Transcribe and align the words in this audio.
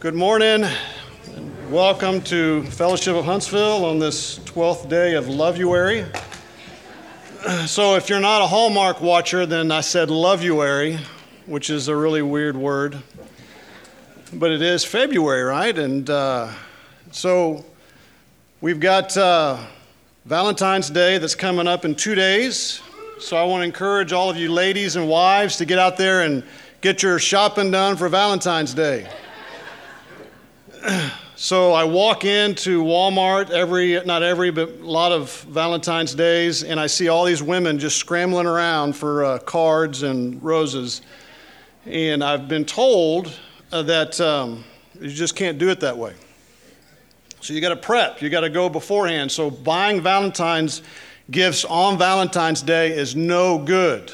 Good 0.00 0.14
morning. 0.14 0.62
and 0.62 1.72
Welcome 1.72 2.20
to 2.22 2.62
Fellowship 2.66 3.16
of 3.16 3.24
Huntsville 3.24 3.84
on 3.84 3.98
this 3.98 4.38
12th 4.38 4.88
day 4.88 5.14
of 5.14 5.24
Loveuary. 5.24 6.06
So, 7.66 7.96
if 7.96 8.08
you're 8.08 8.20
not 8.20 8.40
a 8.40 8.46
Hallmark 8.46 9.00
watcher, 9.00 9.44
then 9.44 9.72
I 9.72 9.80
said 9.80 10.08
Loveuary, 10.08 11.00
which 11.46 11.68
is 11.68 11.88
a 11.88 11.96
really 11.96 12.22
weird 12.22 12.56
word. 12.56 12.96
But 14.32 14.52
it 14.52 14.62
is 14.62 14.84
February, 14.84 15.42
right? 15.42 15.76
And 15.76 16.08
uh, 16.08 16.52
so 17.10 17.64
we've 18.60 18.78
got 18.78 19.16
uh, 19.16 19.58
Valentine's 20.26 20.90
Day 20.90 21.18
that's 21.18 21.34
coming 21.34 21.66
up 21.66 21.84
in 21.84 21.96
two 21.96 22.14
days. 22.14 22.80
So, 23.18 23.36
I 23.36 23.42
want 23.42 23.62
to 23.62 23.64
encourage 23.64 24.12
all 24.12 24.30
of 24.30 24.36
you 24.36 24.52
ladies 24.52 24.94
and 24.94 25.08
wives 25.08 25.56
to 25.56 25.64
get 25.64 25.80
out 25.80 25.96
there 25.96 26.22
and 26.22 26.44
get 26.82 27.02
your 27.02 27.18
shopping 27.18 27.72
done 27.72 27.96
for 27.96 28.08
Valentine's 28.08 28.74
Day. 28.74 29.08
So 31.36 31.72
I 31.72 31.84
walk 31.84 32.24
into 32.24 32.82
Walmart 32.82 33.50
every, 33.50 34.02
not 34.04 34.22
every, 34.22 34.50
but 34.50 34.68
a 34.68 34.84
lot 34.84 35.12
of 35.12 35.30
Valentine's 35.42 36.14
days, 36.14 36.64
and 36.64 36.78
I 36.78 36.86
see 36.86 37.08
all 37.08 37.24
these 37.24 37.42
women 37.42 37.78
just 37.78 37.96
scrambling 37.96 38.46
around 38.46 38.94
for 38.94 39.24
uh, 39.24 39.38
cards 39.38 40.02
and 40.02 40.42
roses. 40.42 41.02
And 41.86 42.22
I've 42.22 42.48
been 42.48 42.64
told 42.64 43.38
uh, 43.72 43.82
that 43.82 44.20
um, 44.20 44.64
you 45.00 45.10
just 45.10 45.36
can't 45.36 45.58
do 45.58 45.70
it 45.70 45.80
that 45.80 45.96
way. 45.96 46.14
So 47.40 47.54
you 47.54 47.60
got 47.60 47.70
to 47.70 47.76
prep, 47.76 48.20
you 48.20 48.30
got 48.30 48.40
to 48.40 48.50
go 48.50 48.68
beforehand. 48.68 49.30
So 49.30 49.50
buying 49.50 50.02
Valentine's 50.02 50.82
gifts 51.30 51.64
on 51.64 51.98
Valentine's 51.98 52.62
Day 52.62 52.96
is 52.96 53.14
no 53.14 53.58
good. 53.58 54.12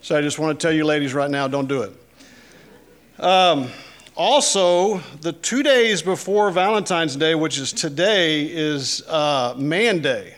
So 0.00 0.16
I 0.16 0.22
just 0.22 0.38
want 0.38 0.58
to 0.58 0.66
tell 0.66 0.74
you, 0.74 0.84
ladies, 0.84 1.12
right 1.12 1.30
now, 1.30 1.48
don't 1.48 1.68
do 1.68 1.82
it. 1.82 3.22
Um, 3.22 3.68
also, 4.18 4.98
the 5.20 5.32
two 5.32 5.62
days 5.62 6.02
before 6.02 6.50
Valentine's 6.50 7.14
Day, 7.14 7.36
which 7.36 7.56
is 7.56 7.72
today, 7.72 8.42
is 8.46 9.00
uh, 9.06 9.54
Man 9.56 10.00
Day. 10.02 10.34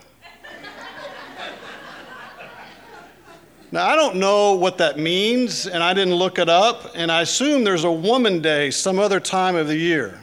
now, 3.72 3.86
I 3.86 3.96
don't 3.96 4.16
know 4.16 4.52
what 4.52 4.76
that 4.76 4.98
means, 4.98 5.66
and 5.66 5.82
I 5.82 5.94
didn't 5.94 6.14
look 6.14 6.38
it 6.38 6.50
up, 6.50 6.92
and 6.94 7.10
I 7.10 7.22
assume 7.22 7.64
there's 7.64 7.84
a 7.84 7.90
Woman 7.90 8.42
Day 8.42 8.70
some 8.70 8.98
other 8.98 9.18
time 9.18 9.56
of 9.56 9.66
the 9.66 9.76
year. 9.76 10.20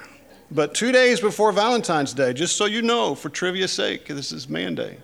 But 0.52 0.76
two 0.76 0.92
days 0.92 1.20
before 1.20 1.52
Valentine's 1.52 2.14
Day, 2.14 2.34
just 2.34 2.58
so 2.58 2.66
you 2.66 2.84
know, 2.84 3.16
for 3.16 3.30
trivia's 3.30 3.72
sake, 3.72 4.06
this 4.06 4.32
is 4.32 4.48
Man 4.48 4.76
Day 4.76 4.98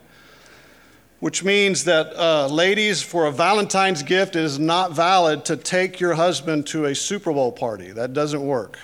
which 1.23 1.41
means 1.41 1.85
that, 1.85 2.13
uh, 2.17 2.47
ladies, 2.47 3.01
for 3.01 3.27
a 3.27 3.31
Valentine's 3.31 4.03
gift, 4.03 4.35
it 4.35 4.43
is 4.43 4.59
not 4.59 4.91
valid 4.91 5.45
to 5.45 5.55
take 5.55 6.01
your 6.01 6.15
husband 6.15 6.67
to 6.67 6.83
a 6.83 6.93
Super 6.93 7.31
Bowl 7.31 7.49
party. 7.49 7.93
That 7.93 8.11
doesn't 8.11 8.45
work. 8.45 8.77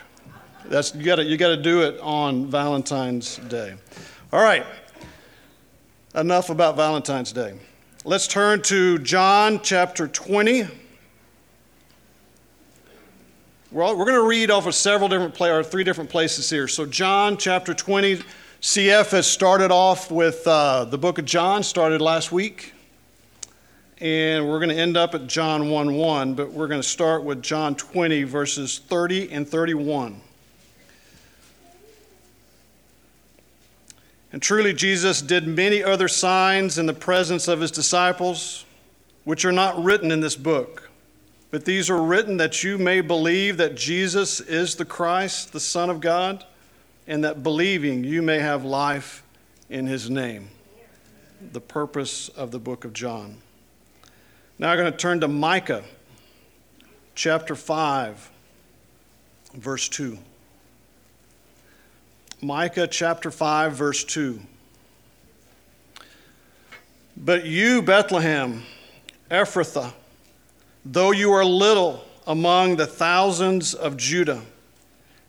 That's, 0.64 0.96
you 0.96 1.04
got 1.04 1.20
you 1.26 1.38
to 1.38 1.58
do 1.58 1.82
it 1.82 2.00
on 2.00 2.50
Valentine's 2.50 3.36
Day. 3.50 3.74
All 4.32 4.42
right, 4.42 4.66
enough 6.16 6.50
about 6.50 6.78
Valentine's 6.78 7.34
Day. 7.34 7.60
Let's 8.06 8.26
turn 8.26 8.62
to 8.62 9.00
John 9.00 9.60
chapter 9.62 10.08
20. 10.08 10.62
We're, 13.70 13.98
we're 13.98 14.06
going 14.06 14.14
to 14.14 14.26
read 14.26 14.50
off 14.50 14.66
of 14.66 14.76
several 14.76 15.10
different 15.10 15.34
places, 15.34 15.58
or 15.58 15.70
three 15.70 15.84
different 15.84 16.10
places 16.10 16.50
here. 16.50 16.70
So, 16.70 16.86
John 16.86 17.36
chapter 17.36 17.74
20 17.74 18.22
CF 18.62 19.12
has 19.12 19.26
started 19.26 19.72
off 19.72 20.12
with 20.12 20.46
uh, 20.46 20.84
the 20.84 20.98
book 20.98 21.18
of 21.18 21.24
John, 21.24 21.64
started 21.64 22.02
last 22.02 22.34
week. 22.34 22.74
And 24.02 24.50
we're 24.50 24.60
going 24.60 24.68
to 24.68 24.76
end 24.76 24.98
up 24.98 25.16
at 25.16 25.28
John 25.28 25.70
1 25.70 25.96
1, 25.96 26.34
but 26.34 26.52
we're 26.52 26.68
going 26.68 26.82
to 26.82 26.88
start 26.88 27.24
with 27.24 27.42
John 27.42 27.74
20, 27.76 28.24
verses 28.24 28.80
30 28.80 29.32
and 29.32 29.48
31. 29.48 30.20
And 34.34 34.42
truly, 34.42 34.74
Jesus 34.74 35.22
did 35.22 35.48
many 35.48 35.82
other 35.82 36.10
signs 36.10 36.78
in 36.78 36.86
the 36.86 36.94
presence 36.94 37.48
of 37.48 37.62
his 37.62 37.72
disciples, 37.72 38.66
which 39.24 39.46
are 39.46 39.54
not 39.54 39.82
written 39.82 40.12
in 40.12 40.20
this 40.20 40.36
book. 40.36 40.90
But 41.50 41.64
these 41.64 41.90
are 41.90 42.04
written 42.04 42.36
that 42.38 42.62
you 42.62 42.78
may 42.78 43.00
believe 43.00 43.56
that 43.56 43.76
Jesus 43.76 44.42
is 44.42 44.76
the 44.76 44.84
Christ, 44.84 45.54
the 45.54 45.62
Son 45.62 45.90
of 45.90 46.02
God 46.02 46.44
and 47.10 47.24
that 47.24 47.42
believing 47.42 48.04
you 48.04 48.22
may 48.22 48.38
have 48.38 48.64
life 48.64 49.24
in 49.68 49.88
his 49.88 50.12
name. 50.12 50.48
The 51.52 51.60
purpose 51.60 52.30
of 52.30 52.52
the 52.52 52.60
book 52.60 52.86
of 52.86 52.94
John. 52.94 53.38
Now 54.60 54.70
I'm 54.72 54.78
going 54.78 54.92
to 54.92 54.98
turn 54.98 55.20
to 55.22 55.28
Micah 55.28 55.84
chapter 57.16 57.56
5, 57.56 58.30
verse 59.56 59.90
2. 59.90 60.20
Micah 62.42 62.88
chapter 62.88 63.32
5, 63.32 63.74
verse 63.74 64.04
2. 64.04 64.40
But 67.18 67.44
you, 67.46 67.82
Bethlehem, 67.82 68.64
Ephrathah, 69.32 69.94
though 70.86 71.12
you 71.12 71.32
are 71.32 71.44
little 71.44 72.06
among 72.28 72.76
the 72.76 72.86
thousands 72.86 73.74
of 73.74 73.98
Judah, 73.98 74.44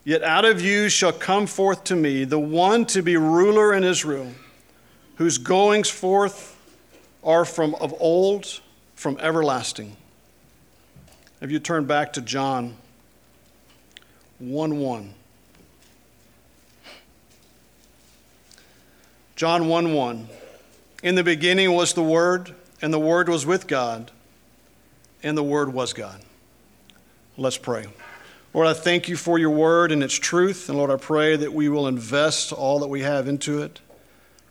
Yet 0.04 0.22
out 0.22 0.44
of 0.44 0.60
you 0.60 0.88
shall 0.88 1.12
come 1.12 1.46
forth 1.46 1.84
to 1.84 1.96
me 1.96 2.24
the 2.24 2.38
one 2.38 2.86
to 2.86 3.02
be 3.02 3.16
ruler 3.16 3.74
in 3.74 3.84
Israel, 3.84 4.32
whose 5.16 5.38
goings 5.38 5.90
forth 5.90 6.56
are 7.22 7.44
from 7.44 7.74
of 7.76 7.94
old, 8.00 8.60
from 8.94 9.18
everlasting. 9.20 9.96
If 11.40 11.50
you 11.50 11.58
turn 11.58 11.84
back 11.84 12.14
to 12.14 12.20
John 12.20 12.76
1 14.38 14.78
1. 14.78 15.14
John 19.36 19.68
1 19.68 19.94
1. 19.94 20.28
In 21.02 21.14
the 21.14 21.24
beginning 21.24 21.72
was 21.72 21.92
the 21.94 22.02
Word, 22.02 22.54
and 22.82 22.92
the 22.92 22.98
Word 22.98 23.28
was 23.28 23.44
with 23.44 23.66
God, 23.66 24.10
and 25.22 25.36
the 25.36 25.42
Word 25.42 25.72
was 25.72 25.92
God. 25.92 26.20
Let's 27.36 27.56
pray. 27.58 27.86
Lord, 28.52 28.66
I 28.66 28.72
thank 28.72 29.08
you 29.08 29.16
for 29.16 29.38
your 29.38 29.50
word 29.50 29.92
and 29.92 30.02
its 30.02 30.14
truth. 30.14 30.68
And 30.68 30.76
Lord, 30.76 30.90
I 30.90 30.96
pray 30.96 31.36
that 31.36 31.52
we 31.52 31.68
will 31.68 31.86
invest 31.86 32.52
all 32.52 32.80
that 32.80 32.88
we 32.88 33.02
have 33.02 33.28
into 33.28 33.62
it, 33.62 33.80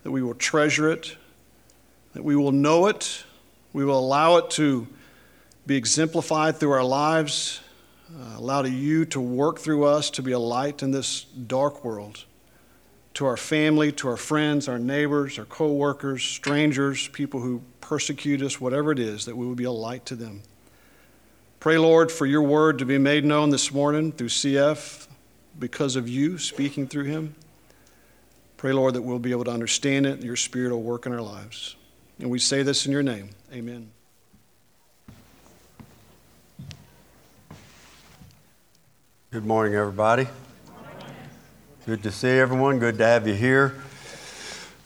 that 0.04 0.10
we 0.10 0.22
will 0.22 0.34
treasure 0.34 0.90
it, 0.90 1.16
that 2.14 2.24
we 2.24 2.34
will 2.34 2.52
know 2.52 2.86
it, 2.86 3.24
we 3.74 3.84
will 3.84 3.98
allow 3.98 4.36
it 4.38 4.50
to 4.52 4.88
be 5.66 5.76
exemplified 5.76 6.56
through 6.56 6.72
our 6.72 6.82
lives, 6.82 7.60
uh, 8.18 8.38
allow 8.38 8.64
you 8.64 9.04
to 9.04 9.20
work 9.20 9.58
through 9.58 9.84
us 9.84 10.10
to 10.10 10.22
be 10.22 10.32
a 10.32 10.38
light 10.38 10.82
in 10.82 10.90
this 10.90 11.24
dark 11.24 11.84
world. 11.84 12.24
To 13.14 13.26
our 13.26 13.36
family, 13.36 13.92
to 13.92 14.08
our 14.08 14.16
friends, 14.16 14.66
our 14.66 14.78
neighbors, 14.78 15.38
our 15.38 15.44
co 15.44 15.72
workers, 15.72 16.22
strangers, 16.22 17.08
people 17.08 17.40
who 17.40 17.60
persecute 17.80 18.40
us, 18.40 18.60
whatever 18.60 18.92
it 18.92 18.98
is, 18.98 19.26
that 19.26 19.36
we 19.36 19.46
will 19.46 19.56
be 19.56 19.64
a 19.64 19.70
light 19.70 20.06
to 20.06 20.16
them. 20.16 20.42
Pray, 21.60 21.76
Lord, 21.76 22.10
for 22.10 22.24
your 22.24 22.40
word 22.40 22.78
to 22.78 22.86
be 22.86 22.96
made 22.96 23.22
known 23.22 23.50
this 23.50 23.70
morning 23.70 24.12
through 24.12 24.28
CF 24.30 25.06
because 25.58 25.94
of 25.94 26.08
you 26.08 26.38
speaking 26.38 26.86
through 26.86 27.04
him. 27.04 27.34
Pray, 28.56 28.72
Lord, 28.72 28.94
that 28.94 29.02
we'll 29.02 29.18
be 29.18 29.32
able 29.32 29.44
to 29.44 29.50
understand 29.50 30.06
it 30.06 30.12
and 30.12 30.24
your 30.24 30.36
spirit 30.36 30.70
will 30.70 30.82
work 30.82 31.04
in 31.04 31.12
our 31.12 31.20
lives. 31.20 31.76
And 32.18 32.30
we 32.30 32.38
say 32.38 32.62
this 32.62 32.86
in 32.86 32.92
your 32.92 33.02
name. 33.02 33.28
Amen. 33.52 33.90
Good 39.30 39.44
morning, 39.44 39.74
everybody. 39.74 40.28
Good 41.84 42.02
to 42.04 42.10
see 42.10 42.30
everyone. 42.30 42.78
Good 42.78 42.96
to 42.96 43.04
have 43.04 43.28
you 43.28 43.34
here. 43.34 43.74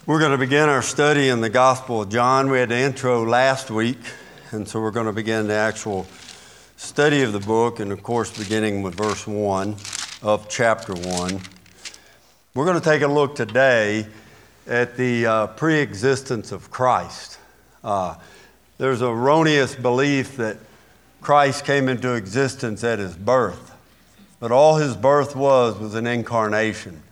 We're 0.06 0.19
going 0.19 0.33
to 0.33 0.39
begin 0.39 0.69
our 0.69 0.83
study 0.83 1.29
in 1.29 1.41
the 1.41 1.51
Gospel 1.51 2.03
of 2.03 2.09
John. 2.09 2.51
We 2.51 2.59
had 2.59 2.71
the 2.71 2.79
intro 2.79 3.25
last 3.25 3.71
week, 3.71 4.01
and 4.51 4.67
so 4.67 4.81
we're 4.81 4.91
going 4.91 5.06
to 5.06 5.12
begin 5.12 5.47
the 5.47 5.55
actual 5.55 6.09
study 6.77 7.23
of 7.23 7.33
the 7.33 7.41
book, 7.41 7.81
and 7.81 7.93
of 7.93 8.03
course, 8.03 8.37
beginning 8.37 8.83
with 8.83 8.95
verse 8.95 9.27
1 9.27 9.77
of 10.23 10.49
chapter 10.49 10.93
1. 10.93 11.41
We're 12.55 12.65
going 12.65 12.81
to 12.81 12.85
take 12.85 13.03
a 13.03 13.09
look 13.09 13.37
today 13.37 14.06
at 14.67 14.97
the 14.97 15.26
uh, 15.26 15.47
pre 15.49 15.79
existence 15.79 16.53
of 16.53 16.71
Christ. 16.71 17.38
Uh, 17.82 18.17
there's 18.79 19.03
erroneous 19.03 19.75
belief 19.75 20.37
that 20.37 20.59
Christ 21.21 21.65
came 21.65 21.88
into 21.88 22.15
existence 22.15 22.82
at 22.82 22.99
his 22.99 23.17
birth, 23.17 23.75
but 24.41 24.50
all 24.50 24.76
his 24.76 24.97
birth 24.97 25.37
was 25.37 25.79
was 25.79 25.94
an 25.94 26.06
incarnation, 26.06 27.03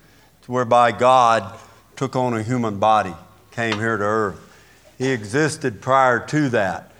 whereby 0.46 0.92
God 0.92 1.58
took 1.96 2.16
on 2.16 2.34
a 2.34 2.42
human 2.42 2.78
body, 2.78 3.14
came 3.52 3.78
here 3.78 3.96
to 3.96 4.04
earth. 4.04 4.40
He 4.98 5.08
existed 5.08 5.80
prior 5.80 6.24
to 6.26 6.48
that. 6.50 6.91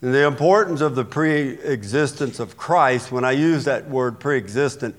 The 0.00 0.26
importance 0.26 0.80
of 0.80 0.94
the 0.94 1.04
pre 1.04 1.58
existence 1.60 2.38
of 2.38 2.56
Christ, 2.56 3.10
when 3.10 3.24
I 3.24 3.32
use 3.32 3.64
that 3.64 3.88
word 3.88 4.20
pre 4.20 4.36
existent, 4.36 4.94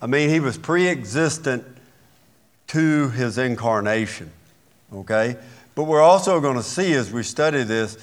I 0.00 0.06
mean 0.06 0.28
he 0.30 0.40
was 0.40 0.56
pre 0.56 0.88
existent 0.88 1.64
to 2.68 3.10
his 3.10 3.38
incarnation. 3.38 4.30
Okay? 4.92 5.36
But 5.74 5.84
we're 5.84 6.02
also 6.02 6.40
going 6.40 6.56
to 6.56 6.62
see 6.62 6.92
as 6.94 7.10
we 7.10 7.22
study 7.24 7.64
this, 7.64 7.98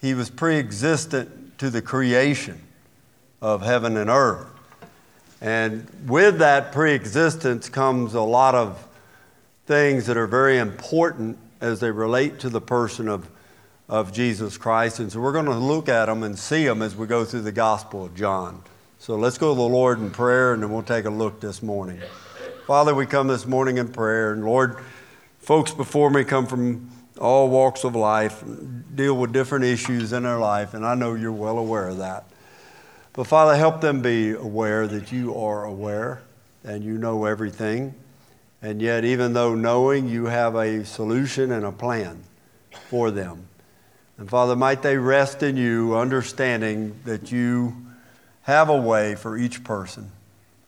he 0.00 0.14
was 0.14 0.30
pre 0.30 0.56
existent 0.56 1.58
to 1.58 1.68
the 1.68 1.82
creation 1.82 2.60
of 3.42 3.62
heaven 3.62 3.96
and 3.96 4.08
earth. 4.08 4.46
And 5.40 5.86
with 6.06 6.38
that 6.38 6.72
pre-existence 6.72 7.68
comes 7.68 8.14
a 8.14 8.20
lot 8.20 8.54
of 8.54 8.86
things 9.66 10.06
that 10.06 10.16
are 10.16 10.26
very 10.26 10.58
important 10.58 11.38
as 11.60 11.80
they 11.80 11.90
relate 11.90 12.38
to 12.40 12.50
the 12.50 12.60
person 12.60 13.08
of, 13.08 13.28
of 13.90 14.12
Jesus 14.12 14.56
Christ. 14.56 15.00
And 15.00 15.10
so 15.10 15.20
we're 15.20 15.32
going 15.32 15.46
to 15.46 15.54
look 15.54 15.88
at 15.88 16.06
them 16.06 16.22
and 16.22 16.38
see 16.38 16.64
them 16.64 16.80
as 16.80 16.94
we 16.94 17.08
go 17.08 17.24
through 17.24 17.42
the 17.42 17.52
Gospel 17.52 18.04
of 18.04 18.14
John. 18.14 18.62
So 18.98 19.16
let's 19.16 19.36
go 19.36 19.52
to 19.52 19.56
the 19.56 19.62
Lord 19.62 19.98
in 19.98 20.10
prayer 20.10 20.54
and 20.54 20.62
then 20.62 20.70
we'll 20.70 20.84
take 20.84 21.06
a 21.06 21.10
look 21.10 21.40
this 21.40 21.60
morning. 21.60 22.00
Father, 22.68 22.94
we 22.94 23.04
come 23.04 23.26
this 23.26 23.46
morning 23.46 23.78
in 23.78 23.88
prayer. 23.88 24.32
And 24.32 24.44
Lord, 24.44 24.76
folks 25.40 25.72
before 25.72 26.08
me 26.08 26.22
come 26.22 26.46
from 26.46 26.88
all 27.20 27.48
walks 27.48 27.82
of 27.82 27.96
life, 27.96 28.44
deal 28.94 29.16
with 29.16 29.32
different 29.32 29.64
issues 29.64 30.12
in 30.12 30.22
their 30.22 30.38
life, 30.38 30.72
and 30.72 30.86
I 30.86 30.94
know 30.94 31.14
you're 31.14 31.32
well 31.32 31.58
aware 31.58 31.88
of 31.88 31.98
that. 31.98 32.24
But 33.12 33.26
Father, 33.26 33.56
help 33.56 33.80
them 33.80 34.02
be 34.02 34.30
aware 34.30 34.86
that 34.86 35.10
you 35.10 35.34
are 35.34 35.64
aware 35.64 36.22
and 36.62 36.84
you 36.84 36.96
know 36.96 37.24
everything. 37.24 37.94
And 38.62 38.80
yet, 38.80 39.04
even 39.04 39.32
though 39.32 39.54
knowing, 39.56 40.08
you 40.08 40.26
have 40.26 40.54
a 40.54 40.84
solution 40.84 41.50
and 41.50 41.64
a 41.64 41.72
plan 41.72 42.22
for 42.88 43.10
them. 43.10 43.48
And 44.20 44.28
Father, 44.28 44.54
might 44.54 44.82
they 44.82 44.98
rest 44.98 45.42
in 45.42 45.56
you, 45.56 45.96
understanding 45.96 46.94
that 47.06 47.32
you 47.32 47.74
have 48.42 48.68
a 48.68 48.76
way 48.76 49.14
for 49.14 49.34
each 49.34 49.64
person, 49.64 50.10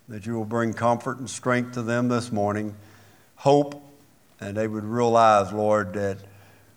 that 0.09 0.25
you 0.25 0.33
will 0.33 0.47
bring 0.47 0.73
comfort 0.73 1.19
and 1.19 1.29
strength 1.29 1.73
to 1.73 1.83
them 1.83 2.09
this 2.09 2.33
morning, 2.33 2.75
hope, 3.37 3.75
and 4.41 4.57
they 4.57 4.67
would 4.67 4.85
realize, 4.85 5.53
Lord, 5.53 5.93
that 5.93 6.17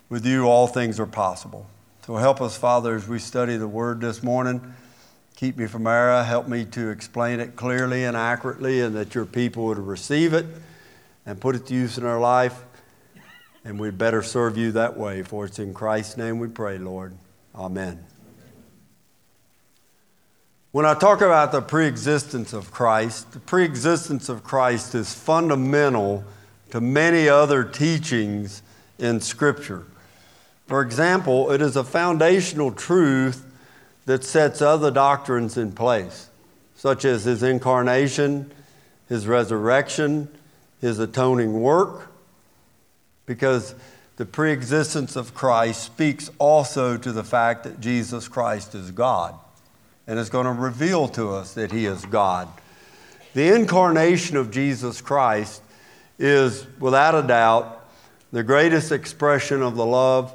with 0.09 0.25
you 0.25 0.47
all 0.47 0.67
things 0.67 0.99
are 0.99 1.05
possible. 1.05 1.65
So 2.05 2.17
help 2.17 2.41
us, 2.41 2.57
Father, 2.57 2.93
as 2.93 3.07
we 3.07 3.19
study 3.19 3.55
the 3.55 3.69
word 3.69 4.01
this 4.01 4.21
morning. 4.21 4.73
Keep 5.37 5.55
me 5.55 5.67
from 5.67 5.87
error. 5.87 6.25
Help 6.25 6.49
me 6.49 6.65
to 6.65 6.89
explain 6.89 7.39
it 7.39 7.55
clearly 7.55 8.03
and 8.03 8.17
accurately, 8.17 8.81
and 8.81 8.93
that 8.97 9.15
your 9.15 9.25
people 9.25 9.67
would 9.67 9.77
receive 9.77 10.33
it 10.33 10.45
and 11.25 11.39
put 11.39 11.55
it 11.55 11.67
to 11.67 11.73
use 11.73 11.97
in 11.97 12.05
our 12.05 12.19
life. 12.19 12.64
And 13.65 13.79
we'd 13.79 13.97
better 13.97 14.21
serve 14.21 14.57
you 14.57 14.71
that 14.73 14.95
way. 14.95 15.23
For 15.23 15.45
it's 15.45 15.59
in 15.59 15.73
Christ's 15.73 16.15
name 16.15 16.39
we 16.39 16.47
pray, 16.47 16.77
Lord. 16.77 17.17
Amen. 17.55 18.05
When 20.71 20.85
I 20.85 20.93
talk 20.93 21.21
about 21.21 21.51
the 21.51 21.61
preexistence 21.61 22.53
of 22.53 22.69
Christ, 22.69 23.31
the 23.31 23.39
preexistence 23.39 24.29
of 24.29 24.43
Christ 24.43 24.93
is 24.93 25.13
fundamental 25.13 26.23
to 26.71 26.81
many 26.81 27.27
other 27.27 27.63
teachings 27.63 28.61
in 28.99 29.19
Scripture. 29.21 29.85
For 30.67 30.81
example, 30.81 31.49
it 31.51 31.61
is 31.61 31.75
a 31.75 31.83
foundational 31.83 32.71
truth 32.71 33.45
that 34.05 34.23
sets 34.23 34.61
other 34.61 34.91
doctrines 34.91 35.57
in 35.57 35.71
place, 35.71 36.29
such 36.75 37.05
as 37.05 37.23
his 37.23 37.41
incarnation, 37.41 38.51
his 39.07 39.27
resurrection, 39.27 40.27
his 40.81 40.99
atoning 40.99 41.61
work, 41.61 42.11
because 43.25 43.75
the 44.17 44.25
preexistence 44.25 45.15
of 45.15 45.33
Christ 45.33 45.83
speaks 45.83 46.29
also 46.37 46.97
to 46.97 47.11
the 47.11 47.23
fact 47.23 47.63
that 47.63 47.79
Jesus 47.79 48.27
Christ 48.27 48.75
is 48.75 48.91
God 48.91 49.35
and 50.07 50.19
is 50.19 50.29
going 50.29 50.45
to 50.45 50.51
reveal 50.51 51.07
to 51.09 51.31
us 51.31 51.53
that 51.55 51.71
he 51.71 51.85
is 51.85 52.05
God. 52.05 52.47
The 53.33 53.53
incarnation 53.53 54.37
of 54.37 54.51
Jesus 54.51 55.01
Christ 55.01 55.61
is, 56.17 56.65
without 56.79 57.15
a 57.15 57.27
doubt, 57.27 57.85
the 58.31 58.43
greatest 58.43 58.91
expression 58.91 59.61
of 59.61 59.75
the 59.75 59.85
love 59.85 60.33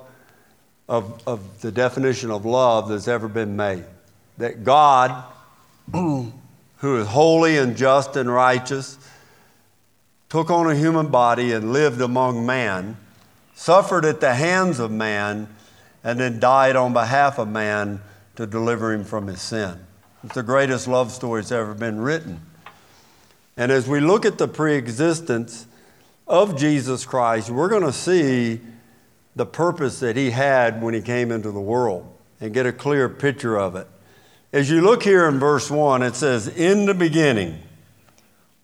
of, 0.91 1.23
of 1.25 1.61
the 1.61 1.71
definition 1.71 2.33
of 2.33 2.45
love 2.45 2.89
that's 2.89 3.07
ever 3.07 3.29
been 3.29 3.57
made. 3.57 3.85
That 4.39 4.65
God, 4.65 5.25
who 5.93 6.33
is 6.83 7.07
holy 7.07 7.59
and 7.59 7.77
just 7.77 8.17
and 8.17 8.31
righteous, 8.31 8.99
took 10.31 10.49
on 10.49 10.71
a 10.71 10.75
human 10.75 11.09
body 11.09 11.53
and 11.53 11.73
lived 11.73 12.01
among 12.01 12.47
man, 12.47 12.97
suffered 13.55 14.05
at 14.05 14.21
the 14.21 14.35
hands 14.35 14.79
of 14.79 14.91
man, 14.91 15.49
and 16.03 16.19
then 16.19 16.41
died 16.41 16.77
on 16.77 16.95
behalf 16.95 17.39
of 17.39 17.49
man 17.49 18.01
to 18.37 18.47
deliver 18.47 18.93
him 18.95 19.05
from 19.05 19.27
his 19.27 19.43
sin. 19.43 19.79
It's 20.25 20.35
the 20.35 20.43
greatest 20.43 20.89
love 20.89 21.13
story 21.13 21.43
that's 21.43 21.53
ever 21.53 21.75
been 21.75 22.01
written. 22.01 22.41
And 23.57 23.71
as 23.73 23.89
we 23.89 24.01
look 24.01 24.25
at 24.25 24.39
the 24.39 24.49
preexistence 24.49 25.67
of 26.27 26.57
Jesus 26.57 27.05
Christ, 27.05 27.51
we're 27.51 27.69
going 27.69 27.83
to 27.83 27.93
see 27.93 28.61
the 29.35 29.47
purpose 29.47 30.01
that 30.01 30.17
he 30.17 30.31
had 30.31 30.81
when 30.81 30.95
he 30.95 31.03
came 31.03 31.33
into 31.33 31.51
the 31.51 31.61
world 31.61 32.17
and 32.41 32.55
get 32.55 32.67
a 32.67 32.73
clear 32.73 33.09
picture 33.09 33.59
of 33.59 33.77
it. 33.77 33.87
As 34.53 34.71
you 34.71 34.81
look 34.81 35.03
here 35.03 35.29
in 35.29 35.39
verse 35.39 35.71
1, 35.71 36.03
it 36.03 36.15
says, 36.15 36.49
In 36.49 36.87
the 36.87 36.95
beginning 36.95 37.59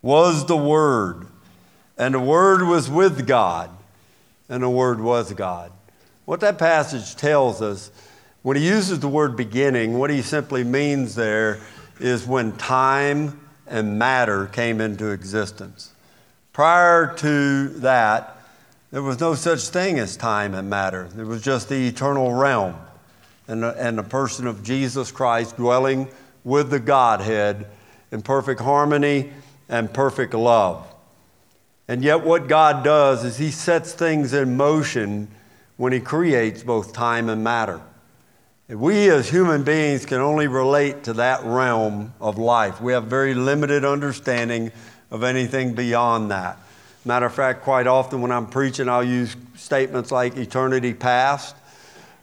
was 0.01 0.47
the 0.47 0.57
Word, 0.57 1.27
and 1.97 2.15
the 2.15 2.21
Word 2.21 2.63
was 2.63 2.91
with 2.91 3.27
God, 3.27 3.71
and 4.49 4.63
the 4.63 4.71
Word 4.71 5.01
was 5.01 5.33
God. 5.33 5.73
What 6.27 6.41
that 6.41 6.59
passage 6.59 7.17
tells 7.17 7.63
us, 7.63 7.91
when 8.43 8.57
he 8.57 8.67
uses 8.67 9.01
the 9.01 9.09
word 9.09 9.37
beginning, 9.37 9.99
what 9.99 10.11
he 10.11 10.23
simply 10.23 10.63
means 10.63 11.15
there 11.15 11.59
is 11.99 12.27
when 12.27 12.53
time 12.57 13.41
and 13.67 13.99
matter 13.99 14.47
came 14.47 14.81
into 14.81 15.11
existence. 15.11 15.93
Prior 16.53 17.13
to 17.17 17.69
that, 17.81 18.37
there 18.93 19.03
was 19.03 19.19
no 19.19 19.35
such 19.35 19.63
thing 19.69 19.99
as 19.99 20.17
time 20.17 20.55
and 20.55 20.71
matter. 20.71 21.09
There 21.15 21.27
was 21.27 21.43
just 21.43 21.69
the 21.69 21.89
eternal 21.89 22.33
realm 22.33 22.77
and 23.49 23.63
the, 23.63 23.75
and 23.77 23.99
the 23.99 24.05
person 24.05 24.47
of 24.47 24.63
Jesus 24.63 25.11
Christ 25.11 25.57
dwelling 25.57 26.09
with 26.45 26.71
the 26.71 26.81
Godhead 26.81 27.67
in 28.13 28.23
perfect 28.23 28.61
harmony 28.61 29.33
and 29.69 29.93
perfect 29.93 30.35
love. 30.35 30.87
And 31.89 32.03
yet, 32.03 32.25
what 32.25 32.49
God 32.49 32.83
does 32.83 33.25
is 33.25 33.39
He 33.39 33.51
sets 33.51 33.93
things 33.93 34.33
in 34.33 34.57
motion 34.57 35.29
when 35.77 35.93
He 35.93 36.01
creates 36.01 36.63
both 36.63 36.93
time 36.93 37.29
and 37.29 37.45
matter. 37.45 37.81
And 38.69 38.81
we 38.81 39.09
as 39.11 39.31
human 39.31 39.63
beings 39.63 40.05
can 40.05 40.21
only 40.21 40.49
relate 40.49 41.05
to 41.05 41.13
that 41.15 41.45
realm 41.45 42.13
of 42.21 42.37
life. 42.39 42.81
We 42.81 42.93
have 42.93 43.05
very 43.05 43.35
limited 43.35 43.85
understanding 43.85 44.73
of 45.13 45.23
anything 45.23 45.75
beyond 45.75 46.33
that. 46.33 46.59
Matter 47.05 47.27
of 47.27 47.35
fact, 47.35 47.63
quite 47.63 47.87
often 47.87 48.21
when 48.21 48.33
I'm 48.33 48.49
preaching, 48.49 48.89
I'll 48.89 49.05
use 49.05 49.37
statements 49.55 50.11
like 50.11 50.37
eternity 50.37 50.93
past. 50.93 51.55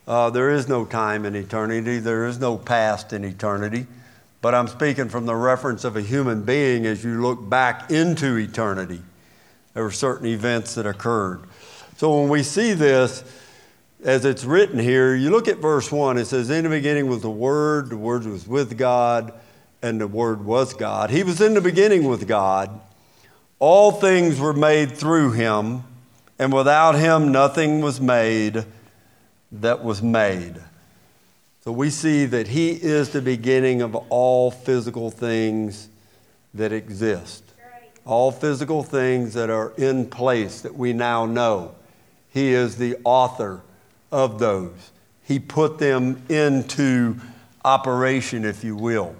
Uh, 0.05 0.29
there 0.29 0.49
is 0.49 0.67
no 0.67 0.83
time 0.83 1.25
in 1.25 1.37
eternity, 1.37 1.99
there 1.99 2.25
is 2.25 2.37
no 2.37 2.57
past 2.57 3.13
in 3.13 3.23
eternity. 3.23 3.87
But 4.41 4.53
I'm 4.53 4.67
speaking 4.67 5.07
from 5.07 5.25
the 5.25 5.35
reference 5.35 5.85
of 5.85 5.95
a 5.95 6.01
human 6.01 6.43
being 6.43 6.85
as 6.85 7.05
you 7.05 7.21
look 7.21 7.49
back 7.49 7.89
into 7.89 8.35
eternity. 8.35 9.01
There 9.73 9.83
were 9.83 9.91
certain 9.91 10.27
events 10.27 10.75
that 10.75 10.85
occurred. 10.85 11.41
So 11.97 12.19
when 12.19 12.29
we 12.29 12.43
see 12.43 12.73
this, 12.73 13.23
as 14.03 14.25
it's 14.25 14.43
written 14.43 14.79
here, 14.79 15.15
you 15.15 15.29
look 15.29 15.47
at 15.47 15.57
verse 15.57 15.91
1, 15.91 16.17
it 16.17 16.25
says, 16.25 16.49
In 16.49 16.63
the 16.63 16.69
beginning 16.69 17.07
was 17.07 17.21
the 17.21 17.29
Word, 17.29 17.89
the 17.89 17.97
Word 17.97 18.25
was 18.25 18.47
with 18.47 18.77
God, 18.77 19.33
and 19.81 19.99
the 19.99 20.07
Word 20.07 20.43
was 20.45 20.73
God. 20.73 21.09
He 21.09 21.23
was 21.23 21.41
in 21.41 21.53
the 21.53 21.61
beginning 21.61 22.03
with 22.05 22.27
God. 22.27 22.81
All 23.59 23.91
things 23.91 24.39
were 24.39 24.53
made 24.53 24.97
through 24.97 25.31
him, 25.31 25.83
and 26.37 26.51
without 26.51 26.95
him 26.95 27.31
nothing 27.31 27.81
was 27.81 28.01
made 28.01 28.65
that 29.53 29.83
was 29.83 30.01
made. 30.01 30.55
So 31.63 31.71
we 31.71 31.89
see 31.89 32.25
that 32.25 32.49
he 32.49 32.71
is 32.71 33.11
the 33.11 33.21
beginning 33.21 33.81
of 33.81 33.95
all 33.95 34.51
physical 34.51 35.11
things 35.11 35.87
that 36.53 36.73
exist. 36.73 37.42
All 38.05 38.31
physical 38.31 38.83
things 38.83 39.33
that 39.33 39.49
are 39.49 39.73
in 39.77 40.07
place 40.07 40.61
that 40.61 40.75
we 40.75 40.93
now 40.93 41.25
know. 41.25 41.75
He 42.29 42.49
is 42.49 42.77
the 42.77 42.97
author 43.03 43.61
of 44.11 44.39
those. 44.39 44.91
He 45.23 45.39
put 45.39 45.77
them 45.77 46.21
into 46.29 47.15
operation, 47.63 48.43
if 48.43 48.63
you 48.63 48.75
will. 48.75 49.15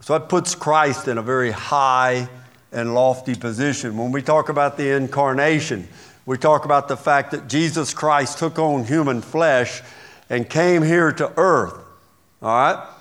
So 0.00 0.14
it 0.14 0.28
puts 0.28 0.54
Christ 0.54 1.08
in 1.08 1.18
a 1.18 1.22
very 1.22 1.50
high 1.50 2.28
and 2.72 2.94
lofty 2.94 3.34
position. 3.34 3.96
When 3.96 4.12
we 4.12 4.22
talk 4.22 4.48
about 4.48 4.76
the 4.76 4.90
incarnation, 4.96 5.88
we 6.26 6.36
talk 6.36 6.64
about 6.64 6.88
the 6.88 6.96
fact 6.96 7.30
that 7.30 7.48
Jesus 7.48 7.94
Christ 7.94 8.38
took 8.38 8.58
on 8.58 8.84
human 8.84 9.22
flesh 9.22 9.82
and 10.28 10.48
came 10.48 10.82
here 10.82 11.12
to 11.12 11.32
earth. 11.36 11.74
All 12.42 12.48
right? 12.48 12.95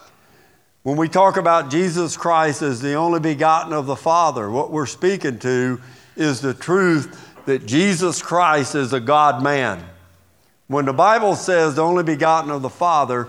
When 0.85 0.97
we 0.97 1.09
talk 1.09 1.37
about 1.37 1.71
Jesus 1.71 2.15
Christ 2.15 2.61
as 2.61 2.79
the 2.79 2.93
only 2.93 3.19
begotten 3.19 3.73
of 3.73 3.87
the 3.87 3.95
Father, 3.95 4.51
what 4.51 4.69
we're 4.69 4.85
speaking 4.85 5.39
to 5.39 5.81
is 6.15 6.41
the 6.41 6.53
truth 6.53 7.43
that 7.47 7.65
Jesus 7.65 8.21
Christ 8.21 8.75
is 8.75 8.93
a 8.93 8.99
God 8.99 9.41
man. 9.41 9.83
When 10.67 10.85
the 10.85 10.93
Bible 10.93 11.35
says 11.35 11.73
the 11.73 11.81
only 11.81 12.03
begotten 12.03 12.51
of 12.51 12.61
the 12.61 12.69
Father, 12.69 13.27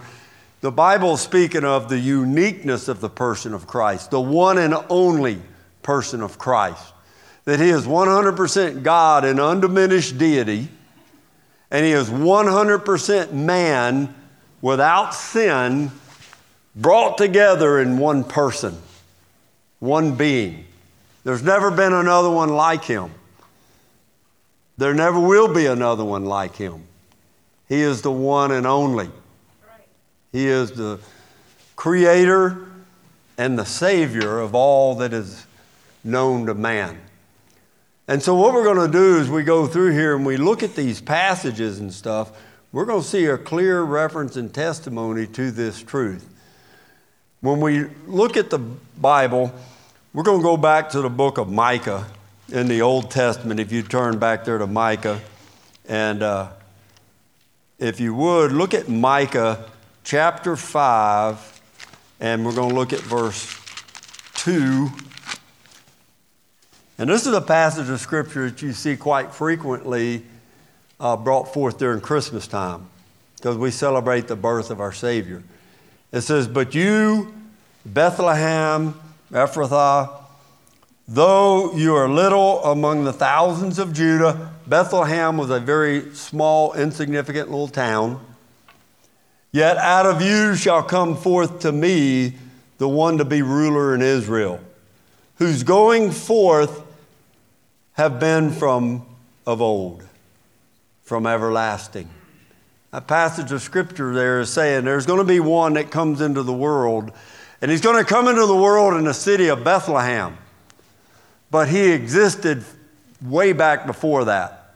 the 0.60 0.70
Bible 0.70 1.14
is 1.14 1.22
speaking 1.22 1.64
of 1.64 1.88
the 1.88 1.98
uniqueness 1.98 2.88
of 2.88 3.00
the 3.00 3.08
person 3.08 3.54
of 3.54 3.66
Christ, 3.66 4.10
the 4.10 4.20
one 4.20 4.58
and 4.58 4.74
only 4.90 5.40
person 5.82 6.20
of 6.20 6.36
Christ. 6.36 6.92
That 7.46 7.58
he 7.58 7.70
is 7.70 7.86
100% 7.86 8.82
God 8.82 9.24
in 9.24 9.40
undiminished 9.40 10.18
deity, 10.18 10.68
and 11.70 11.86
he 11.86 11.92
is 11.92 12.10
100% 12.10 13.32
man 13.32 14.14
without 14.60 15.14
sin 15.14 15.90
brought 16.76 17.16
together 17.16 17.80
in 17.80 17.98
one 17.98 18.22
person. 18.22 18.76
one 19.78 20.14
being. 20.14 20.64
There's 21.24 21.42
never 21.42 21.70
been 21.70 21.92
another 21.92 22.30
one 22.30 22.50
like 22.50 22.84
him. 22.84 23.10
There 24.78 24.94
never 24.94 25.18
will 25.18 25.52
be 25.52 25.66
another 25.66 26.04
one 26.04 26.24
like 26.24 26.56
him. 26.56 26.82
He 27.68 27.80
is 27.80 28.02
the 28.02 28.12
one 28.12 28.52
and 28.52 28.66
only. 28.66 29.10
He 30.32 30.46
is 30.46 30.72
the 30.72 31.00
creator 31.74 32.66
and 33.38 33.58
the 33.58 33.64
savior 33.64 34.38
of 34.38 34.54
all 34.54 34.96
that 34.96 35.12
is 35.12 35.46
known 36.04 36.46
to 36.46 36.54
man. 36.54 36.98
And 38.08 38.22
so, 38.22 38.36
what 38.36 38.54
we're 38.54 38.64
going 38.64 38.90
to 38.90 38.92
do 38.92 39.18
is 39.18 39.28
we 39.28 39.42
go 39.42 39.66
through 39.66 39.92
here 39.92 40.14
and 40.14 40.24
we 40.24 40.36
look 40.36 40.62
at 40.62 40.76
these 40.76 41.00
passages 41.00 41.80
and 41.80 41.92
stuff, 41.92 42.30
we're 42.70 42.84
going 42.84 43.02
to 43.02 43.08
see 43.08 43.26
a 43.26 43.36
clear 43.36 43.82
reference 43.82 44.36
and 44.36 44.52
testimony 44.54 45.26
to 45.28 45.50
this 45.50 45.82
truth. 45.82 46.35
When 47.40 47.60
we 47.60 47.84
look 48.06 48.38
at 48.38 48.48
the 48.48 48.58
Bible, 48.58 49.52
we're 50.14 50.22
going 50.22 50.38
to 50.38 50.42
go 50.42 50.56
back 50.56 50.90
to 50.90 51.02
the 51.02 51.10
book 51.10 51.36
of 51.36 51.52
Micah 51.52 52.06
in 52.48 52.66
the 52.66 52.80
Old 52.80 53.10
Testament, 53.10 53.60
if 53.60 53.70
you 53.70 53.82
turn 53.82 54.18
back 54.18 54.46
there 54.46 54.56
to 54.56 54.66
Micah. 54.66 55.20
And 55.86 56.22
uh, 56.22 56.48
if 57.78 58.00
you 58.00 58.14
would, 58.14 58.52
look 58.52 58.72
at 58.72 58.88
Micah 58.88 59.70
chapter 60.02 60.56
5, 60.56 61.60
and 62.20 62.46
we're 62.46 62.54
going 62.54 62.70
to 62.70 62.74
look 62.74 62.94
at 62.94 63.00
verse 63.00 63.54
2. 64.36 64.88
And 66.96 67.10
this 67.10 67.26
is 67.26 67.34
a 67.34 67.42
passage 67.42 67.90
of 67.90 68.00
scripture 68.00 68.48
that 68.48 68.62
you 68.62 68.72
see 68.72 68.96
quite 68.96 69.34
frequently 69.34 70.22
uh, 70.98 71.18
brought 71.18 71.52
forth 71.52 71.76
during 71.76 72.00
Christmas 72.00 72.46
time 72.46 72.88
because 73.36 73.58
we 73.58 73.70
celebrate 73.70 74.26
the 74.26 74.36
birth 74.36 74.70
of 74.70 74.80
our 74.80 74.92
Savior. 74.92 75.42
It 76.12 76.20
says, 76.22 76.48
But 76.48 76.74
you, 76.74 77.34
Bethlehem, 77.84 78.94
Ephrathah, 79.30 80.22
though 81.08 81.74
you 81.74 81.94
are 81.94 82.08
little 82.08 82.64
among 82.64 83.04
the 83.04 83.12
thousands 83.12 83.78
of 83.78 83.92
Judah, 83.92 84.52
Bethlehem 84.66 85.36
was 85.36 85.50
a 85.50 85.60
very 85.60 86.14
small, 86.14 86.72
insignificant 86.74 87.50
little 87.50 87.68
town. 87.68 88.24
Yet 89.52 89.76
out 89.78 90.06
of 90.06 90.20
you 90.20 90.54
shall 90.54 90.82
come 90.82 91.16
forth 91.16 91.60
to 91.60 91.72
me 91.72 92.34
the 92.78 92.88
one 92.88 93.18
to 93.18 93.24
be 93.24 93.42
ruler 93.42 93.94
in 93.94 94.02
Israel, 94.02 94.60
whose 95.36 95.62
going 95.62 96.10
forth 96.10 96.82
have 97.92 98.20
been 98.20 98.50
from 98.50 99.06
of 99.46 99.62
old, 99.62 100.04
from 101.02 101.26
everlasting. 101.26 102.10
A 102.96 103.00
passage 103.02 103.52
of 103.52 103.60
scripture 103.60 104.14
there 104.14 104.40
is 104.40 104.50
saying 104.50 104.86
there's 104.86 105.04
going 105.04 105.18
to 105.18 105.24
be 105.24 105.38
one 105.38 105.74
that 105.74 105.90
comes 105.90 106.22
into 106.22 106.42
the 106.42 106.52
world, 106.54 107.12
and 107.60 107.70
he's 107.70 107.82
going 107.82 108.02
to 108.02 108.08
come 108.08 108.26
into 108.26 108.46
the 108.46 108.56
world 108.56 108.94
in 108.94 109.04
the 109.04 109.12
city 109.12 109.48
of 109.48 109.62
Bethlehem. 109.62 110.38
But 111.50 111.68
he 111.68 111.90
existed 111.90 112.64
way 113.20 113.52
back 113.52 113.86
before 113.86 114.24
that. 114.24 114.72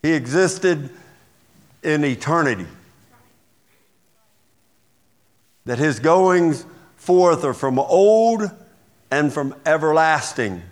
He 0.00 0.12
existed 0.12 0.88
in 1.82 2.02
eternity. 2.02 2.66
That 5.66 5.78
his 5.78 6.00
goings 6.00 6.64
forth 6.96 7.44
are 7.44 7.52
from 7.52 7.78
old 7.78 8.50
and 9.10 9.30
from 9.30 9.54
everlasting. 9.66 10.62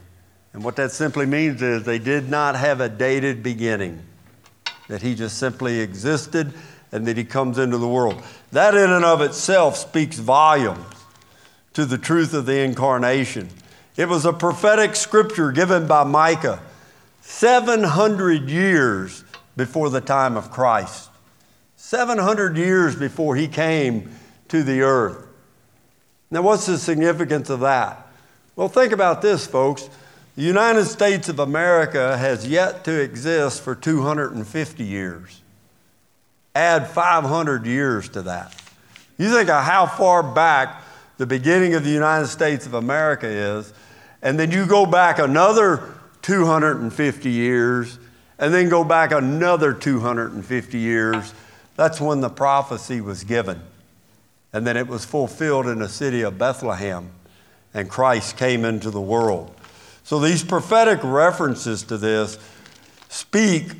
And 0.55 0.65
what 0.65 0.77
that 0.77 0.93
simply 0.93 1.27
means 1.27 1.61
is 1.61 1.85
they 1.85 1.99
did 1.99 2.31
not 2.31 2.57
have 2.57 2.81
a 2.81 2.89
dated 2.89 3.43
beginning, 3.43 4.03
that 4.93 5.01
he 5.01 5.15
just 5.15 5.39
simply 5.39 5.81
existed 5.81 6.53
and 6.93 7.07
that 7.07 7.17
he 7.17 7.25
comes 7.25 7.57
into 7.57 7.79
the 7.79 7.89
world. 7.89 8.23
That, 8.53 8.75
in 8.75 8.91
and 8.91 9.07
of 9.07 9.23
itself, 9.23 9.79
speaks 9.79 10.19
volumes 10.19 10.85
to 11.73 11.87
the 11.87 11.97
truth 11.97 12.35
of 12.35 12.45
the 12.45 12.59
incarnation. 12.59 13.49
It 13.97 14.07
was 14.07 14.27
a 14.27 14.35
prophetic 14.35 14.95
scripture 14.95 15.51
given 15.51 15.87
by 15.87 16.05
Micah 16.05 16.61
700 17.23 18.51
years 18.51 19.25
before 19.57 19.89
the 19.89 20.03
time 20.03 20.37
of 20.37 20.51
Christ, 20.51 21.09
700 21.77 22.59
years 22.59 22.95
before 22.95 23.35
he 23.35 23.49
came 23.49 24.15
to 24.49 24.63
the 24.63 24.83
earth. 24.83 25.27
Now, 26.31 26.43
what's 26.43 26.67
the 26.67 26.77
significance 26.77 27.49
of 27.49 27.61
that? 27.61 28.09
Well, 28.57 28.69
think 28.69 28.93
about 28.93 29.23
this, 29.23 29.47
folks. 29.47 29.89
The 30.35 30.43
United 30.43 30.87
States 30.87 31.29
of 31.29 31.41
America 31.41 32.17
has 32.17 32.49
yet 32.49 32.85
to 32.85 33.01
exist 33.01 33.61
for 33.61 33.75
250 33.75 34.83
years. 34.83 35.43
Add 36.55 36.89
500 36.89 37.67
years 37.67 38.09
to 38.11 38.23
that. 38.23 38.55
You 39.19 39.31
think 39.31 39.51
of 39.51 39.63
how 39.63 39.85
far 39.85 40.23
back 40.23 40.83
the 41.19 41.27
beginning 41.27 41.75
of 41.75 41.85
the 41.85 41.91
United 41.91 42.29
States 42.29 42.65
of 42.65 42.73
America 42.73 43.27
is, 43.27 43.75
and 44.23 44.39
then 44.39 44.51
you 44.51 44.65
go 44.65 44.87
back 44.87 45.19
another 45.19 45.83
250 46.23 47.31
years, 47.31 47.99
and 48.39 48.55
then 48.55 48.71
go 48.71 48.85
back 48.85 49.13
another 49.13 49.75
250 49.75 50.79
years. 50.79 51.35
That's 51.77 52.01
when 52.01 52.23
the 52.23 52.31
prophecy 52.31 53.03
was 53.03 53.23
given. 53.23 53.61
And 54.55 54.67
then 54.67 54.79
it 54.79 54.89
was 54.89 55.05
fulfilled 55.05 55.67
in 55.67 55.81
the 55.81 55.89
city 55.91 56.23
of 56.23 56.39
Bethlehem, 56.39 57.11
and 57.75 57.91
Christ 57.91 58.39
came 58.39 58.65
into 58.65 58.91
the 58.91 59.01
world. 59.01 59.55
So 60.05 60.19
these 60.19 60.43
prophetic 60.43 61.01
references 61.03 61.83
to 61.85 61.97
this 61.97 62.39
speak 63.09 63.73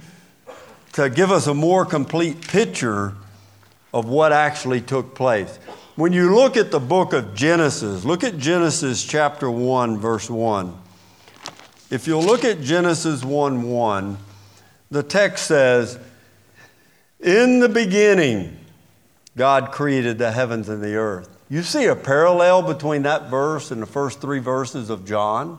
to 0.93 1.09
give 1.11 1.31
us 1.31 1.47
a 1.47 1.55
more 1.55 1.85
complete 1.85 2.47
picture 2.47 3.15
of 3.93 4.07
what 4.07 4.33
actually 4.33 4.81
took 4.81 5.15
place. 5.15 5.59
When 5.97 6.13
you 6.13 6.35
look 6.35 6.57
at 6.57 6.71
the 6.71 6.81
book 6.81 7.13
of 7.13 7.35
Genesis, 7.35 8.05
look 8.05 8.25
at 8.25 8.39
Genesis 8.39 9.05
chapter 9.05 9.51
1, 9.51 9.99
verse 9.99 10.31
1. 10.31 10.79
If 11.91 12.07
you'll 12.07 12.23
look 12.23 12.45
at 12.45 12.63
Genesis 12.63 13.23
1 13.23 13.63
1, 13.63 14.19
the 14.91 15.03
text 15.03 15.47
says, 15.47 15.99
In 17.21 17.61
the 17.61 17.69
beginning, 17.69 18.59
God 19.37 19.73
created 19.73 20.19
the 20.19 20.33
heavens 20.33 20.69
and 20.69 20.83
the 20.83 20.95
earth. 20.95 21.29
You 21.51 21.63
see 21.63 21.85
a 21.85 21.97
parallel 21.97 22.63
between 22.63 23.03
that 23.03 23.29
verse 23.29 23.71
and 23.71 23.83
the 23.83 23.87
first 23.87 24.23
three 24.23 24.39
verses 24.39 24.89
of 24.89 25.05
John? 25.05 25.59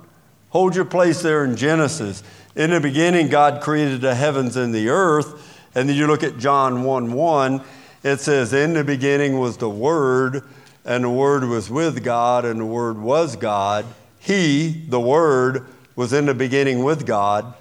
Hold 0.53 0.75
your 0.75 0.86
place 0.86 1.24
there 1.24 1.43
in 1.43 1.55
Genesis. 1.55 2.22
In 2.55 2.69
the 2.69 2.79
beginning, 2.79 3.27
God 3.27 3.63
created 3.63 4.01
the 4.01 4.13
heavens 4.13 4.55
and 4.55 4.72
the 4.72 4.89
earth. 4.89 5.60
And 5.74 5.89
then 5.89 5.95
you 5.95 6.05
look 6.05 6.22
at 6.22 6.38
John 6.38 6.83
1 6.83 7.12
1, 7.12 7.62
it 8.03 8.19
says, 8.19 8.53
In 8.53 8.74
the 8.74 8.83
beginning 8.83 9.39
was 9.39 9.57
the 9.57 9.67
Word, 9.67 10.43
and 10.86 11.05
the 11.05 11.10
Word 11.10 11.45
was 11.45 11.72
with 11.72 12.03
God, 12.03 12.45
and 12.45 12.60
the 12.60 12.67
Word 12.67 13.00
was 13.00 13.36
God. 13.36 13.83
He, 14.19 14.86
the 14.88 15.00
Word, 15.00 15.65
was 15.95 16.13
in 16.13 16.27
the 16.27 16.36
beginning 16.36 16.83
with 16.83 17.07
God, 17.07 17.55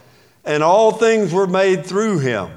and 0.45 0.63
all 0.63 0.93
things 0.93 1.33
were 1.33 1.47
made 1.47 1.87
through 1.87 2.19
him. 2.19 2.51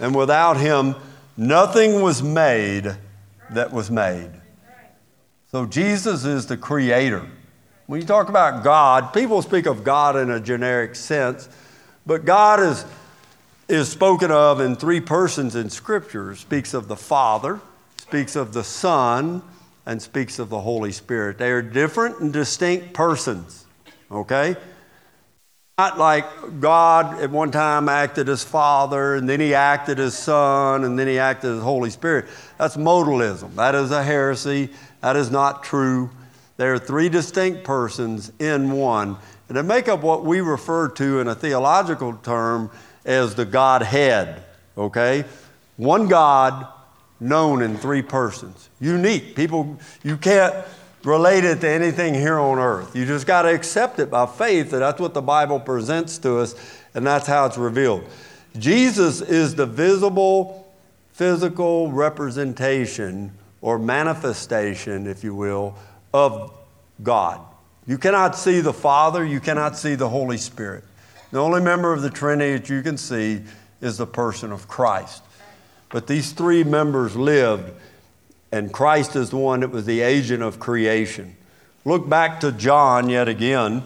And 0.00 0.14
without 0.14 0.56
him, 0.56 0.94
nothing 1.36 2.00
was 2.00 2.22
made 2.22 2.96
that 3.50 3.70
was 3.70 3.90
made. 3.90 4.30
So 5.50 5.66
Jesus 5.66 6.24
is 6.24 6.46
the 6.46 6.56
creator. 6.56 7.28
When 7.86 8.00
you 8.00 8.06
talk 8.06 8.30
about 8.30 8.64
God, 8.64 9.12
people 9.12 9.42
speak 9.42 9.66
of 9.66 9.84
God 9.84 10.16
in 10.16 10.30
a 10.30 10.40
generic 10.40 10.94
sense, 10.94 11.50
but 12.06 12.24
God 12.24 12.60
is, 12.60 12.82
is 13.68 13.90
spoken 13.90 14.30
of 14.30 14.58
in 14.60 14.74
three 14.74 15.00
persons 15.00 15.54
in 15.54 15.68
Scripture. 15.68 16.34
Speaks 16.34 16.72
of 16.72 16.88
the 16.88 16.96
Father, 16.96 17.60
speaks 17.98 18.36
of 18.36 18.54
the 18.54 18.64
Son, 18.64 19.42
and 19.84 20.00
speaks 20.00 20.38
of 20.38 20.48
the 20.48 20.60
Holy 20.60 20.92
Spirit. 20.92 21.36
They 21.36 21.50
are 21.50 21.60
different 21.60 22.20
and 22.20 22.32
distinct 22.32 22.94
persons, 22.94 23.66
okay? 24.10 24.56
Not 25.76 25.98
like 25.98 26.24
God 26.60 27.20
at 27.20 27.30
one 27.30 27.50
time 27.50 27.90
acted 27.90 28.30
as 28.30 28.42
Father, 28.42 29.16
and 29.16 29.28
then 29.28 29.40
he 29.40 29.52
acted 29.52 30.00
as 30.00 30.16
Son, 30.16 30.84
and 30.84 30.98
then 30.98 31.06
he 31.06 31.18
acted 31.18 31.50
as 31.50 31.62
Holy 31.62 31.90
Spirit. 31.90 32.26
That's 32.56 32.78
modalism. 32.78 33.54
That 33.56 33.74
is 33.74 33.90
a 33.90 34.02
heresy. 34.02 34.70
That 35.02 35.16
is 35.16 35.30
not 35.30 35.64
true. 35.64 36.08
There 36.56 36.72
are 36.72 36.78
three 36.78 37.08
distinct 37.08 37.64
persons 37.64 38.32
in 38.38 38.72
one, 38.72 39.16
and 39.48 39.56
they 39.56 39.62
make 39.62 39.88
up 39.88 40.02
what 40.02 40.24
we 40.24 40.40
refer 40.40 40.88
to 40.88 41.20
in 41.20 41.28
a 41.28 41.34
theological 41.34 42.14
term 42.14 42.70
as 43.04 43.34
the 43.34 43.44
Godhead, 43.44 44.42
okay? 44.78 45.24
One 45.76 46.06
God 46.06 46.66
known 47.18 47.62
in 47.62 47.76
three 47.76 48.02
persons. 48.02 48.68
Unique. 48.80 49.34
People, 49.34 49.78
you 50.02 50.16
can't 50.16 50.54
relate 51.02 51.44
it 51.44 51.60
to 51.60 51.68
anything 51.68 52.14
here 52.14 52.38
on 52.38 52.58
earth. 52.58 52.94
You 52.94 53.04
just 53.04 53.26
got 53.26 53.42
to 53.42 53.48
accept 53.48 53.98
it 53.98 54.10
by 54.10 54.26
faith 54.26 54.70
that 54.70 54.78
that's 54.78 55.00
what 55.00 55.14
the 55.14 55.22
Bible 55.22 55.60
presents 55.60 56.18
to 56.18 56.38
us, 56.38 56.54
and 56.94 57.06
that's 57.06 57.26
how 57.26 57.46
it's 57.46 57.58
revealed. 57.58 58.04
Jesus 58.56 59.20
is 59.20 59.54
the 59.54 59.66
visible, 59.66 60.72
physical 61.10 61.90
representation 61.90 63.32
or 63.60 63.78
manifestation, 63.78 65.06
if 65.06 65.24
you 65.24 65.34
will, 65.34 65.74
of 66.14 66.52
God. 67.02 67.40
You 67.86 67.98
cannot 67.98 68.36
see 68.36 68.60
the 68.60 68.72
Father, 68.72 69.22
you 69.22 69.40
cannot 69.40 69.76
see 69.76 69.96
the 69.96 70.08
Holy 70.08 70.38
Spirit. 70.38 70.84
The 71.32 71.42
only 71.42 71.60
member 71.60 71.92
of 71.92 72.00
the 72.00 72.08
Trinity 72.08 72.52
that 72.56 72.70
you 72.70 72.80
can 72.80 72.96
see 72.96 73.42
is 73.82 73.98
the 73.98 74.06
person 74.06 74.52
of 74.52 74.68
Christ. 74.68 75.22
But 75.90 76.06
these 76.06 76.32
three 76.32 76.62
members 76.64 77.16
lived, 77.16 77.72
and 78.52 78.72
Christ 78.72 79.16
is 79.16 79.30
the 79.30 79.36
one 79.36 79.60
that 79.60 79.70
was 79.70 79.84
the 79.84 80.00
agent 80.00 80.42
of 80.42 80.60
creation. 80.60 81.36
Look 81.84 82.08
back 82.08 82.40
to 82.40 82.52
John 82.52 83.10
yet 83.10 83.28
again. 83.28 83.82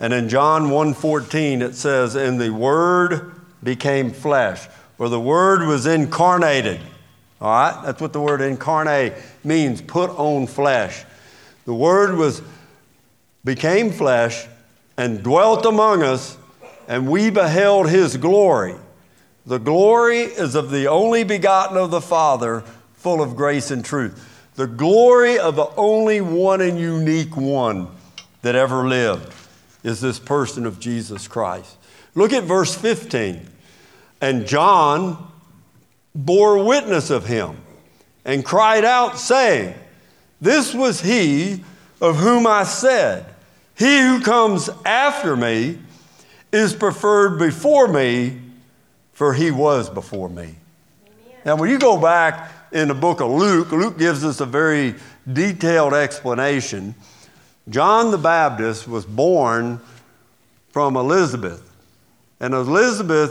And 0.00 0.12
in 0.12 0.28
John 0.28 0.68
1:14 0.68 1.62
it 1.62 1.76
says, 1.76 2.16
"And 2.16 2.40
the 2.40 2.50
word 2.50 3.32
became 3.62 4.10
flesh," 4.10 4.68
or 4.98 5.08
the 5.08 5.20
word 5.20 5.62
was 5.62 5.86
incarnated. 5.86 6.80
All 7.40 7.50
right? 7.50 7.80
That's 7.84 8.00
what 8.00 8.12
the 8.12 8.20
word 8.20 8.40
incarnate 8.40 9.14
means, 9.44 9.80
put 9.80 10.10
on 10.10 10.48
flesh. 10.48 11.04
The 11.64 11.74
word 11.74 12.16
was 12.16 12.42
became 13.44 13.90
flesh 13.90 14.46
and 14.96 15.22
dwelt 15.22 15.64
among 15.64 16.02
us, 16.02 16.36
and 16.88 17.08
we 17.08 17.30
beheld 17.30 17.88
his 17.88 18.16
glory. 18.16 18.74
The 19.46 19.58
glory 19.58 20.20
is 20.20 20.54
of 20.54 20.70
the 20.70 20.86
only 20.86 21.24
begotten 21.24 21.76
of 21.76 21.90
the 21.90 22.00
Father, 22.00 22.62
full 22.94 23.20
of 23.20 23.34
grace 23.34 23.70
and 23.70 23.84
truth. 23.84 24.28
The 24.54 24.66
glory 24.66 25.38
of 25.38 25.56
the 25.56 25.68
only 25.76 26.20
one 26.20 26.60
and 26.60 26.78
unique 26.78 27.36
one 27.36 27.88
that 28.42 28.54
ever 28.54 28.86
lived 28.86 29.32
is 29.82 30.00
this 30.00 30.18
person 30.18 30.66
of 30.66 30.78
Jesus 30.78 31.26
Christ. 31.26 31.76
Look 32.14 32.32
at 32.32 32.44
verse 32.44 32.74
15. 32.74 33.48
And 34.20 34.46
John 34.46 35.32
bore 36.14 36.62
witness 36.64 37.10
of 37.10 37.26
him 37.26 37.56
and 38.24 38.44
cried 38.44 38.84
out, 38.84 39.18
saying, 39.18 39.74
This 40.42 40.74
was 40.74 41.00
he 41.00 41.62
of 42.00 42.16
whom 42.16 42.48
I 42.48 42.64
said, 42.64 43.26
He 43.76 44.00
who 44.00 44.20
comes 44.20 44.68
after 44.84 45.36
me 45.36 45.78
is 46.52 46.74
preferred 46.74 47.38
before 47.38 47.86
me, 47.86 48.40
for 49.12 49.32
he 49.32 49.52
was 49.52 49.88
before 49.88 50.28
me. 50.28 50.42
Amen. 50.42 50.56
Now, 51.44 51.56
when 51.56 51.70
you 51.70 51.78
go 51.78 51.96
back 51.96 52.50
in 52.72 52.88
the 52.88 52.94
book 52.94 53.20
of 53.20 53.30
Luke, 53.30 53.70
Luke 53.70 53.96
gives 53.96 54.24
us 54.24 54.40
a 54.40 54.46
very 54.46 54.96
detailed 55.32 55.94
explanation. 55.94 56.96
John 57.68 58.10
the 58.10 58.18
Baptist 58.18 58.88
was 58.88 59.06
born 59.06 59.80
from 60.70 60.96
Elizabeth, 60.96 61.70
and 62.40 62.52
Elizabeth 62.52 63.30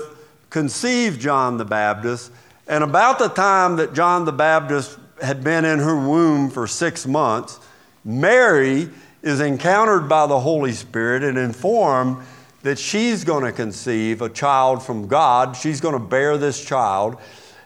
conceived 0.49 1.19
John 1.19 1.57
the 1.57 1.65
Baptist. 1.65 2.31
And 2.69 2.85
about 2.85 3.19
the 3.19 3.27
time 3.27 3.75
that 3.75 3.93
John 3.93 4.23
the 4.23 4.31
Baptist 4.31 4.97
had 5.21 5.43
been 5.43 5.65
in 5.65 5.79
her 5.79 5.95
womb 5.95 6.49
for 6.49 6.67
six 6.67 7.05
months, 7.05 7.59
Mary 8.03 8.89
is 9.21 9.39
encountered 9.39 10.09
by 10.09 10.25
the 10.27 10.39
Holy 10.39 10.71
Spirit 10.71 11.23
and 11.23 11.37
informed 11.37 12.25
that 12.63 12.77
she's 12.77 13.23
going 13.23 13.43
to 13.43 13.51
conceive 13.51 14.21
a 14.21 14.29
child 14.29 14.83
from 14.83 15.07
God. 15.07 15.55
She's 15.55 15.81
going 15.81 15.93
to 15.93 15.99
bear 15.99 16.37
this 16.37 16.63
child. 16.63 17.17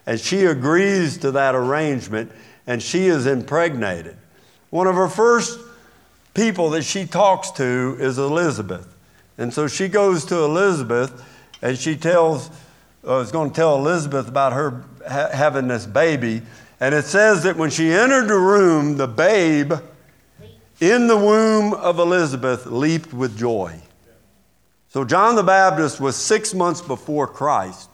And 0.06 0.20
she 0.20 0.46
agrees 0.46 1.18
to 1.20 1.32
that 1.32 1.56
arrangement 1.56 2.32
and 2.68 2.82
she 2.82 3.08
is 3.08 3.26
impregnated. 3.26 4.18
One 4.70 4.88
of 4.88 4.96
her 4.96 5.08
first 5.08 5.60
people 6.34 6.70
that 6.72 6.84
she 6.84 7.06
talks 7.06 7.52
to 7.52 7.98
is 8.00 8.18
Elizabeth. 8.18 8.94
And 9.38 9.54
so 9.54 9.68
she 9.68 9.88
goes 9.88 10.26
to 10.26 10.44
Elizabeth 10.44 11.24
and 11.62 11.78
she 11.78 11.96
tells, 11.96 12.50
uh, 13.08 13.18
is 13.18 13.32
going 13.32 13.50
to 13.50 13.56
tell 13.56 13.76
Elizabeth 13.76 14.28
about 14.28 14.54
her 14.54 14.84
ha- 15.08 15.30
having 15.32 15.68
this 15.68 15.86
baby. 15.86 16.42
And 16.80 16.94
it 16.94 17.06
says 17.06 17.44
that 17.44 17.58
when 17.58 17.70
she 17.70 17.92
entered 17.92 18.28
the 18.28 18.38
room, 18.38 18.98
the 18.98 19.08
babe 19.08 19.74
in 20.80 21.08
the 21.08 21.18
womb 21.18 21.74
of 21.74 22.00
Elizabeth 22.00 22.66
leaped 22.66 23.14
with 23.14 23.38
joy. 23.38 23.80
So 24.90 25.04
John 25.04 25.36
the 25.36 25.44
Baptist 25.44 26.00
was 26.00 26.16
six 26.16 26.54
months 26.54 26.82
before 26.82 27.28
Christ, 27.28 27.90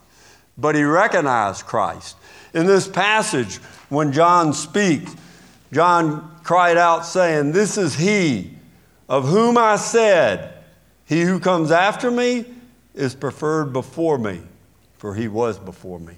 but 0.57 0.75
he 0.75 0.83
recognized 0.83 1.65
Christ. 1.65 2.15
In 2.53 2.65
this 2.65 2.87
passage, 2.87 3.57
when 3.89 4.11
John 4.11 4.53
speaks, 4.53 5.15
John 5.71 6.39
cried 6.43 6.77
out, 6.77 7.05
saying, 7.05 7.51
This 7.51 7.77
is 7.77 7.95
he 7.95 8.51
of 9.07 9.27
whom 9.27 9.57
I 9.57 9.77
said, 9.77 10.53
He 11.05 11.21
who 11.21 11.39
comes 11.39 11.71
after 11.71 12.11
me 12.11 12.45
is 12.93 13.15
preferred 13.15 13.73
before 13.73 14.17
me, 14.17 14.41
for 14.97 15.15
he 15.15 15.27
was 15.27 15.57
before 15.57 15.99
me. 15.99 16.15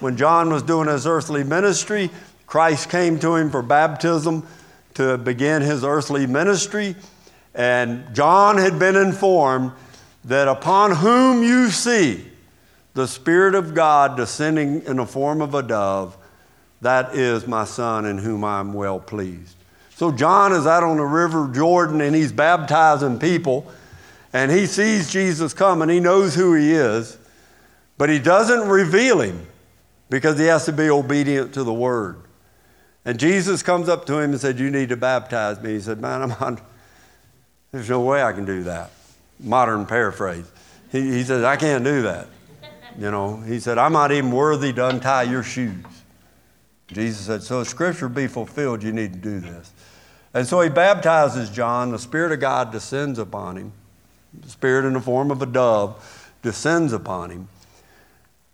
When 0.00 0.16
John 0.16 0.50
was 0.50 0.62
doing 0.62 0.88
his 0.88 1.06
earthly 1.06 1.42
ministry, 1.42 2.10
Christ 2.46 2.90
came 2.90 3.18
to 3.20 3.36
him 3.36 3.50
for 3.50 3.62
baptism 3.62 4.46
to 4.94 5.16
begin 5.16 5.62
his 5.62 5.84
earthly 5.84 6.26
ministry. 6.26 6.96
And 7.54 8.14
John 8.14 8.58
had 8.58 8.78
been 8.78 8.96
informed 8.96 9.72
that 10.24 10.48
upon 10.48 10.96
whom 10.96 11.42
you 11.42 11.70
see 11.70 12.24
the 12.94 13.06
Spirit 13.06 13.54
of 13.54 13.74
God 13.74 14.16
descending 14.16 14.82
in 14.82 14.96
the 14.96 15.06
form 15.06 15.40
of 15.40 15.54
a 15.54 15.62
dove, 15.62 16.16
that 16.82 17.14
is 17.14 17.46
my 17.46 17.64
Son 17.64 18.04
in 18.04 18.18
whom 18.18 18.44
I 18.44 18.60
am 18.60 18.74
well 18.74 19.00
pleased. 19.00 19.56
So 19.94 20.12
John 20.12 20.52
is 20.52 20.66
out 20.66 20.82
on 20.82 20.98
the 20.98 21.04
river 21.04 21.50
Jordan 21.54 22.02
and 22.02 22.14
he's 22.14 22.32
baptizing 22.32 23.18
people, 23.18 23.70
and 24.32 24.50
he 24.50 24.66
sees 24.66 25.10
Jesus 25.10 25.54
coming. 25.54 25.88
He 25.88 26.00
knows 26.00 26.34
who 26.34 26.52
he 26.52 26.72
is, 26.72 27.16
but 27.96 28.10
he 28.10 28.18
doesn't 28.18 28.68
reveal 28.68 29.20
him 29.20 29.46
because 30.08 30.38
he 30.38 30.46
has 30.46 30.64
to 30.66 30.72
be 30.72 30.88
obedient 30.90 31.54
to 31.54 31.64
the 31.64 31.72
word. 31.72 32.20
And 33.04 33.18
Jesus 33.18 33.62
comes 33.62 33.88
up 33.88 34.04
to 34.06 34.18
him 34.18 34.32
and 34.32 34.40
said, 34.40 34.58
You 34.58 34.70
need 34.70 34.88
to 34.88 34.96
baptize 34.96 35.60
me. 35.60 35.74
He 35.74 35.80
said, 35.80 36.00
Man, 36.00 36.22
I'm 36.22 36.32
on, 36.32 36.60
there's 37.72 37.88
no 37.88 38.00
way 38.00 38.22
I 38.22 38.32
can 38.32 38.44
do 38.44 38.64
that. 38.64 38.90
Modern 39.38 39.86
paraphrase. 39.86 40.50
He, 40.90 41.00
he 41.00 41.24
says, 41.24 41.44
I 41.44 41.56
can't 41.56 41.84
do 41.84 42.02
that. 42.02 42.26
You 42.98 43.10
know, 43.10 43.36
he 43.36 43.60
said, 43.60 43.78
I'm 43.78 43.92
not 43.92 44.10
even 44.10 44.30
worthy 44.30 44.72
to 44.72 44.88
untie 44.88 45.24
your 45.24 45.42
shoes. 45.42 45.84
Jesus 46.88 47.26
said, 47.26 47.42
So 47.42 47.62
scripture 47.64 48.08
be 48.08 48.26
fulfilled, 48.26 48.82
you 48.82 48.92
need 48.92 49.12
to 49.12 49.18
do 49.18 49.40
this. 49.40 49.72
And 50.34 50.46
so 50.46 50.60
he 50.60 50.68
baptizes 50.68 51.50
John. 51.50 51.90
The 51.92 51.98
Spirit 51.98 52.32
of 52.32 52.40
God 52.40 52.70
descends 52.70 53.18
upon 53.18 53.56
him. 53.56 53.72
The 54.38 54.50
Spirit 54.50 54.86
in 54.86 54.92
the 54.92 55.00
form 55.00 55.30
of 55.30 55.40
a 55.42 55.46
dove 55.46 56.32
descends 56.42 56.92
upon 56.92 57.30
him. 57.30 57.48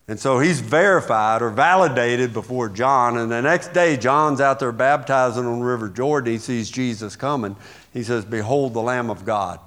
And 0.08 0.18
so 0.18 0.40
he's 0.40 0.60
verified 0.60 1.42
or 1.42 1.50
validated 1.50 2.32
before 2.32 2.68
John. 2.68 3.16
And 3.16 3.30
the 3.30 3.40
next 3.40 3.72
day, 3.72 3.96
John's 3.96 4.40
out 4.40 4.58
there 4.58 4.72
baptizing 4.72 5.46
on 5.46 5.60
the 5.60 5.64
River 5.64 5.88
Jordan. 5.88 6.32
He 6.32 6.38
sees 6.38 6.70
Jesus 6.70 7.14
coming. 7.14 7.56
He 7.92 8.02
says, 8.02 8.24
Behold 8.24 8.74
the 8.74 8.82
Lamb 8.82 9.10
of 9.10 9.24
God 9.24 9.60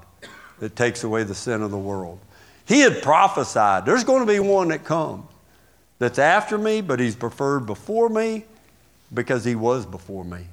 that 0.59 0.75
takes 0.75 1.03
away 1.03 1.23
the 1.23 1.35
sin 1.35 1.61
of 1.61 1.71
the 1.71 1.77
world. 1.77 2.19
He 2.65 2.81
had 2.81 3.01
prophesied 3.01 3.85
there's 3.85 4.03
going 4.03 4.25
to 4.25 4.31
be 4.31 4.39
one 4.39 4.69
that 4.69 4.83
comes 4.83 5.25
that's 5.99 6.19
after 6.19 6.57
me, 6.57 6.81
but 6.81 6.99
he's 6.99 7.15
preferred 7.15 7.65
before 7.65 8.09
me 8.09 8.43
because 9.13 9.45
he 9.45 9.55
was 9.55 9.85
before 9.85 10.25
me. 10.25 10.45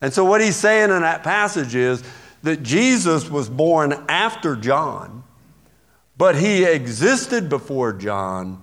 And 0.00 0.12
so, 0.12 0.24
what 0.24 0.40
he's 0.40 0.56
saying 0.56 0.90
in 0.90 1.00
that 1.00 1.24
passage 1.24 1.74
is 1.74 2.04
that 2.42 2.62
Jesus 2.62 3.28
was 3.28 3.48
born 3.48 3.92
after 4.08 4.54
John, 4.54 5.24
but 6.16 6.36
he 6.36 6.64
existed 6.64 7.48
before 7.48 7.92
John 7.92 8.62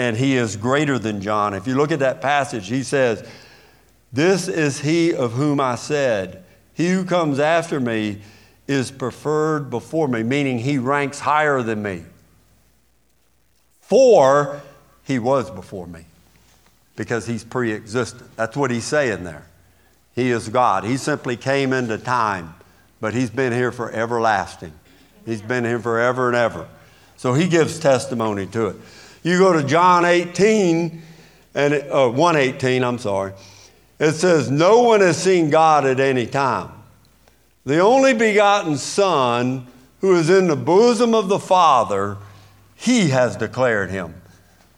and 0.00 0.16
he 0.16 0.34
is 0.34 0.56
greater 0.56 0.98
than 0.98 1.20
John. 1.20 1.52
If 1.52 1.66
you 1.66 1.74
look 1.74 1.92
at 1.92 1.98
that 1.98 2.22
passage, 2.22 2.68
he 2.68 2.82
says, 2.82 3.22
This 4.10 4.48
is 4.48 4.80
he 4.80 5.12
of 5.14 5.34
whom 5.34 5.60
I 5.60 5.74
said, 5.74 6.42
He 6.72 6.88
who 6.88 7.04
comes 7.04 7.38
after 7.38 7.78
me 7.78 8.22
is 8.66 8.90
preferred 8.90 9.68
before 9.68 10.08
me, 10.08 10.22
meaning 10.22 10.58
he 10.58 10.78
ranks 10.78 11.18
higher 11.18 11.60
than 11.60 11.82
me. 11.82 12.04
For 13.82 14.62
he 15.04 15.18
was 15.18 15.50
before 15.50 15.86
me, 15.86 16.06
because 16.96 17.26
he's 17.26 17.44
pre 17.44 17.70
existent. 17.70 18.34
That's 18.36 18.56
what 18.56 18.70
he's 18.70 18.86
saying 18.86 19.24
there. 19.24 19.44
He 20.14 20.30
is 20.30 20.48
God. 20.48 20.84
He 20.84 20.96
simply 20.96 21.36
came 21.36 21.74
into 21.74 21.98
time, 21.98 22.54
but 23.02 23.12
he's 23.12 23.28
been 23.28 23.52
here 23.52 23.70
for 23.70 23.92
everlasting. 23.92 24.72
He's 25.26 25.42
been 25.42 25.64
here 25.64 25.78
forever 25.78 26.28
and 26.28 26.36
ever. 26.36 26.68
So 27.18 27.34
he 27.34 27.48
gives 27.48 27.78
testimony 27.78 28.46
to 28.46 28.68
it. 28.68 28.76
You 29.22 29.38
go 29.38 29.52
to 29.52 29.62
John 29.62 30.04
18, 30.04 31.02
and 31.54 31.74
it, 31.74 31.90
uh, 31.90 32.08
118, 32.08 32.82
I'm 32.82 32.98
sorry. 32.98 33.32
It 33.98 34.12
says, 34.12 34.50
No 34.50 34.82
one 34.82 35.00
has 35.00 35.22
seen 35.22 35.50
God 35.50 35.84
at 35.84 36.00
any 36.00 36.26
time. 36.26 36.70
The 37.66 37.80
only 37.80 38.14
begotten 38.14 38.78
Son, 38.78 39.66
who 40.00 40.16
is 40.16 40.30
in 40.30 40.48
the 40.48 40.56
bosom 40.56 41.14
of 41.14 41.28
the 41.28 41.38
Father, 41.38 42.16
he 42.74 43.10
has 43.10 43.36
declared 43.36 43.90
him. 43.90 44.14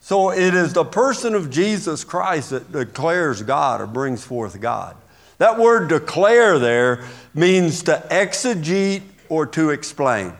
So 0.00 0.32
it 0.32 0.54
is 0.54 0.72
the 0.72 0.84
person 0.84 1.36
of 1.36 1.48
Jesus 1.48 2.02
Christ 2.02 2.50
that 2.50 2.72
declares 2.72 3.42
God 3.42 3.80
or 3.80 3.86
brings 3.86 4.24
forth 4.24 4.60
God. 4.60 4.96
That 5.38 5.60
word 5.60 5.88
declare 5.88 6.58
there 6.58 7.04
means 7.34 7.84
to 7.84 8.04
exegete 8.10 9.02
or 9.28 9.46
to 9.46 9.70
explain. 9.70 10.32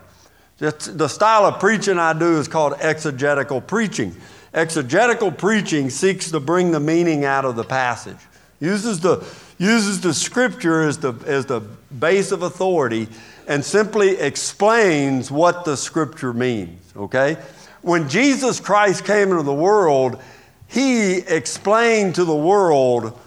The 0.62 1.08
style 1.08 1.44
of 1.44 1.58
preaching 1.58 1.98
I 1.98 2.12
do 2.12 2.38
is 2.38 2.46
called 2.46 2.74
exegetical 2.78 3.60
preaching. 3.60 4.14
Exegetical 4.54 5.32
preaching 5.32 5.90
seeks 5.90 6.30
to 6.30 6.38
bring 6.38 6.70
the 6.70 6.78
meaning 6.78 7.24
out 7.24 7.44
of 7.44 7.56
the 7.56 7.64
passage, 7.64 8.18
uses 8.60 9.00
the, 9.00 9.26
uses 9.58 10.02
the 10.02 10.14
scripture 10.14 10.82
as 10.82 10.98
the, 10.98 11.14
as 11.26 11.46
the 11.46 11.62
base 11.98 12.30
of 12.30 12.42
authority, 12.42 13.08
and 13.48 13.64
simply 13.64 14.10
explains 14.10 15.32
what 15.32 15.64
the 15.64 15.76
scripture 15.76 16.32
means, 16.32 16.80
okay? 16.96 17.38
When 17.80 18.08
Jesus 18.08 18.60
Christ 18.60 19.04
came 19.04 19.32
into 19.32 19.42
the 19.42 19.52
world, 19.52 20.22
he 20.68 21.16
explained 21.16 22.14
to 22.14 22.24
the 22.24 22.36
world 22.36 23.18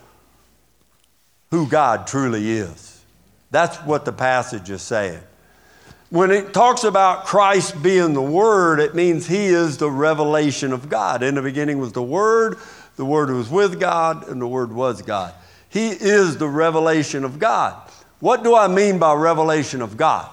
who 1.51 1.67
God 1.67 2.07
truly 2.07 2.49
is. 2.49 3.03
That's 3.51 3.75
what 3.79 4.05
the 4.05 4.13
passage 4.13 4.69
is 4.69 4.81
saying. 4.81 5.19
When 6.15 6.31
it 6.31 6.53
talks 6.53 6.85
about 6.85 7.25
Christ 7.25 7.83
being 7.83 8.13
the 8.13 8.21
Word, 8.21 8.79
it 8.79 8.95
means 8.95 9.27
He 9.27 9.47
is 9.47 9.75
the 9.75 9.91
revelation 9.91 10.71
of 10.71 10.87
God. 10.87 11.21
In 11.21 11.35
the 11.35 11.41
beginning 11.41 11.77
was 11.77 11.91
the 11.91 12.01
Word, 12.01 12.57
the 12.95 13.03
Word 13.03 13.29
was 13.31 13.49
with 13.49 13.81
God, 13.81 14.25
and 14.29 14.41
the 14.41 14.47
Word 14.47 14.71
was 14.71 15.01
God. 15.01 15.33
He 15.67 15.89
is 15.89 16.37
the 16.37 16.47
revelation 16.47 17.25
of 17.25 17.37
God. 17.37 17.75
What 18.21 18.45
do 18.45 18.55
I 18.55 18.69
mean 18.69 18.97
by 18.97 19.13
revelation 19.13 19.81
of 19.81 19.97
God? 19.97 20.29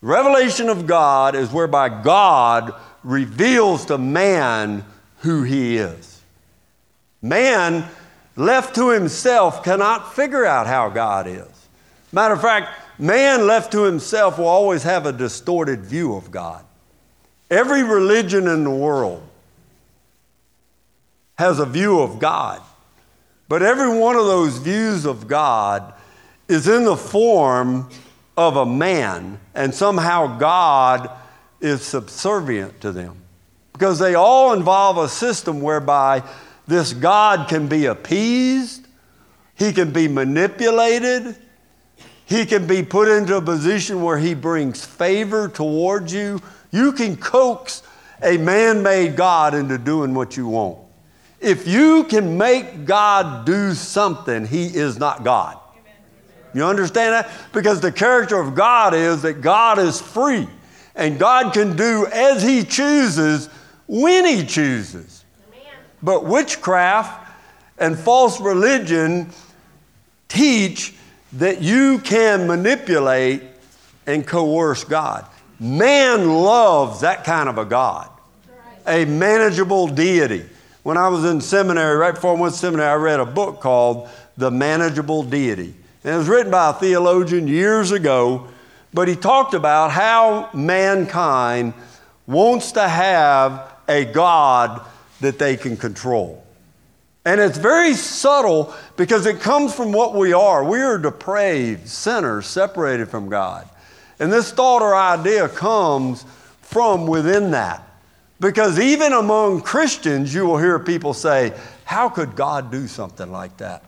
Revelation 0.00 0.68
of 0.68 0.88
God 0.88 1.36
is 1.36 1.52
whereby 1.52 2.02
God 2.02 2.74
reveals 3.04 3.84
to 3.84 3.98
man 3.98 4.84
who 5.18 5.44
he 5.44 5.76
is. 5.76 6.20
Man, 7.22 7.88
left 8.34 8.74
to 8.74 8.90
himself, 8.90 9.62
cannot 9.62 10.16
figure 10.16 10.44
out 10.44 10.66
how 10.66 10.88
God 10.88 11.28
is. 11.28 11.68
Matter 12.10 12.34
of 12.34 12.42
fact, 12.42 12.70
man 12.98 13.46
left 13.46 13.72
to 13.72 13.84
himself 13.84 14.38
will 14.38 14.46
always 14.46 14.82
have 14.82 15.06
a 15.06 15.12
distorted 15.12 15.80
view 15.80 16.14
of 16.14 16.30
God. 16.30 16.64
Every 17.50 17.82
religion 17.82 18.48
in 18.48 18.64
the 18.64 18.70
world 18.70 19.22
has 21.38 21.58
a 21.58 21.66
view 21.66 22.00
of 22.00 22.18
God, 22.18 22.60
but 23.48 23.62
every 23.62 23.98
one 23.98 24.16
of 24.16 24.26
those 24.26 24.58
views 24.58 25.04
of 25.04 25.28
God 25.28 25.94
is 26.48 26.66
in 26.66 26.84
the 26.84 26.96
form 26.96 27.88
of 28.36 28.56
a 28.56 28.66
man, 28.66 29.38
and 29.54 29.74
somehow 29.74 30.38
God 30.38 31.10
is 31.60 31.82
subservient 31.82 32.80
to 32.80 32.92
them. 32.92 33.16
Because 33.72 33.98
they 33.98 34.14
all 34.14 34.52
involve 34.52 34.98
a 34.98 35.08
system 35.08 35.60
whereby 35.60 36.22
this 36.66 36.92
God 36.92 37.48
can 37.48 37.68
be 37.68 37.86
appeased, 37.86 38.86
he 39.54 39.72
can 39.72 39.92
be 39.92 40.08
manipulated, 40.08 41.36
he 42.26 42.44
can 42.44 42.66
be 42.66 42.82
put 42.82 43.08
into 43.08 43.36
a 43.36 43.40
position 43.40 44.02
where 44.02 44.18
he 44.18 44.34
brings 44.34 44.84
favor 44.84 45.48
towards 45.48 46.12
you. 46.12 46.42
You 46.72 46.92
can 46.92 47.16
coax 47.16 47.82
a 48.20 48.36
man 48.36 48.82
made 48.82 49.16
God 49.16 49.54
into 49.54 49.78
doing 49.78 50.12
what 50.12 50.36
you 50.36 50.48
want. 50.48 50.78
If 51.40 51.68
you 51.68 52.02
can 52.04 52.36
make 52.36 52.84
God 52.84 53.46
do 53.46 53.72
something, 53.74 54.44
he 54.44 54.66
is 54.66 54.98
not 54.98 55.22
God. 55.22 55.58
You 56.52 56.64
understand 56.64 57.12
that? 57.12 57.30
Because 57.52 57.80
the 57.80 57.92
character 57.92 58.40
of 58.40 58.56
God 58.56 58.92
is 58.92 59.22
that 59.22 59.40
God 59.40 59.78
is 59.78 60.00
free 60.00 60.48
and 60.96 61.18
God 61.18 61.52
can 61.52 61.76
do 61.76 62.06
as 62.06 62.42
He 62.42 62.64
chooses 62.64 63.48
when 63.86 64.24
He 64.24 64.44
chooses. 64.44 65.24
But 66.02 66.24
witchcraft 66.24 67.30
and 67.78 67.96
false 67.96 68.40
religion 68.40 69.30
teach 70.28 70.94
that 71.36 71.60
you 71.60 71.98
can 71.98 72.46
manipulate 72.46 73.42
and 74.06 74.26
coerce 74.26 74.84
God. 74.84 75.26
Man 75.58 76.28
loves 76.30 77.00
that 77.00 77.24
kind 77.24 77.48
of 77.48 77.58
a 77.58 77.64
God, 77.64 78.10
a 78.86 79.04
manageable 79.04 79.86
deity. 79.88 80.44
When 80.82 80.96
I 80.96 81.08
was 81.08 81.24
in 81.24 81.40
seminary, 81.40 81.96
right 81.96 82.14
before 82.14 82.36
I 82.36 82.40
went 82.40 82.54
to 82.54 82.58
seminary, 82.60 82.88
I 82.88 82.94
read 82.94 83.20
a 83.20 83.26
book 83.26 83.60
called 83.60 84.08
The 84.36 84.50
Manageable 84.50 85.24
Deity. 85.24 85.74
And 86.04 86.14
it 86.14 86.16
was 86.16 86.28
written 86.28 86.52
by 86.52 86.70
a 86.70 86.72
theologian 86.74 87.48
years 87.48 87.90
ago, 87.90 88.46
but 88.94 89.08
he 89.08 89.16
talked 89.16 89.54
about 89.54 89.90
how 89.90 90.50
mankind 90.54 91.74
wants 92.26 92.72
to 92.72 92.88
have 92.88 93.72
a 93.88 94.04
God 94.04 94.86
that 95.20 95.38
they 95.38 95.56
can 95.56 95.76
control. 95.76 96.45
And 97.26 97.40
it's 97.40 97.58
very 97.58 97.94
subtle 97.94 98.72
because 98.96 99.26
it 99.26 99.40
comes 99.40 99.74
from 99.74 99.90
what 99.90 100.14
we 100.14 100.32
are. 100.32 100.62
We 100.62 100.80
are 100.80 100.96
depraved 100.96 101.88
sinners 101.88 102.46
separated 102.46 103.08
from 103.08 103.28
God. 103.28 103.68
And 104.20 104.32
this 104.32 104.52
thought 104.52 104.80
or 104.80 104.94
idea 104.94 105.48
comes 105.48 106.24
from 106.60 107.08
within 107.08 107.50
that. 107.50 107.82
Because 108.38 108.78
even 108.78 109.12
among 109.12 109.62
Christians, 109.62 110.32
you 110.32 110.46
will 110.46 110.58
hear 110.58 110.78
people 110.78 111.12
say, 111.12 111.52
How 111.84 112.08
could 112.08 112.36
God 112.36 112.70
do 112.70 112.86
something 112.86 113.32
like 113.32 113.56
that? 113.56 113.82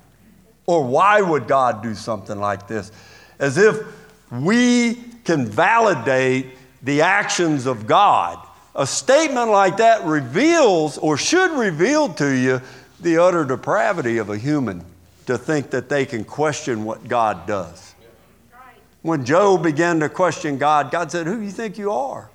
Or 0.66 0.85
why 0.85 1.20
would 1.20 1.46
God 1.46 1.81
do 1.81 1.94
something 1.94 2.40
like 2.40 2.66
this? 2.66 2.90
As 3.38 3.57
if 3.57 3.79
we 4.33 4.94
can 5.22 5.46
validate 5.46 6.46
the 6.83 7.03
actions 7.03 7.66
of 7.66 7.87
God. 7.87 8.44
A 8.74 8.87
statement 8.87 9.51
like 9.51 9.77
that 9.77 10.05
reveals 10.05 10.98
or 10.98 11.16
should 11.16 11.53
reveal 11.53 12.12
to 12.14 12.29
you 12.29 12.61
the 13.00 13.18
utter 13.18 13.44
depravity 13.44 14.18
of 14.18 14.30
a 14.30 14.38
human 14.38 14.84
to 15.26 15.37
think 15.38 15.70
that 15.70 15.88
they 15.88 16.06
can 16.06 16.24
question 16.24 16.84
what 16.84 17.06
God 17.06 17.46
does. 17.46 17.94
When 19.02 19.24
Job 19.24 19.62
began 19.62 20.00
to 20.00 20.08
question 20.08 20.58
God, 20.58 20.90
God 20.90 21.11
said, 21.11 21.26
Who 21.26 21.37
do 21.37 21.42
you 21.42 21.50
think 21.50 21.78
you 21.78 21.92
are? 21.92 22.30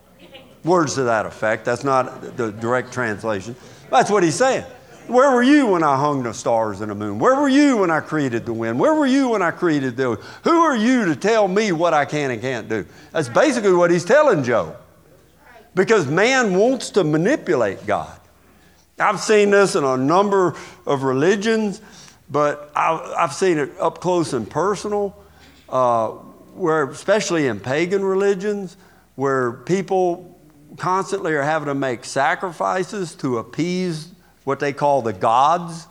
Words 0.64 0.96
to 0.96 1.04
that 1.04 1.26
effect. 1.26 1.66
That's 1.66 1.84
not 1.84 2.38
the 2.38 2.52
direct 2.52 2.94
translation. 2.94 3.56
That's 3.90 4.10
what 4.10 4.24
he's 4.24 4.36
saying. 4.36 4.64
Where 5.08 5.32
were 5.32 5.44
you 5.44 5.68
when 5.68 5.84
I 5.84 5.98
hung 5.98 6.24
the 6.24 6.34
stars 6.34 6.80
and 6.80 6.90
the 6.90 6.96
moon? 6.96 7.20
Where 7.20 7.36
were 7.36 7.50
you 7.50 7.78
when 7.78 7.92
I 7.92 8.00
created 8.00 8.46
the 8.46 8.54
wind? 8.54 8.80
Where 8.80 8.94
were 8.94 9.06
you 9.06 9.30
when 9.30 9.42
I 9.42 9.52
created 9.52 9.98
the. 9.98 10.16
Who 10.44 10.62
are 10.62 10.78
you 10.78 11.06
to 11.06 11.16
tell 11.16 11.50
me 11.50 11.74
what 11.74 11.94
I 11.94 12.06
can 12.06 12.32
and 12.32 12.42
can't 12.42 12.70
do? 12.70 12.86
That's 13.12 13.28
basically 13.28 13.74
what 13.74 13.92
he's 13.92 14.06
telling 14.06 14.44
Job. 14.44 14.78
Because 15.76 16.08
man 16.08 16.58
wants 16.58 16.92
to 16.92 17.04
manipulate 17.04 17.86
God. 17.86 18.18
I've 19.00 19.20
seen 19.20 19.50
this 19.50 19.76
in 19.76 19.84
a 19.84 19.98
number 19.98 20.56
of 20.86 21.04
religions, 21.04 21.82
but 22.30 22.72
I've, 22.76 23.34
seen 23.34 23.58
it 23.58 23.72
up 23.80 24.00
close 24.00 24.34
and 24.34 24.48
personal, 24.48 25.18
uh, 25.68 26.10
where 26.54 26.88
especially 26.90 27.48
in 27.48 27.60
pagan 27.60 28.04
religions, 28.04 28.78
where 29.16 29.54
people 29.54 30.40
constantly 30.78 31.34
are 31.34 31.42
having 31.42 31.68
to 31.68 31.76
make 31.76 32.06
sacrifices 32.06 33.16
to 33.16 33.40
appease 33.40 34.12
what 34.44 34.60
they 34.60 34.74
call 34.74 35.02
the 35.02 35.14
gods. 35.14 35.88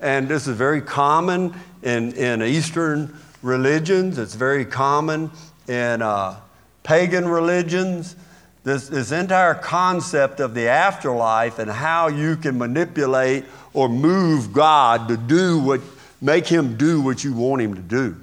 And 0.00 0.28
this 0.28 0.48
is 0.48 0.56
very 0.56 0.80
common 0.80 1.54
in, 1.82 2.12
in 2.12 2.42
Eastern 2.42 3.16
religions, 3.42 4.18
it's 4.18 4.34
very 4.34 4.64
common 4.64 5.30
in 5.68 6.02
uh, 6.02 6.36
pagan 6.82 7.28
religions 7.28 8.16
this, 8.64 8.88
this 8.88 9.10
entire 9.10 9.54
concept 9.54 10.38
of 10.40 10.54
the 10.54 10.68
afterlife 10.68 11.58
and 11.58 11.70
how 11.70 12.08
you 12.08 12.36
can 12.36 12.58
manipulate 12.58 13.44
or 13.72 13.88
move 13.88 14.52
God 14.52 15.08
to 15.08 15.16
do 15.16 15.58
what, 15.58 15.80
make 16.20 16.46
him 16.46 16.76
do 16.76 17.00
what 17.00 17.24
you 17.24 17.32
want 17.32 17.62
him 17.62 17.74
to 17.74 17.80
do. 17.80 18.16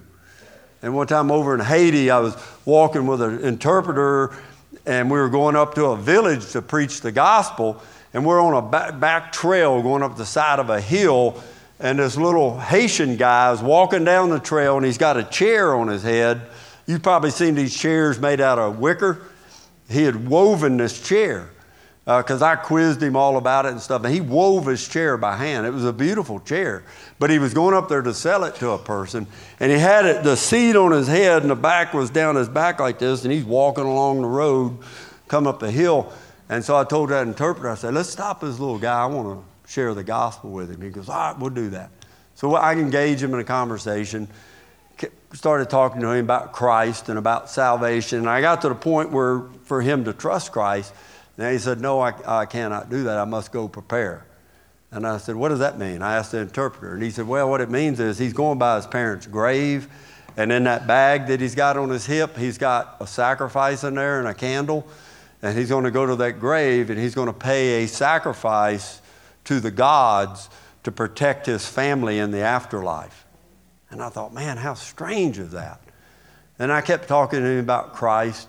And 0.82 0.96
one 0.96 1.08
time 1.08 1.30
over 1.30 1.54
in 1.54 1.60
Haiti, 1.60 2.10
I 2.10 2.20
was 2.20 2.38
walking 2.64 3.06
with 3.06 3.22
an 3.22 3.40
interpreter, 3.44 4.34
and 4.86 5.12
we 5.12 5.20
were 5.20 5.28
going 5.28 5.58
up 5.58 5.76
to 5.76 5.88
a 5.88 5.98
village 5.98 6.52
to 6.52 6.62
preach 6.62 7.02
the 7.02 7.12
gospel. 7.12 7.82
And 8.14 8.26
we're 8.26 8.42
on 8.42 8.54
a 8.54 8.62
back, 8.62 8.98
back 9.00 9.32
trail 9.34 9.82
going 9.82 10.04
up 10.04 10.16
the 10.16 10.26
side 10.26 10.60
of 10.60 10.70
a 10.70 10.80
hill, 10.80 11.44
and 11.82 12.00
this 12.00 12.16
little 12.16 12.58
Haitian 12.58 13.18
guy 13.18 13.52
is 13.52 13.62
walking 13.62 14.06
down 14.06 14.30
the 14.30 14.40
trail, 14.40 14.78
and 14.78 14.86
he's 14.86 14.98
got 14.98 15.18
a 15.18 15.24
chair 15.24 15.76
on 15.76 15.90
his 15.90 16.02
head. 16.02 16.42
You've 16.88 17.04
probably 17.04 17.32
seen 17.32 17.56
these 17.56 17.76
chairs 17.76 18.20
made 18.20 18.40
out 18.40 18.58
of 18.58 18.80
wicker 18.80 19.22
he 19.90 20.04
had 20.04 20.28
woven 20.28 20.78
this 20.78 21.02
chair 21.02 21.50
because 22.06 22.42
uh, 22.42 22.46
I 22.46 22.56
quizzed 22.56 23.04
him 23.04 23.16
all 23.16 23.38
about 23.38 23.66
it 23.66 23.72
and 23.72 23.80
stuff. 23.80 24.04
And 24.04 24.12
he 24.14 24.20
wove 24.20 24.66
his 24.66 24.88
chair 24.88 25.16
by 25.16 25.36
hand. 25.36 25.68
It 25.68 25.72
was 25.72 25.86
a 25.86 25.94
beautiful 25.94 26.40
chair. 26.40 26.84
But 27.20 27.30
he 27.30 27.38
was 27.38 27.54
going 27.54 27.76
up 27.76 27.88
there 27.88 28.02
to 28.02 28.14
sell 28.14 28.46
it 28.46 28.56
to 28.56 28.72
a 28.72 28.80
person. 28.80 29.28
And 29.60 29.72
he 29.72 29.78
had 29.78 30.06
it, 30.06 30.24
the 30.24 30.36
seat 30.36 30.76
on 30.76 30.92
his 30.92 31.08
head 31.08 31.44
and 31.44 31.52
the 31.52 31.56
back 31.56 31.94
was 31.94 32.10
down 32.10 32.36
his 32.36 32.50
back 32.50 32.80
like 32.80 32.98
this. 32.98 33.24
And 33.26 33.34
he's 33.34 33.44
walking 33.44 33.84
along 33.84 34.22
the 34.24 34.28
road, 34.28 34.80
come 35.28 35.46
up 35.46 35.60
the 35.60 35.70
hill. 35.70 36.12
And 36.50 36.66
so 36.66 36.76
I 36.76 36.84
told 36.84 37.10
that 37.10 37.28
interpreter, 37.28 37.70
I 37.70 37.76
said, 37.76 37.94
let's 37.94 38.10
stop 38.10 38.42
this 38.42 38.60
little 38.60 38.80
guy. 38.80 39.04
I 39.04 39.06
want 39.06 39.40
to 39.40 39.72
share 39.72 39.94
the 39.94 40.04
gospel 40.04 40.50
with 40.50 40.72
him. 40.72 40.82
He 40.82 40.90
goes, 40.90 41.10
all 41.10 41.16
right, 41.16 41.40
we'll 41.40 41.52
do 41.52 41.70
that. 41.72 41.92
So 42.34 42.56
I 42.56 42.74
engage 42.74 43.22
him 43.22 43.36
in 43.36 43.40
a 43.40 43.44
conversation 43.44 44.28
started 45.34 45.70
talking 45.70 46.02
to 46.02 46.10
him 46.12 46.26
about 46.26 46.54
Christ 46.54 47.10
and 47.10 47.20
about 47.20 47.50
salvation. 47.50 48.20
And 48.20 48.30
I 48.30 48.42
got 48.42 48.62
to 48.62 48.70
the 48.70 48.76
point 48.76 49.12
where 49.12 49.44
for 49.64 49.82
him 49.82 50.06
to 50.06 50.14
trust 50.14 50.52
Christ, 50.52 50.94
and 51.38 51.52
he 51.52 51.60
said, 51.60 51.80
No, 51.80 52.02
I, 52.02 52.14
I 52.26 52.46
cannot 52.46 52.90
do 52.90 53.04
that. 53.04 53.18
I 53.18 53.26
must 53.26 53.52
go 53.52 53.68
prepare. 53.68 54.26
And 54.92 55.06
I 55.06 55.18
said, 55.18 55.36
What 55.36 55.50
does 55.50 55.60
that 55.60 55.78
mean? 55.78 56.02
I 56.02 56.16
asked 56.16 56.32
the 56.32 56.40
interpreter. 56.40 56.94
And 56.94 57.04
he 57.04 57.12
said, 57.12 57.28
Well, 57.28 57.50
what 57.50 57.62
it 57.62 57.70
means 57.70 58.00
is 58.00 58.18
he's 58.18 58.34
going 58.34 58.58
by 58.58 58.76
his 58.76 58.88
parents' 58.88 59.28
grave. 59.28 59.88
And 60.36 60.52
in 60.52 60.64
that 60.66 60.88
bag 60.88 61.28
that 61.28 61.42
he's 61.42 61.56
got 61.56 61.78
on 61.78 61.90
his 61.90 62.06
hip, 62.06 62.38
he's 62.38 62.58
got 62.58 62.98
a 63.00 63.08
sacrifice 63.08 63.84
in 63.84 63.96
there 63.96 64.20
and 64.20 64.28
a 64.28 64.34
candle. 64.34 64.88
And 65.42 65.58
he's 65.58 65.70
going 65.70 65.86
to 65.86 65.92
go 65.92 66.06
to 66.06 66.16
that 66.18 66.40
grave 66.40 66.90
and 66.90 67.00
he's 67.00 67.16
going 67.16 67.28
to 67.28 67.34
pay 67.34 67.84
a 67.84 67.88
sacrifice 67.88 69.02
to 69.46 69.60
the 69.60 69.72
gods 69.72 70.50
to 70.84 70.92
protect 70.92 71.46
his 71.46 71.66
family 71.66 72.20
in 72.20 72.32
the 72.32 72.42
afterlife. 72.42 73.26
And 73.92 74.02
I 74.02 74.10
thought, 74.10 74.34
man, 74.34 74.58
how 74.58 74.76
strange 74.76 75.40
is 75.40 75.52
that? 75.52 75.82
And 76.60 76.72
I 76.72 76.82
kept 76.82 77.08
talking 77.08 77.40
to 77.40 77.46
him 77.46 77.60
about 77.60 77.94
Christ. 77.94 78.48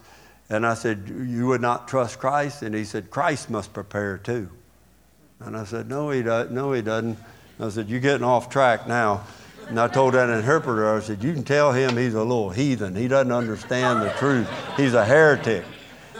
And 0.51 0.67
I 0.67 0.75
said, 0.75 1.05
You 1.09 1.47
would 1.47 1.61
not 1.61 1.87
trust 1.87 2.19
Christ? 2.19 2.63
And 2.63 2.75
he 2.75 2.85
said, 2.85 3.11
Christ 3.11 3.51
must 3.51 3.73
prepare 3.73 4.19
too. 4.19 4.51
And 5.39 5.57
I 5.57 5.65
said, 5.65 5.89
No, 5.89 6.11
he, 6.11 6.23
does, 6.23 6.51
no, 6.51 6.73
he 6.73 6.83
doesn't. 6.83 7.17
I 7.61 7.69
said, 7.69 7.89
You're 7.89 8.01
getting 8.01 8.25
off 8.25 8.51
track 8.51 8.89
now. 8.89 9.25
And 9.69 9.79
I 9.79 9.87
told 9.87 10.15
that 10.15 10.29
interpreter, 10.29 10.97
I 10.97 11.01
said, 11.01 11.23
You 11.23 11.33
can 11.33 11.45
tell 11.45 11.73
him 11.73 11.97
he's 11.97 12.15
a 12.15 12.23
little 12.23 12.51
heathen. 12.51 12.97
He 12.97 13.07
doesn't 13.07 13.31
understand 13.31 14.03
the 14.03 14.11
truth. 14.19 14.51
He's 14.77 14.95
a 14.95 15.05
heretic. 15.05 15.65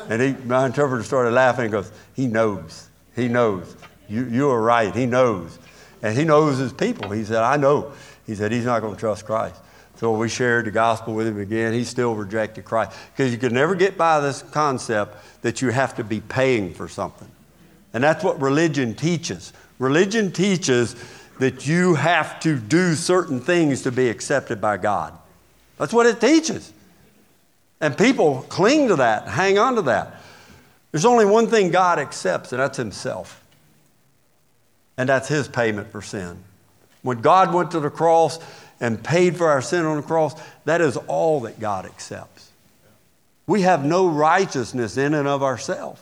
And 0.09 0.23
he, 0.23 0.33
my 0.45 0.67
interpreter 0.67 1.03
started 1.03 1.33
laughing 1.33 1.65
and 1.65 1.73
goes, 1.73 1.91
He 2.15 2.29
knows. 2.29 2.89
He 3.17 3.27
knows. 3.27 3.77
You, 4.09 4.27
you 4.27 4.49
are 4.51 4.63
right. 4.63 4.95
He 4.95 5.07
knows. 5.07 5.59
And 6.03 6.17
he 6.17 6.25
knows 6.25 6.59
his 6.59 6.73
people. 6.73 7.11
He 7.11 7.25
said, 7.25 7.43
I 7.43 7.57
know. 7.57 7.93
He 8.31 8.37
said, 8.37 8.53
He's 8.53 8.65
not 8.65 8.79
going 8.79 8.95
to 8.95 9.01
trust 9.01 9.27
Christ. 9.27 9.57
So 9.97 10.13
we 10.13 10.29
shared 10.29 10.67
the 10.67 10.71
gospel 10.71 11.15
with 11.15 11.27
him 11.27 11.41
again. 11.41 11.73
He 11.73 11.83
still 11.83 12.15
rejected 12.15 12.65
Christ. 12.65 12.97
Because 13.11 13.33
you 13.33 13.39
can 13.39 13.53
never 13.53 13.75
get 13.75 13.99
by 13.99 14.21
this 14.21 14.41
concept 14.41 15.17
that 15.43 15.61
you 15.61 15.71
have 15.71 15.97
to 15.97 16.05
be 16.05 16.21
paying 16.21 16.73
for 16.73 16.87
something. 16.87 17.29
And 17.93 18.05
that's 18.05 18.23
what 18.23 18.41
religion 18.41 18.95
teaches. 18.95 19.53
Religion 19.81 20.31
teaches 20.31 20.95
that 21.41 21.67
you 21.67 21.97
have 21.97 22.39
to 22.41 22.57
do 22.57 22.95
certain 22.95 23.41
things 23.41 23.83
to 23.83 23.91
be 23.91 24.09
accepted 24.09 24.61
by 24.61 24.77
God. 24.77 25.13
That's 25.77 25.93
what 25.93 26.07
it 26.07 26.21
teaches. 26.21 26.73
And 27.81 27.99
people 27.99 28.47
cling 28.49 28.87
to 28.89 28.97
that, 28.97 29.27
hang 29.27 29.59
on 29.59 29.75
to 29.75 29.83
that. 29.83 30.23
There's 30.93 31.05
only 31.05 31.25
one 31.25 31.49
thing 31.49 31.73
God 31.73 31.99
accepts, 31.99 32.53
and 32.53 32.61
that's 32.61 32.77
Himself. 32.77 33.45
And 34.97 35.09
that's 35.09 35.27
His 35.27 35.49
payment 35.49 35.91
for 35.91 36.01
sin. 36.01 36.45
When 37.03 37.21
God 37.21 37.55
went 37.55 37.71
to 37.73 37.81
the 37.81 37.91
cross 37.91 38.39
and 38.81 39.03
paid 39.03 39.37
for 39.37 39.49
our 39.49 39.63
sin 39.63 39.85
on 39.85 39.97
the 39.97 40.03
cross, 40.03 40.35
that 40.65 40.81
is 40.81 40.97
all 40.97 41.41
that 41.41 41.61
God 41.61 41.87
accepts. 41.87 42.51
We 43.47 43.63
have 43.63 43.85
no 43.85 44.09
righteousness 44.09 44.97
in 44.97 45.15
and 45.15 45.27
of 45.27 45.43
ourselves. 45.43 46.01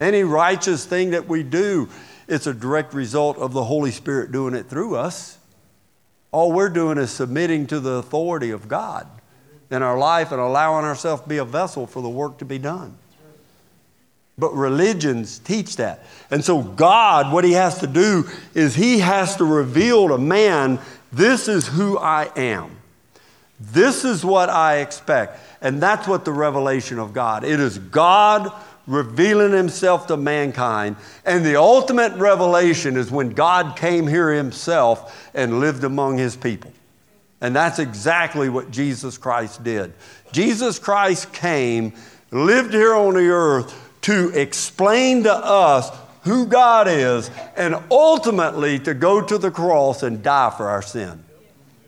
Any 0.00 0.22
righteous 0.22 0.84
thing 0.84 1.10
that 1.10 1.28
we 1.28 1.42
do, 1.42 1.88
it's 2.26 2.46
a 2.46 2.54
direct 2.54 2.94
result 2.94 3.38
of 3.38 3.52
the 3.52 3.64
Holy 3.64 3.90
Spirit 3.90 4.32
doing 4.32 4.54
it 4.54 4.66
through 4.66 4.96
us. 4.96 5.38
All 6.30 6.52
we're 6.52 6.68
doing 6.68 6.98
is 6.98 7.10
submitting 7.10 7.66
to 7.68 7.80
the 7.80 7.92
authority 7.92 8.50
of 8.50 8.68
God 8.68 9.06
in 9.70 9.82
our 9.82 9.98
life 9.98 10.30
and 10.32 10.40
allowing 10.40 10.84
ourselves 10.84 11.22
to 11.22 11.28
be 11.28 11.38
a 11.38 11.44
vessel 11.44 11.86
for 11.86 12.02
the 12.02 12.08
work 12.08 12.38
to 12.38 12.44
be 12.44 12.58
done. 12.58 12.96
But 14.38 14.54
religions 14.54 15.40
teach 15.40 15.76
that. 15.76 16.04
And 16.30 16.44
so, 16.44 16.62
God, 16.62 17.32
what 17.32 17.44
He 17.44 17.52
has 17.52 17.80
to 17.80 17.86
do 17.86 18.24
is 18.54 18.74
He 18.74 19.00
has 19.00 19.36
to 19.36 19.44
reveal 19.44 20.08
to 20.08 20.18
man 20.18 20.78
this 21.12 21.48
is 21.48 21.66
who 21.66 21.98
I 21.98 22.30
am. 22.36 22.76
This 23.60 24.04
is 24.04 24.24
what 24.24 24.48
I 24.48 24.78
expect. 24.78 25.40
And 25.60 25.82
that's 25.82 26.06
what 26.06 26.24
the 26.24 26.32
revelation 26.32 26.98
of 26.98 27.12
God. 27.12 27.44
It 27.44 27.58
is 27.58 27.78
God 27.78 28.52
revealing 28.86 29.52
himself 29.52 30.06
to 30.06 30.16
mankind. 30.16 30.96
And 31.24 31.44
the 31.44 31.56
ultimate 31.56 32.12
revelation 32.14 32.96
is 32.96 33.10
when 33.10 33.30
God 33.30 33.76
came 33.76 34.06
here 34.06 34.32
himself 34.32 35.30
and 35.34 35.60
lived 35.60 35.84
among 35.84 36.18
his 36.18 36.36
people. 36.36 36.72
And 37.40 37.54
that's 37.54 37.78
exactly 37.78 38.48
what 38.48 38.70
Jesus 38.70 39.18
Christ 39.18 39.62
did. 39.62 39.92
Jesus 40.32 40.78
Christ 40.78 41.32
came, 41.32 41.92
lived 42.30 42.72
here 42.72 42.94
on 42.94 43.14
the 43.14 43.28
earth 43.28 43.87
to 44.02 44.30
explain 44.30 45.24
to 45.24 45.34
us 45.34 45.90
who 46.22 46.46
God 46.46 46.88
is, 46.88 47.30
and 47.56 47.76
ultimately 47.90 48.78
to 48.80 48.92
go 48.94 49.22
to 49.22 49.38
the 49.38 49.50
cross 49.50 50.02
and 50.02 50.22
die 50.22 50.52
for 50.56 50.68
our 50.68 50.82
sin. 50.82 51.24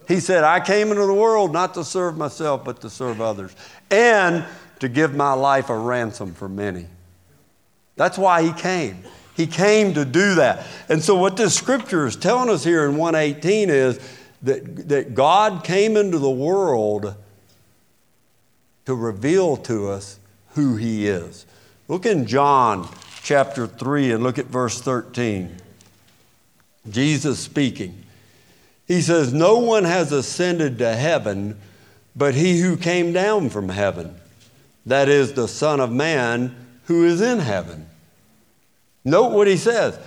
He 0.09 0.19
said, 0.19 0.45
I 0.45 0.61
came 0.61 0.89
into 0.89 1.07
the 1.07 1.15
world 1.15 1.53
not 1.53 1.75
to 1.75 1.85
serve 1.85 2.17
myself, 2.17 2.65
but 2.65 2.81
to 2.81 2.91
serve 2.91 3.21
others. 3.21 3.55
And 3.91 4.45
to 4.81 4.89
give 4.89 5.15
my 5.15 5.35
life 5.35 5.71
a 5.71 5.77
ransom 5.77 6.35
for 6.35 6.49
many. 6.49 6.87
That's 7.97 8.19
why 8.19 8.43
he 8.43 8.53
came. 8.53 9.05
He 9.37 9.47
came 9.47 9.95
to 9.95 10.05
do 10.05 10.35
that. 10.37 10.67
And 10.89 11.03
so, 11.03 11.15
what 11.15 11.37
this 11.37 11.55
scripture 11.55 12.07
is 12.07 12.17
telling 12.17 12.51
us 12.51 12.65
here 12.65 12.89
in 12.89 12.97
118 12.97 13.71
is 13.71 14.01
that, 14.43 14.89
that 14.89 15.15
God 15.15 15.65
came 15.65 15.97
into 15.97 16.19
the 16.19 16.31
world 16.31 17.15
to 18.87 18.95
reveal 18.95 19.57
to 19.59 19.91
us 19.91 20.19
who 20.55 20.77
he 20.77 21.07
is. 21.07 21.47
Look 21.91 22.07
in 22.07 22.27
John 22.27 22.89
chapter 23.25 23.67
3 23.67 24.13
and 24.13 24.23
look 24.23 24.39
at 24.39 24.47
verse 24.47 24.81
13. 24.81 25.57
Jesus 26.89 27.41
speaking. 27.41 28.05
He 28.87 29.01
says, 29.03 29.35
No 29.35 29.59
one 29.59 29.83
has 29.83 30.13
ascended 30.13 30.79
to 30.79 30.95
heaven 30.95 31.59
but 32.15 32.35
he 32.35 32.61
who 32.61 32.77
came 32.77 33.13
down 33.13 33.51
from 33.51 33.69
heaven 33.69 34.15
that 34.87 35.09
is 35.09 35.33
the 35.33 35.49
Son 35.49 35.81
of 35.81 35.91
Man 35.91 36.55
who 36.85 37.05
is 37.05 37.21
in 37.21 37.41
heaven. 37.41 37.87
Note 39.05 39.33
what 39.33 39.49
he 39.49 39.57
says 39.57 39.99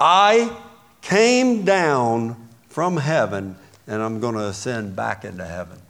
I 0.00 0.56
came 1.00 1.64
down 1.64 2.36
from 2.68 2.98
heaven 2.98 3.56
and 3.88 4.00
I'm 4.00 4.20
going 4.20 4.34
to 4.34 4.46
ascend 4.46 4.94
back 4.94 5.24
into 5.24 5.44
heaven. 5.44 5.80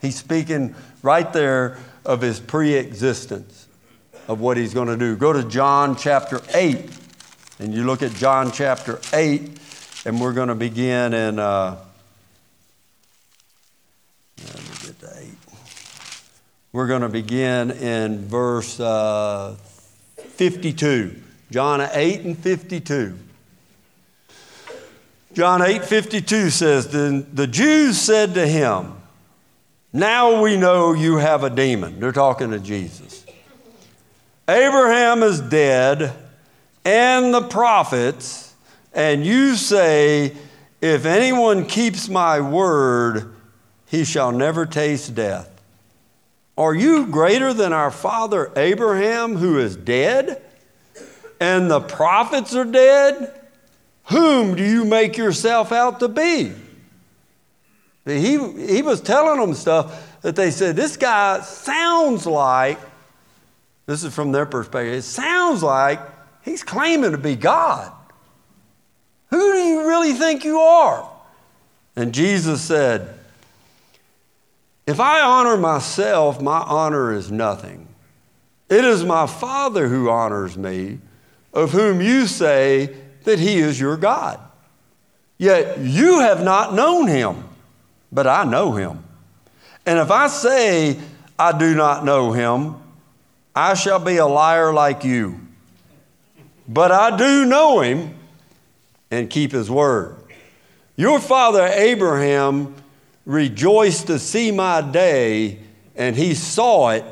He's 0.00 0.16
speaking 0.16 0.76
right 1.02 1.32
there 1.32 1.78
of 2.04 2.20
his 2.20 2.38
pre 2.38 2.74
existence, 2.74 3.65
of 4.28 4.40
what 4.40 4.56
he's 4.56 4.74
going 4.74 4.88
to 4.88 4.96
do. 4.96 5.16
Go 5.16 5.32
to 5.32 5.44
John 5.44 5.96
chapter 5.96 6.40
8, 6.54 6.90
and 7.58 7.74
you 7.74 7.84
look 7.84 8.02
at 8.02 8.12
John 8.12 8.52
chapter 8.52 9.00
8, 9.12 9.58
and 10.04 10.20
we're 10.20 10.32
going 10.32 10.48
to 10.48 10.54
begin 10.54 11.14
in. 11.14 11.38
Uh, 11.38 11.78
We're 16.76 16.88
going 16.88 17.00
to 17.00 17.08
begin 17.08 17.70
in 17.70 18.28
verse 18.28 18.78
uh, 18.78 19.56
52. 20.18 21.22
John 21.50 21.80
8 21.80 22.20
and 22.20 22.38
52. 22.38 23.18
John 25.32 25.62
8 25.62 25.82
52 25.82 26.50
says, 26.50 26.88
Then 26.88 27.26
the 27.32 27.46
Jews 27.46 27.98
said 27.98 28.34
to 28.34 28.46
him, 28.46 28.92
Now 29.94 30.42
we 30.42 30.58
know 30.58 30.92
you 30.92 31.16
have 31.16 31.44
a 31.44 31.48
demon. 31.50 31.98
They're 31.98 32.12
talking 32.12 32.50
to 32.50 32.58
Jesus. 32.58 33.24
Abraham 34.48 35.22
is 35.22 35.40
dead, 35.40 36.12
and 36.84 37.34
the 37.34 37.42
prophets, 37.42 38.54
and 38.92 39.24
you 39.26 39.56
say, 39.56 40.36
If 40.80 41.04
anyone 41.04 41.66
keeps 41.66 42.08
my 42.08 42.40
word, 42.40 43.34
he 43.86 44.04
shall 44.04 44.30
never 44.30 44.64
taste 44.64 45.14
death. 45.14 45.50
Are 46.56 46.74
you 46.74 47.06
greater 47.06 47.52
than 47.52 47.72
our 47.72 47.90
father 47.90 48.52
Abraham, 48.56 49.36
who 49.36 49.58
is 49.58 49.76
dead? 49.76 50.42
And 51.40 51.70
the 51.70 51.80
prophets 51.80 52.54
are 52.54 52.64
dead? 52.64 53.32
Whom 54.04 54.54
do 54.54 54.64
you 54.64 54.84
make 54.84 55.16
yourself 55.16 55.72
out 55.72 56.00
to 56.00 56.08
be? 56.08 56.52
He, 58.04 58.38
he 58.38 58.82
was 58.82 59.00
telling 59.00 59.40
them 59.40 59.54
stuff 59.54 60.20
that 60.22 60.36
they 60.36 60.52
said, 60.52 60.76
This 60.76 60.96
guy 60.96 61.40
sounds 61.40 62.24
like, 62.26 62.78
this 63.86 64.04
is 64.04 64.14
from 64.14 64.32
their 64.32 64.46
perspective, 64.46 64.94
it 64.94 65.02
sounds 65.02 65.62
like 65.62 66.00
he's 66.42 66.62
claiming 66.62 67.12
to 67.12 67.18
be 67.18 67.36
God. 67.36 67.92
Who 69.30 69.52
do 69.52 69.58
you 69.58 69.88
really 69.88 70.12
think 70.12 70.44
you 70.44 70.58
are? 70.60 71.08
And 71.96 72.12
Jesus 72.12 72.60
said, 72.60 73.18
if 74.86 75.00
I 75.00 75.20
honor 75.20 75.56
myself, 75.56 76.40
my 76.40 76.58
honor 76.58 77.12
is 77.12 77.30
nothing. 77.30 77.88
It 78.68 78.84
is 78.84 79.04
my 79.04 79.26
Father 79.26 79.88
who 79.88 80.08
honors 80.10 80.56
me, 80.56 80.98
of 81.52 81.72
whom 81.72 82.00
you 82.00 82.26
say 82.26 82.94
that 83.24 83.38
he 83.38 83.58
is 83.58 83.80
your 83.80 83.96
God. 83.96 84.40
Yet 85.38 85.78
you 85.78 86.20
have 86.20 86.42
not 86.42 86.74
known 86.74 87.08
him, 87.08 87.44
but 88.12 88.26
I 88.26 88.44
know 88.44 88.72
him. 88.72 89.04
And 89.84 89.98
if 89.98 90.10
I 90.10 90.28
say 90.28 90.98
I 91.38 91.56
do 91.56 91.74
not 91.74 92.04
know 92.04 92.32
him, 92.32 92.76
I 93.56 93.72
shall 93.72 93.98
be 93.98 94.18
a 94.18 94.26
liar 94.26 94.70
like 94.74 95.02
you. 95.02 95.40
But 96.68 96.92
I 96.92 97.16
do 97.16 97.46
know 97.46 97.80
him 97.80 98.14
and 99.10 99.30
keep 99.30 99.52
his 99.52 99.70
word. 99.70 100.16
Your 100.94 101.18
father 101.18 101.66
Abraham 101.66 102.74
rejoiced 103.24 104.08
to 104.08 104.18
see 104.18 104.50
my 104.50 104.82
day, 104.82 105.58
and 105.94 106.14
he 106.14 106.34
saw 106.34 106.90
it 106.90 107.04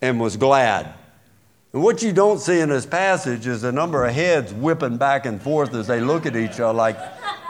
and 0.00 0.20
was 0.20 0.36
glad. 0.36 0.94
And 1.72 1.82
what 1.82 2.02
you 2.02 2.12
don't 2.12 2.38
see 2.38 2.60
in 2.60 2.68
this 2.68 2.86
passage 2.86 3.48
is 3.48 3.64
a 3.64 3.72
number 3.72 4.04
of 4.04 4.14
heads 4.14 4.52
whipping 4.52 4.96
back 4.96 5.26
and 5.26 5.42
forth 5.42 5.74
as 5.74 5.88
they 5.88 6.00
look 6.00 6.24
at 6.24 6.36
each 6.36 6.60
other 6.60 6.72
like, 6.72 6.98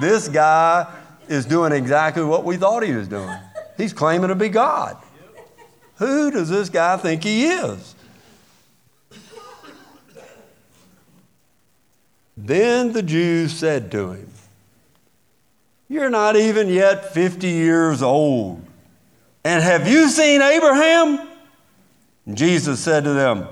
this 0.00 0.28
guy 0.28 0.90
is 1.28 1.44
doing 1.44 1.72
exactly 1.72 2.24
what 2.24 2.44
we 2.44 2.56
thought 2.56 2.82
he 2.82 2.92
was 2.92 3.06
doing. 3.06 3.36
He's 3.76 3.92
claiming 3.92 4.28
to 4.28 4.34
be 4.34 4.48
God. 4.48 4.96
Who 5.96 6.30
does 6.30 6.48
this 6.48 6.70
guy 6.70 6.96
think 6.96 7.22
he 7.22 7.44
is? 7.44 7.94
Then 12.46 12.92
the 12.92 13.02
Jews 13.02 13.52
said 13.52 13.90
to 13.92 14.12
him, 14.12 14.30
you're 15.90 16.08
not 16.08 16.36
even 16.36 16.68
yet 16.68 17.12
50 17.12 17.48
years 17.48 18.00
old. 18.00 18.64
And 19.42 19.60
have 19.60 19.88
you 19.88 20.08
seen 20.08 20.40
Abraham? 20.40 21.28
Jesus 22.32 22.78
said 22.78 23.02
to 23.04 23.12
them, 23.12 23.48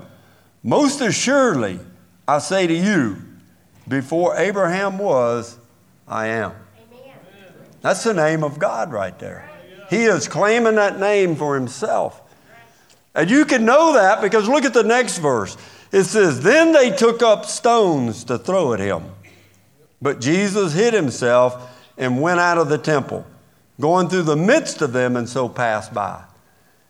Most 0.63 1.01
assuredly, 1.01 1.81
I 2.29 2.39
say 2.39 2.69
to 2.69 2.73
you, 2.73 3.17
before 3.89 4.37
Abraham 4.37 4.99
was, 4.99 5.59
I 6.07 6.29
am. 6.29 6.53
Amen. 6.53 7.17
That's 7.81 8.05
the 8.05 8.15
name 8.15 8.45
of 8.45 8.61
God 8.61 8.93
right 8.93 9.19
there. 9.19 9.51
He 9.91 10.05
is 10.05 10.29
claiming 10.29 10.77
that 10.77 11.01
name 11.01 11.35
for 11.35 11.57
himself. 11.57 12.23
And 13.17 13.29
you 13.29 13.47
can 13.47 13.65
know 13.65 13.95
that 13.95 14.21
because 14.21 14.47
look 14.47 14.65
at 14.65 14.75
the 14.75 14.85
next 14.85 15.19
verse. 15.19 15.57
It 15.93 16.05
says, 16.05 16.41
Then 16.41 16.73
they 16.73 16.91
took 16.91 17.23
up 17.23 17.47
stones 17.47 18.25
to 18.25 18.39
throw 18.39 18.73
at 18.75 18.81
him. 18.81 19.05
But 20.01 20.21
Jesus 20.21 20.75
hid 20.75 20.95
himself 20.95 21.75
and 21.97 22.21
went 22.21 22.41
out 22.41 22.59
of 22.59 22.69
the 22.69 22.79
temple, 22.79 23.27
going 23.81 24.09
through 24.09 24.23
the 24.23 24.37
midst 24.37 24.83
of 24.83 24.93
them, 24.93 25.17
and 25.17 25.29
so 25.29 25.49
passed 25.49 25.93
by. 25.93 26.23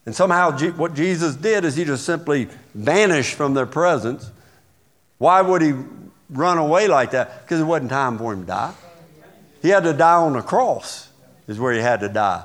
And 0.05 0.15
somehow, 0.15 0.59
what 0.73 0.95
Jesus 0.95 1.37
did 1.37 1.65
is 1.65 1.77
he 1.77 1.85
just 1.85 2.05
simply 2.05 2.49
vanished 2.75 3.35
from 3.35 3.55
their 3.55 3.67
presence. 3.67 4.31
Why 5.19 5.43
would 5.43 5.63
he 5.63 5.75
run 6.31 6.59
away 6.59 6.89
like 6.89 7.11
that? 7.13 7.43
Because 7.43 7.61
it 7.61 7.65
wasn't 7.65 7.91
time 7.91 8.19
for 8.19 8.33
him 8.33 8.41
to 8.41 8.47
die. 8.47 8.75
He 9.61 9.69
had 9.69 9.85
to 9.85 9.93
die 9.93 10.15
on 10.15 10.35
the 10.35 10.43
cross, 10.43 11.11
is 11.47 11.59
where 11.59 11.73
he 11.73 11.81
had 11.81 12.01
to 12.01 12.09
die. 12.09 12.45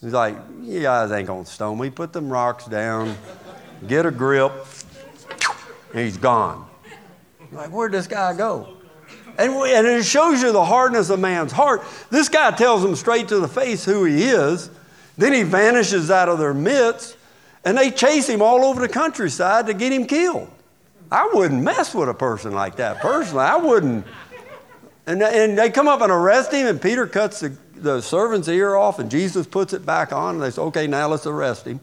He's 0.00 0.12
like, 0.12 0.36
You 0.62 0.82
guys 0.82 1.10
ain't 1.10 1.26
going 1.26 1.44
to 1.44 1.50
stone 1.50 1.78
me. 1.78 1.90
Put 1.90 2.12
them 2.12 2.30
rocks 2.30 2.66
down, 2.66 3.16
get 3.86 4.06
a 4.06 4.10
grip, 4.10 4.52
he's 5.92 6.16
gone. 6.16 6.68
like, 7.52 7.70
where'd 7.70 7.92
this 7.92 8.06
guy 8.06 8.36
go? 8.36 8.76
And, 9.38 9.52
and 9.52 9.86
it 9.86 10.04
shows 10.04 10.42
you 10.42 10.52
the 10.52 10.64
hardness 10.64 11.10
of 11.10 11.20
man's 11.20 11.52
heart. 11.52 11.82
This 12.10 12.28
guy 12.28 12.50
tells 12.52 12.82
them 12.82 12.96
straight 12.96 13.28
to 13.28 13.38
the 13.38 13.48
face 13.48 13.84
who 13.84 14.04
he 14.04 14.24
is. 14.24 14.70
Then 15.18 15.32
he 15.32 15.42
vanishes 15.42 16.10
out 16.10 16.28
of 16.28 16.38
their 16.38 16.54
midst, 16.54 17.16
and 17.64 17.76
they 17.76 17.90
chase 17.90 18.28
him 18.28 18.42
all 18.42 18.64
over 18.64 18.80
the 18.80 18.88
countryside 18.88 19.66
to 19.66 19.74
get 19.74 19.92
him 19.92 20.06
killed. 20.06 20.50
I 21.10 21.30
wouldn't 21.32 21.62
mess 21.62 21.94
with 21.94 22.08
a 22.08 22.14
person 22.14 22.52
like 22.52 22.76
that 22.76 23.00
personally. 23.00 23.44
I 23.44 23.56
wouldn't. 23.56 24.06
And, 25.06 25.22
and 25.22 25.56
they 25.56 25.70
come 25.70 25.86
up 25.86 26.00
and 26.00 26.10
arrest 26.10 26.52
him, 26.52 26.66
and 26.66 26.82
Peter 26.82 27.06
cuts 27.06 27.40
the, 27.40 27.56
the 27.76 28.00
servant's 28.00 28.48
ear 28.48 28.74
off, 28.74 28.98
and 28.98 29.10
Jesus 29.10 29.46
puts 29.46 29.72
it 29.72 29.86
back 29.86 30.12
on, 30.12 30.34
and 30.34 30.42
they 30.42 30.50
say, 30.50 30.62
okay, 30.62 30.86
now 30.86 31.08
let's 31.08 31.26
arrest 31.26 31.66
him. 31.66 31.78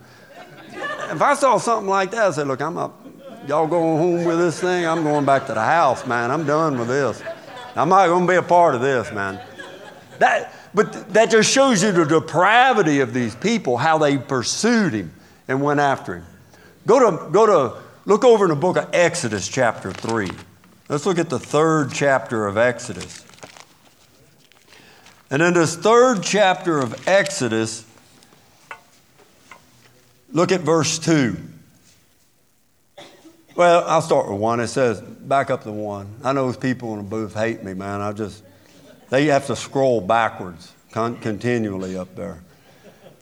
If 1.12 1.22
I 1.22 1.34
saw 1.36 1.58
something 1.58 1.88
like 1.88 2.12
that, 2.12 2.28
I'd 2.28 2.34
say, 2.34 2.44
look, 2.44 2.62
I'm 2.62 2.78
up. 2.78 3.03
Y'all 3.46 3.68
going 3.68 3.98
home 3.98 4.24
with 4.24 4.38
this 4.38 4.62
thing? 4.62 4.86
I'm 4.86 5.04
going 5.04 5.26
back 5.26 5.48
to 5.48 5.54
the 5.54 5.62
house, 5.62 6.08
man. 6.08 6.32
I'm 6.32 6.46
done 6.46 6.80
with 6.80 6.88
this. 6.88 7.22
I'm 7.76 7.90
not 7.90 8.08
going 8.08 8.26
to 8.26 8.32
be 8.32 8.38
a 8.38 8.42
part 8.42 8.74
of 8.74 8.80
this, 8.80 9.12
man. 9.12 9.38
That, 10.20 10.54
but 10.74 11.14
that 11.14 11.30
just 11.30 11.52
shows 11.52 11.84
you 11.84 11.92
the 11.92 12.06
depravity 12.06 13.02
of 13.02 13.14
these 13.14 13.36
people, 13.36 13.76
how 13.76 13.98
they 13.98 14.18
pursued 14.18 14.94
him 14.94 15.14
and 15.50 15.62
went 15.62 15.82
after 15.82 16.16
him. 16.18 16.26
Go 16.88 17.00
to, 17.00 17.32
go 17.32 17.46
to, 17.46 17.82
look 18.06 18.24
over 18.24 18.46
in 18.46 18.50
the 18.50 18.56
book 18.56 18.78
of 18.78 18.90
Exodus, 18.94 19.50
chapter 19.50 19.92
3. 19.92 20.30
Let's 20.88 21.06
look 21.06 21.20
at 21.20 21.30
the 21.30 21.40
third 21.40 21.92
chapter 21.92 22.48
of 22.48 22.58
Exodus. 22.58 23.26
And 25.30 25.42
in 25.42 25.54
this 25.54 25.76
third 25.76 26.24
chapter 26.24 26.80
of 26.80 27.08
Exodus, 27.10 27.86
look 30.32 30.54
at 30.54 30.62
verse 30.62 30.98
2. 30.98 31.36
Well, 33.56 33.84
I'll 33.86 34.02
start 34.02 34.30
with 34.32 34.40
one. 34.40 34.60
It 34.60 34.68
says, 34.68 35.00
back 35.00 35.52
up 35.52 35.64
to 35.64 35.72
one. 35.72 36.16
I 36.24 36.34
know 36.34 36.48
those 36.48 36.58
people 36.58 36.94
in 36.94 36.98
the 36.98 37.04
booth 37.04 37.36
hate 37.36 37.64
me, 37.64 37.76
man. 37.76 38.02
I 38.02 38.12
just, 38.12 38.44
they 39.10 39.26
have 39.26 39.46
to 39.48 39.56
scroll 39.56 40.02
backwards 40.02 40.74
con- 40.92 41.18
continually 41.18 41.96
up 41.96 42.16
there. 42.16 42.42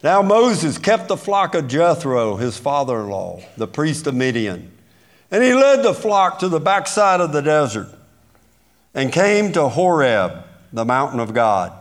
Now 0.04 0.22
Moses 0.22 0.78
kept 0.78 1.10
the 1.10 1.18
flock 1.18 1.54
of 1.54 1.68
Jethro, 1.68 2.38
his 2.38 2.58
father 2.58 3.02
in 3.02 3.10
law, 3.10 3.42
the 3.58 3.68
priest 3.68 4.08
of 4.08 4.16
Midian. 4.16 4.72
And 5.30 5.44
he 5.44 5.54
led 5.54 5.84
the 5.84 5.94
flock 5.94 6.40
to 6.40 6.48
the 6.48 6.62
backside 6.62 7.20
of 7.20 7.34
the 7.34 7.42
desert 7.42 7.90
and 8.94 9.12
came 9.12 9.52
to 9.52 9.68
Horeb, 9.68 10.46
the 10.72 10.86
mountain 10.86 11.20
of 11.20 11.34
God. 11.34 11.74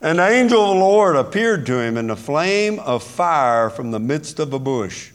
An 0.00 0.20
angel 0.20 0.62
of 0.62 0.68
the 0.76 0.80
Lord 0.80 1.16
appeared 1.16 1.66
to 1.66 1.80
him 1.80 1.96
in 1.96 2.06
the 2.06 2.16
flame 2.16 2.78
of 2.78 3.02
fire 3.02 3.70
from 3.70 3.90
the 3.90 4.00
midst 4.00 4.38
of 4.38 4.52
a 4.52 4.58
bush. 4.60 5.10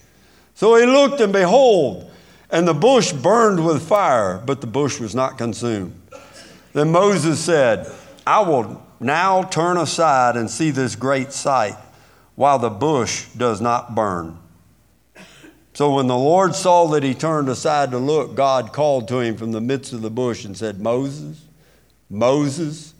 So 0.53 0.75
he 0.75 0.85
looked, 0.85 1.21
and 1.21 1.31
behold, 1.31 2.11
and 2.49 2.67
the 2.67 2.73
bush 2.73 3.11
burned 3.11 3.65
with 3.65 3.87
fire, 3.87 4.41
but 4.45 4.61
the 4.61 4.67
bush 4.67 4.99
was 4.99 5.13
not 5.13 5.37
consumed. 5.37 5.99
Then 6.73 6.91
Moses 6.91 7.39
said, 7.39 7.91
I 8.25 8.41
will 8.41 8.85
now 8.99 9.43
turn 9.43 9.77
aside 9.77 10.35
and 10.35 10.49
see 10.49 10.71
this 10.71 10.95
great 10.95 11.31
sight, 11.31 11.75
while 12.35 12.59
the 12.59 12.69
bush 12.69 13.25
does 13.37 13.59
not 13.59 13.95
burn. 13.95 14.37
So 15.73 15.93
when 15.93 16.07
the 16.07 16.17
Lord 16.17 16.55
saw 16.55 16.87
that 16.87 17.03
he 17.03 17.13
turned 17.13 17.49
aside 17.49 17.91
to 17.91 17.99
look, 17.99 18.35
God 18.35 18.73
called 18.73 19.07
to 19.09 19.19
him 19.19 19.37
from 19.37 19.51
the 19.51 19.61
midst 19.61 19.93
of 19.93 20.01
the 20.01 20.09
bush 20.09 20.43
and 20.43 20.57
said, 20.57 20.79
Moses, 20.79 21.43
Moses. 22.09 22.93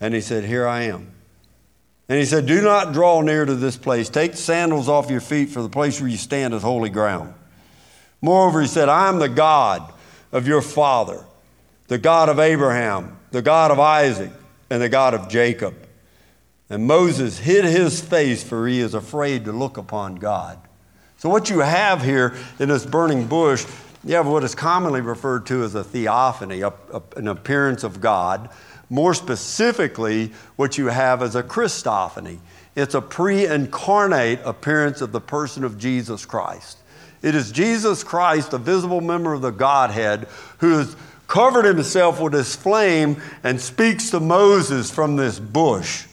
And 0.00 0.14
he 0.14 0.20
said, 0.20 0.44
Here 0.44 0.66
I 0.66 0.82
am. 0.82 1.10
And 2.08 2.18
he 2.18 2.24
said, 2.24 2.46
Do 2.46 2.62
not 2.62 2.92
draw 2.92 3.20
near 3.20 3.44
to 3.44 3.54
this 3.54 3.76
place. 3.76 4.08
Take 4.08 4.34
sandals 4.34 4.88
off 4.88 5.10
your 5.10 5.20
feet, 5.20 5.50
for 5.50 5.60
the 5.60 5.68
place 5.68 6.00
where 6.00 6.08
you 6.08 6.16
stand 6.16 6.54
is 6.54 6.62
holy 6.62 6.90
ground. 6.90 7.34
Moreover, 8.20 8.62
he 8.62 8.66
said, 8.66 8.88
I 8.88 9.08
am 9.08 9.18
the 9.18 9.28
God 9.28 9.92
of 10.32 10.46
your 10.46 10.62
father, 10.62 11.24
the 11.88 11.98
God 11.98 12.28
of 12.28 12.38
Abraham, 12.38 13.16
the 13.30 13.42
God 13.42 13.70
of 13.70 13.78
Isaac, 13.78 14.32
and 14.70 14.82
the 14.82 14.88
God 14.88 15.14
of 15.14 15.28
Jacob. 15.28 15.74
And 16.68 16.86
Moses 16.86 17.38
hid 17.38 17.64
his 17.64 18.00
face, 18.00 18.42
for 18.42 18.66
he 18.66 18.80
is 18.80 18.94
afraid 18.94 19.44
to 19.44 19.52
look 19.52 19.76
upon 19.76 20.16
God. 20.16 20.58
So, 21.18 21.28
what 21.28 21.48
you 21.48 21.60
have 21.60 22.02
here 22.02 22.34
in 22.58 22.68
this 22.68 22.84
burning 22.84 23.26
bush, 23.26 23.64
you 24.04 24.14
have 24.16 24.26
what 24.26 24.44
is 24.44 24.54
commonly 24.54 25.00
referred 25.00 25.46
to 25.46 25.62
as 25.62 25.74
a 25.74 25.84
theophany, 25.84 26.60
a, 26.60 26.72
a, 26.92 27.02
an 27.16 27.28
appearance 27.28 27.84
of 27.84 28.00
God. 28.00 28.50
More 28.90 29.14
specifically, 29.14 30.32
what 30.56 30.78
you 30.78 30.86
have 30.86 31.22
is 31.22 31.34
a 31.34 31.42
Christophany. 31.42 32.38
It's 32.74 32.94
a 32.94 33.00
pre 33.00 33.46
incarnate 33.46 34.40
appearance 34.44 35.00
of 35.00 35.12
the 35.12 35.20
person 35.20 35.64
of 35.64 35.78
Jesus 35.78 36.26
Christ. 36.26 36.78
It 37.26 37.34
is 37.34 37.50
Jesus 37.50 38.04
Christ, 38.04 38.52
the 38.52 38.58
visible 38.58 39.00
member 39.00 39.32
of 39.32 39.40
the 39.40 39.50
Godhead, 39.50 40.28
who 40.58 40.78
has 40.78 40.94
covered 41.26 41.64
himself 41.64 42.20
with 42.20 42.32
this 42.32 42.54
flame 42.54 43.20
and 43.42 43.60
speaks 43.60 44.10
to 44.10 44.20
Moses 44.20 44.92
from 44.92 45.16
this 45.16 45.40
bush. 45.40 46.06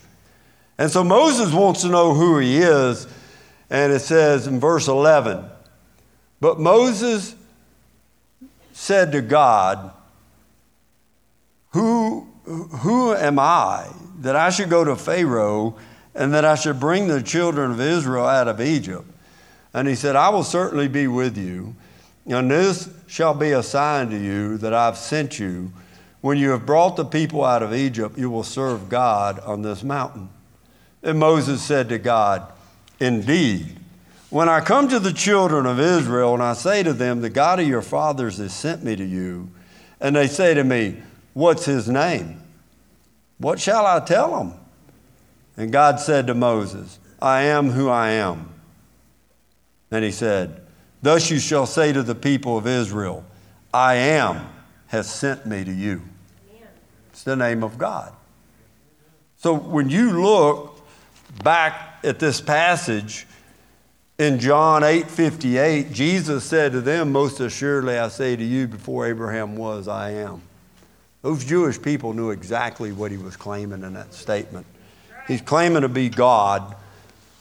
And 0.80 0.90
so 0.90 1.04
Moses 1.04 1.54
wants 1.54 1.84
to 1.84 1.90
know 1.90 2.16
who 2.16 2.40
he 2.40 2.58
is, 2.58 3.06
and 3.70 3.94
it 3.94 4.00
says 4.00 4.48
in 4.48 4.60
verse 4.60 4.88
11 4.88 5.46
But 6.42 6.60
Moses 6.60 7.36
said 8.72 9.12
to 9.12 9.22
God, 9.22 9.92
Who, 11.74 12.28
who 12.44 13.14
am 13.14 13.38
I 13.38 13.88
that 14.22 14.36
I 14.36 14.50
should 14.50 14.72
go 14.72 14.84
to 14.84 14.96
Pharaoh 14.96 15.76
and 16.16 16.34
that 16.34 16.44
I 16.44 16.56
should 16.56 16.80
bring 16.80 17.08
the 17.08 17.22
children 17.22 17.70
of 17.70 17.80
Israel 17.80 18.26
out 18.26 18.48
of 18.48 18.60
Egypt? 18.60 19.13
And 19.74 19.88
he 19.88 19.96
said, 19.96 20.16
I 20.16 20.30
will 20.30 20.44
certainly 20.44 20.88
be 20.88 21.08
with 21.08 21.38
you, 21.38 21.76
and 22.26 22.50
this 22.50 22.90
shall 23.08 23.34
be 23.34 23.52
a 23.52 23.64
sign 23.64 24.10
to 24.12 24.18
you 24.18 24.58
that 24.60 24.74
I've 24.74 24.98
sent 24.98 25.40
you. 25.40 25.72
When 26.22 26.38
you 26.38 26.52
have 26.52 26.66
brought 26.66 26.96
the 26.96 27.06
people 27.06 27.44
out 27.44 27.64
of 27.64 27.74
Egypt, 27.74 28.18
you 28.18 28.30
will 28.30 28.44
serve 28.44 28.88
God 28.88 29.40
on 29.40 29.62
this 29.62 29.84
mountain. 29.84 30.30
And 31.02 31.20
Moses 31.20 31.62
said 31.62 31.90
to 31.90 31.98
God, 31.98 32.50
Indeed, 33.00 33.78
when 34.30 34.48
I 34.48 34.62
come 34.62 34.88
to 34.88 35.00
the 35.00 35.12
children 35.12 35.66
of 35.66 35.80
Israel 35.80 36.34
and 36.34 36.42
I 36.42 36.54
say 36.54 36.82
to 36.84 36.94
them, 36.94 37.20
The 37.22 37.30
God 37.30 37.60
of 37.60 37.68
your 37.68 37.82
fathers 37.82 38.38
has 38.38 38.54
sent 38.54 38.84
me 38.84 38.96
to 38.96 39.04
you, 39.04 39.50
and 40.00 40.16
they 40.16 40.28
say 40.28 40.54
to 40.54 40.64
me, 40.64 40.98
What's 41.34 41.66
his 41.66 41.90
name? 41.90 42.42
What 43.38 43.60
shall 43.60 43.86
I 43.86 44.00
tell 44.00 44.38
them? 44.38 44.54
And 45.58 45.72
God 45.72 46.00
said 46.00 46.28
to 46.28 46.34
Moses, 46.34 47.00
I 47.22 47.42
am 47.44 47.72
who 47.72 47.90
I 47.90 48.12
am. 48.12 48.53
And 49.94 50.04
he 50.04 50.10
said, 50.10 50.60
Thus 51.04 51.30
you 51.30 51.38
shall 51.38 51.68
say 51.68 51.94
to 51.94 52.02
the 52.02 52.16
people 52.16 52.58
of 52.58 52.66
Israel, 52.66 53.24
I 53.72 53.94
am 53.94 54.50
has 54.88 55.08
sent 55.10 55.46
me 55.46 55.64
to 55.64 55.72
you. 55.72 56.02
It's 57.12 57.24
the 57.24 57.36
name 57.36 57.64
of 57.64 57.78
God. 57.78 58.12
So 59.38 59.54
when 59.54 59.92
you 59.92 60.20
look 60.20 60.82
back 61.44 62.00
at 62.04 62.18
this 62.18 62.42
passage 62.42 63.28
in 64.18 64.40
John 64.40 64.84
8 64.84 65.12
58, 65.12 65.92
Jesus 65.92 66.44
said 66.44 66.72
to 66.72 66.82
them, 66.82 67.12
Most 67.12 67.40
assuredly 67.40 67.96
I 68.00 68.08
say 68.08 68.36
to 68.36 68.44
you, 68.44 68.68
before 68.68 69.06
Abraham 69.06 69.56
was, 69.56 69.88
I 69.88 70.12
am. 70.12 70.42
Those 71.22 71.46
Jewish 71.46 71.80
people 71.80 72.14
knew 72.14 72.32
exactly 72.32 72.92
what 72.92 73.12
he 73.12 73.18
was 73.18 73.36
claiming 73.36 73.84
in 73.84 73.94
that 73.94 74.16
statement. 74.16 74.66
He's 75.28 75.42
claiming 75.42 75.84
to 75.84 75.90
be 75.90 76.10
God, 76.10 76.76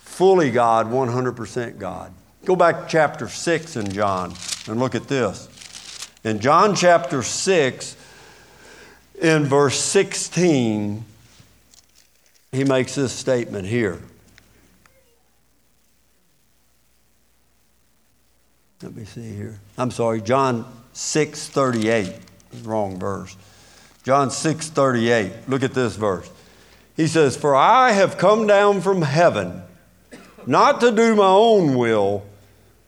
fully 0.03 0.51
God, 0.51 0.89
100% 0.89 1.79
God. 1.79 2.13
Go 2.45 2.57
back 2.57 2.83
to 2.83 2.89
chapter 2.89 3.29
6 3.29 3.77
in 3.77 3.93
John 3.93 4.35
and 4.67 4.81
look 4.81 4.95
at 4.95 5.09
this. 5.09 5.49
In 6.25 6.41
John 6.41 6.75
chapter 6.75 7.23
6, 7.23 7.97
in 9.21 9.45
verse 9.45 9.79
16, 9.79 11.05
he 12.51 12.65
makes 12.65 12.95
this 12.97 13.13
statement 13.13 13.67
here. 13.67 14.01
Let 18.83 18.97
me 18.97 19.05
see 19.05 19.35
here. 19.35 19.61
I'm 19.79 19.93
sorry, 19.93 20.21
John 20.21 20.67
6 20.93 21.49
38. 21.49 22.15
Wrong 22.65 22.99
verse. 22.99 23.37
John 24.03 24.31
6 24.31 24.71
38. 24.71 25.49
Look 25.49 25.63
at 25.63 25.75
this 25.75 25.95
verse. 25.95 26.29
He 26.97 27.07
says, 27.07 27.37
For 27.37 27.55
I 27.55 27.93
have 27.93 28.19
come 28.19 28.47
down 28.49 28.81
from 28.81 29.03
heaven, 29.03 29.63
not 30.47 30.81
to 30.81 30.91
do 30.91 31.15
my 31.15 31.29
own 31.29 31.77
will, 31.77 32.25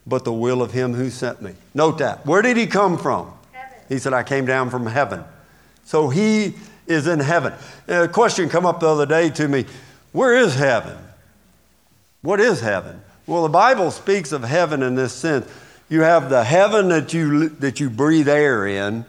but 0.07 0.25
the 0.25 0.33
will 0.33 0.63
of 0.63 0.73
him 0.73 0.95
who 0.95 1.11
sent 1.11 1.41
me. 1.41 1.55
Note 1.75 1.99
that. 1.99 2.27
Where 2.27 2.43
did 2.43 2.57
he 2.57 2.67
come 2.67 2.99
from? 2.99 3.33
Heaven. 3.53 3.79
He 3.89 3.99
said, 3.99 4.13
I 4.13 4.23
came 4.23 4.47
down 4.47 4.71
from 4.71 4.87
heaven. 4.87 5.25
So 5.85 6.09
he 6.09 6.55
is 6.87 7.07
in 7.07 7.21
heaven. 7.21 7.55
a 7.89 8.09
question 8.09 8.49
come 8.49 8.67
up 8.67 8.81
the 8.81 8.89
other 8.89 9.07
day 9.07 9.31
to 9.31 9.49
me 9.49 9.65
where 10.13 10.37
is 10.37 10.55
heaven? 10.55 10.97
What 12.23 12.39
is 12.39 12.61
heaven? 12.61 13.03
Well, 13.27 13.43
the 13.43 13.49
Bible 13.49 13.91
speaks 13.91 14.31
of 14.31 14.45
heaven 14.45 14.83
in 14.83 14.95
this 14.95 15.13
sense. 15.13 15.51
You 15.89 16.03
have 16.03 16.31
the 16.31 16.45
heaven 16.45 16.89
that 16.91 17.13
you, 17.13 17.49
that 17.49 17.81
you 17.81 17.91
breathe 17.91 18.29
air 18.29 18.65
in, 18.67 19.05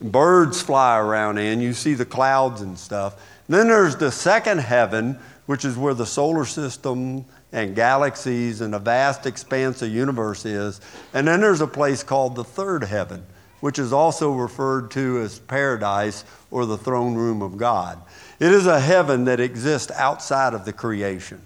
birds 0.00 0.62
fly 0.62 0.98
around 0.98 1.36
in, 1.36 1.60
you 1.60 1.74
see 1.74 1.92
the 1.92 2.06
clouds 2.06 2.62
and 2.62 2.78
stuff. 2.78 3.20
Then 3.48 3.68
there's 3.68 3.96
the 3.96 4.10
second 4.10 4.60
heaven, 4.60 5.18
which 5.46 5.64
is 5.64 5.76
where 5.76 5.94
the 5.94 6.06
solar 6.06 6.46
system 6.46 7.26
and 7.52 7.74
galaxies 7.74 8.60
and 8.60 8.74
a 8.74 8.78
vast 8.78 9.26
expanse 9.26 9.82
of 9.82 9.90
universe 9.90 10.44
is. 10.44 10.80
And 11.14 11.26
then 11.26 11.40
there's 11.40 11.60
a 11.60 11.66
place 11.66 12.02
called 12.02 12.34
the 12.34 12.44
third 12.44 12.84
heaven, 12.84 13.24
which 13.60 13.78
is 13.78 13.92
also 13.92 14.32
referred 14.32 14.90
to 14.92 15.20
as 15.20 15.38
paradise 15.38 16.24
or 16.50 16.66
the 16.66 16.78
throne 16.78 17.14
room 17.14 17.42
of 17.42 17.56
God. 17.56 18.00
It 18.38 18.52
is 18.52 18.66
a 18.66 18.80
heaven 18.80 19.24
that 19.24 19.40
exists 19.40 19.90
outside 19.92 20.54
of 20.54 20.64
the 20.64 20.72
creation. 20.72 21.40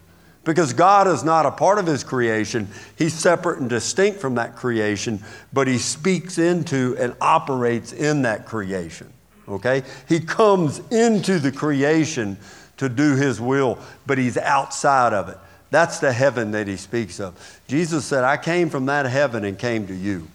Because 0.45 0.73
God 0.73 1.07
is 1.07 1.23
not 1.23 1.47
a 1.47 1.53
part 1.53 1.79
of 1.79 1.87
His 1.87 2.03
creation, 2.03 2.69
He's 2.97 3.15
separate 3.15 3.61
and 3.61 3.71
distinct 3.71 4.19
from 4.19 4.35
that 4.35 4.57
creation, 4.57 5.23
but 5.53 5.69
He 5.69 5.79
speaks 5.79 6.39
into 6.39 6.97
and 6.99 7.15
operates 7.21 7.93
in 7.93 8.23
that 8.23 8.45
creation. 8.45 9.13
Okay? 9.49 9.85
He 10.09 10.19
comes 10.19 10.81
into 10.91 11.39
the 11.39 11.53
creation 11.53 12.37
to 12.79 12.89
do 12.89 13.15
His 13.15 13.41
will, 13.41 13.79
but 14.05 14.19
He's 14.19 14.37
outside 14.37 15.13
of 15.13 15.29
it. 15.29 15.39
That's 15.73 16.01
the 16.01 16.13
heaven 16.13 16.51
that 16.51 16.69
He 16.69 16.77
speaks 16.77 17.19
of. 17.19 17.63
Jesus 17.67 18.05
said, 18.05 18.25
I 18.25 18.37
came 18.37 18.69
from 18.69 18.85
that 18.87 19.07
heaven 19.07 19.43
and 19.43 19.59
came 19.59 19.87
to 19.87 19.95
you. 19.95 20.29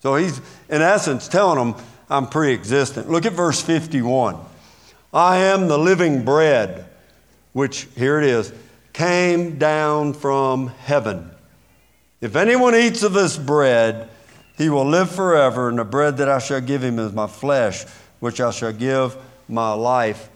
So 0.00 0.16
He's, 0.16 0.40
in 0.70 0.80
essence, 0.80 1.28
telling 1.28 1.58
them, 1.58 1.84
I'm 2.08 2.26
pre 2.26 2.54
existent. 2.54 3.10
Look 3.10 3.26
at 3.26 3.34
verse 3.34 3.60
51. 3.60 4.38
I 5.12 5.36
am 5.36 5.68
the 5.68 5.78
living 5.78 6.24
bread, 6.24 6.86
which, 7.52 7.86
here 7.94 8.18
it 8.18 8.24
is, 8.24 8.54
came 8.94 9.58
down 9.58 10.14
from 10.14 10.68
heaven. 10.68 11.30
If 12.22 12.34
anyone 12.34 12.74
eats 12.74 13.02
of 13.02 13.12
this 13.12 13.36
bread, 13.36 14.08
he 14.56 14.70
will 14.70 14.86
live 14.86 15.10
forever, 15.10 15.68
and 15.68 15.78
the 15.78 15.84
bread 15.84 16.16
that 16.16 16.30
I 16.30 16.38
shall 16.38 16.62
give 16.62 16.82
him 16.82 16.98
is 16.98 17.12
my 17.12 17.26
flesh, 17.26 17.84
which 18.20 18.40
I 18.40 18.50
shall 18.50 18.72
give 18.72 19.14
my 19.46 19.74
life, 19.74 20.30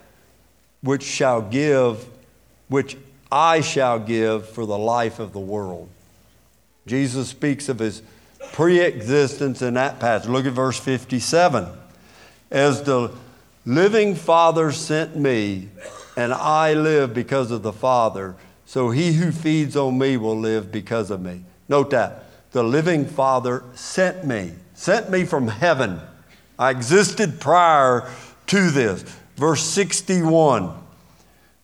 which 0.82 1.02
shall 1.02 1.40
give, 1.40 2.06
which 2.68 2.98
I 3.30 3.60
shall 3.60 3.98
give 3.98 4.48
for 4.48 4.66
the 4.66 4.78
life 4.78 5.18
of 5.18 5.32
the 5.32 5.40
world. 5.40 5.88
Jesus 6.86 7.28
speaks 7.28 7.68
of 7.68 7.78
his 7.78 8.02
pre 8.52 8.80
existence 8.80 9.62
in 9.62 9.74
that 9.74 10.00
passage. 10.00 10.28
Look 10.28 10.46
at 10.46 10.52
verse 10.52 10.78
57. 10.78 11.66
As 12.50 12.82
the 12.82 13.12
living 13.66 14.14
Father 14.14 14.72
sent 14.72 15.16
me, 15.16 15.68
and 16.16 16.32
I 16.32 16.72
live 16.72 17.14
because 17.14 17.50
of 17.50 17.62
the 17.62 17.72
Father, 17.72 18.34
so 18.64 18.90
he 18.90 19.12
who 19.12 19.30
feeds 19.30 19.76
on 19.76 19.98
me 19.98 20.16
will 20.16 20.38
live 20.38 20.72
because 20.72 21.10
of 21.10 21.20
me. 21.20 21.44
Note 21.68 21.90
that. 21.90 22.24
The 22.52 22.64
living 22.64 23.04
Father 23.04 23.62
sent 23.74 24.24
me, 24.24 24.52
sent 24.74 25.10
me 25.10 25.24
from 25.24 25.48
heaven. 25.48 26.00
I 26.58 26.70
existed 26.70 27.40
prior 27.40 28.10
to 28.46 28.70
this. 28.70 29.02
Verse 29.36 29.62
61. 29.62 30.72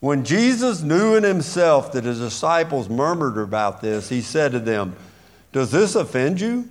When 0.05 0.23
Jesus 0.23 0.83
knew 0.83 1.17
in 1.17 1.23
himself 1.23 1.93
that 1.93 2.05
his 2.05 2.19
disciples 2.19 2.91
murmured 2.91 3.39
about 3.39 3.81
this, 3.81 4.11
he 4.11 4.21
said 4.21 4.53
to 4.53 4.61
them, 4.61 4.95
Does 5.51 5.71
this 5.71 5.95
offend 5.95 6.43
you? 6.43 6.69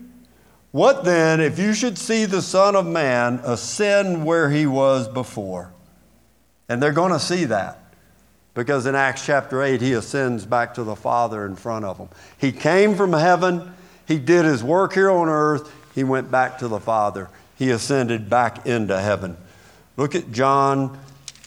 What 0.69 1.03
then 1.03 1.41
if 1.41 1.57
you 1.57 1.73
should 1.73 1.97
see 1.97 2.25
the 2.25 2.43
Son 2.43 2.75
of 2.75 2.85
Man 2.85 3.41
ascend 3.43 4.23
where 4.23 4.51
he 4.51 4.67
was 4.67 5.07
before? 5.07 5.73
And 6.69 6.79
they're 6.79 6.91
going 6.91 7.11
to 7.11 7.19
see 7.19 7.45
that 7.45 7.79
because 8.53 8.85
in 8.85 8.93
Acts 8.93 9.25
chapter 9.25 9.63
8, 9.63 9.81
he 9.81 9.93
ascends 9.93 10.45
back 10.45 10.75
to 10.75 10.83
the 10.83 10.95
Father 10.95 11.43
in 11.47 11.55
front 11.55 11.85
of 11.85 11.97
them. 11.97 12.09
He 12.37 12.51
came 12.51 12.93
from 12.93 13.13
heaven, 13.13 13.73
he 14.07 14.19
did 14.19 14.45
his 14.45 14.63
work 14.63 14.93
here 14.93 15.09
on 15.09 15.27
earth, 15.27 15.73
he 15.95 16.03
went 16.03 16.29
back 16.29 16.59
to 16.59 16.67
the 16.67 16.79
Father. 16.79 17.31
He 17.57 17.71
ascended 17.71 18.29
back 18.29 18.67
into 18.67 19.01
heaven. 19.01 19.37
Look 19.97 20.13
at 20.13 20.31
John 20.31 20.99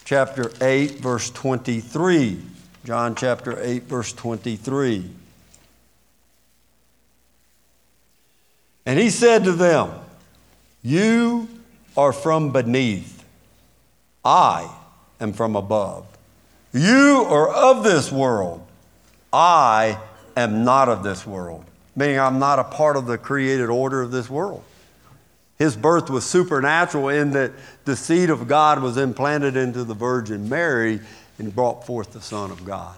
chapter 0.07 0.53
8, 0.61 1.01
verse 1.01 1.31
23. 1.31 2.41
John 2.85 3.15
chapter 3.17 3.61
8, 3.61 3.83
verse 3.83 4.13
23. 4.13 5.11
And 8.87 8.99
he 9.01 9.11
said 9.11 9.45
to 9.45 9.53
them, 9.53 9.91
You 10.83 11.49
are 11.97 12.13
from 12.13 12.53
beneath, 12.53 13.25
I 14.25 14.73
am 15.21 15.33
from 15.33 15.57
above. 15.57 16.07
You 16.73 17.27
are 17.29 17.49
of 17.49 17.83
this 17.83 18.13
world, 18.13 18.65
I 19.33 19.99
am 20.37 20.65
not 20.65 20.89
of 20.89 21.03
this 21.03 21.27
world. 21.27 21.65
Meaning, 21.97 22.21
I'm 22.21 22.39
not 22.39 22.59
a 22.59 22.65
part 22.65 22.97
of 22.97 23.07
the 23.07 23.19
created 23.19 23.71
order 23.71 24.03
of 24.03 24.13
this 24.13 24.31
world. 24.31 24.63
His 25.59 25.77
birth 25.77 26.11
was 26.11 26.25
supernatural 26.25 27.09
in 27.09 27.31
that 27.33 27.53
the 27.85 27.97
seed 27.97 28.31
of 28.31 28.47
God 28.47 28.83
was 28.83 28.97
implanted 28.97 29.57
into 29.57 29.85
the 29.85 29.95
Virgin 29.95 30.49
Mary 30.49 31.01
and 31.39 31.55
brought 31.55 31.87
forth 31.87 32.13
the 32.13 32.21
Son 32.21 32.51
of 32.51 32.65
God. 32.65 32.97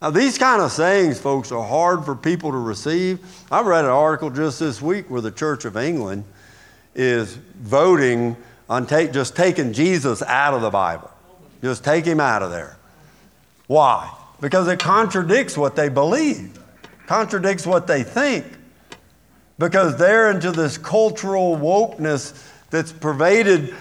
Now, 0.00 0.10
these 0.10 0.38
kind 0.38 0.62
of 0.62 0.72
sayings, 0.72 1.20
folks, 1.20 1.52
are 1.52 1.66
hard 1.66 2.04
for 2.04 2.14
people 2.14 2.52
to 2.52 2.56
receive. 2.56 3.18
I 3.50 3.60
read 3.62 3.84
an 3.84 3.90
article 3.90 4.30
just 4.30 4.58
this 4.60 4.80
week 4.80 5.10
where 5.10 5.20
the 5.20 5.30
Church 5.30 5.64
of 5.64 5.76
England 5.76 6.24
is 6.94 7.34
voting 7.34 8.36
on 8.68 8.86
take, 8.86 9.12
just 9.12 9.36
taking 9.36 9.72
Jesus 9.72 10.22
out 10.22 10.54
of 10.54 10.62
the 10.62 10.70
Bible. 10.70 11.10
Just 11.60 11.84
take 11.84 12.06
him 12.06 12.20
out 12.20 12.42
of 12.42 12.50
there. 12.50 12.78
Why? 13.66 14.10
Because 14.40 14.68
it 14.68 14.78
contradicts 14.78 15.58
what 15.58 15.76
they 15.76 15.90
believe, 15.90 16.58
contradicts 17.06 17.66
what 17.66 17.86
they 17.86 18.02
think. 18.02 18.46
Because 19.60 19.98
they're 19.98 20.30
into 20.30 20.52
this 20.52 20.78
cultural 20.78 21.54
wokeness 21.54 22.32
that's 22.70 22.92
pervaded 22.92 23.74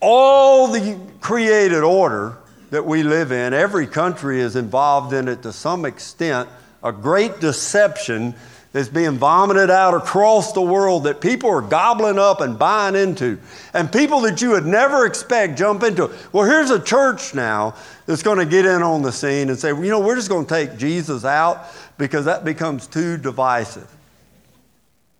all 0.00 0.66
the 0.66 0.98
created 1.20 1.84
order 1.84 2.36
that 2.70 2.84
we 2.84 3.04
live 3.04 3.30
in, 3.30 3.54
every 3.54 3.86
country 3.86 4.40
is 4.40 4.56
involved 4.56 5.12
in 5.12 5.28
it 5.28 5.42
to 5.44 5.52
some 5.52 5.84
extent. 5.84 6.48
A 6.82 6.90
great 6.90 7.38
deception 7.38 8.34
is 8.74 8.88
being 8.88 9.16
vomited 9.16 9.70
out 9.70 9.94
across 9.94 10.54
the 10.54 10.60
world 10.60 11.04
that 11.04 11.20
people 11.20 11.48
are 11.50 11.60
gobbling 11.60 12.18
up 12.18 12.40
and 12.40 12.58
buying 12.58 12.96
into. 12.96 13.38
And 13.74 13.92
people 13.92 14.22
that 14.22 14.42
you 14.42 14.50
would 14.50 14.66
never 14.66 15.06
expect 15.06 15.56
jump 15.56 15.84
into 15.84 16.06
it. 16.06 16.32
Well, 16.32 16.50
here's 16.50 16.70
a 16.70 16.82
church 16.82 17.32
now 17.32 17.76
that's 18.06 18.24
going 18.24 18.38
to 18.38 18.46
get 18.46 18.66
in 18.66 18.82
on 18.82 19.02
the 19.02 19.12
scene 19.12 19.50
and 19.50 19.58
say, 19.58 19.68
you 19.68 19.88
know, 19.88 20.00
we're 20.00 20.16
just 20.16 20.30
going 20.30 20.46
to 20.46 20.52
take 20.52 20.78
Jesus 20.78 21.24
out 21.24 21.66
because 21.96 22.24
that 22.24 22.44
becomes 22.44 22.88
too 22.88 23.18
divisive. 23.18 23.88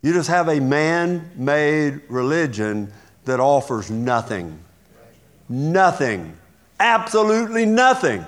You 0.03 0.13
just 0.13 0.29
have 0.29 0.49
a 0.49 0.59
man 0.59 1.31
made 1.35 2.01
religion 2.09 2.93
that 3.25 3.39
offers 3.39 3.89
nothing. 3.89 4.59
Nothing 5.49 6.37
absolutely 6.83 7.65
nothing 7.65 8.25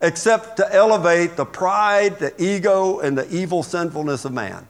except 0.00 0.56
to 0.56 0.74
elevate 0.74 1.36
the 1.36 1.44
pride, 1.44 2.18
the 2.18 2.34
ego, 2.42 3.00
and 3.00 3.16
the 3.16 3.28
evil 3.34 3.62
sinfulness 3.62 4.24
of 4.24 4.32
man. 4.32 4.66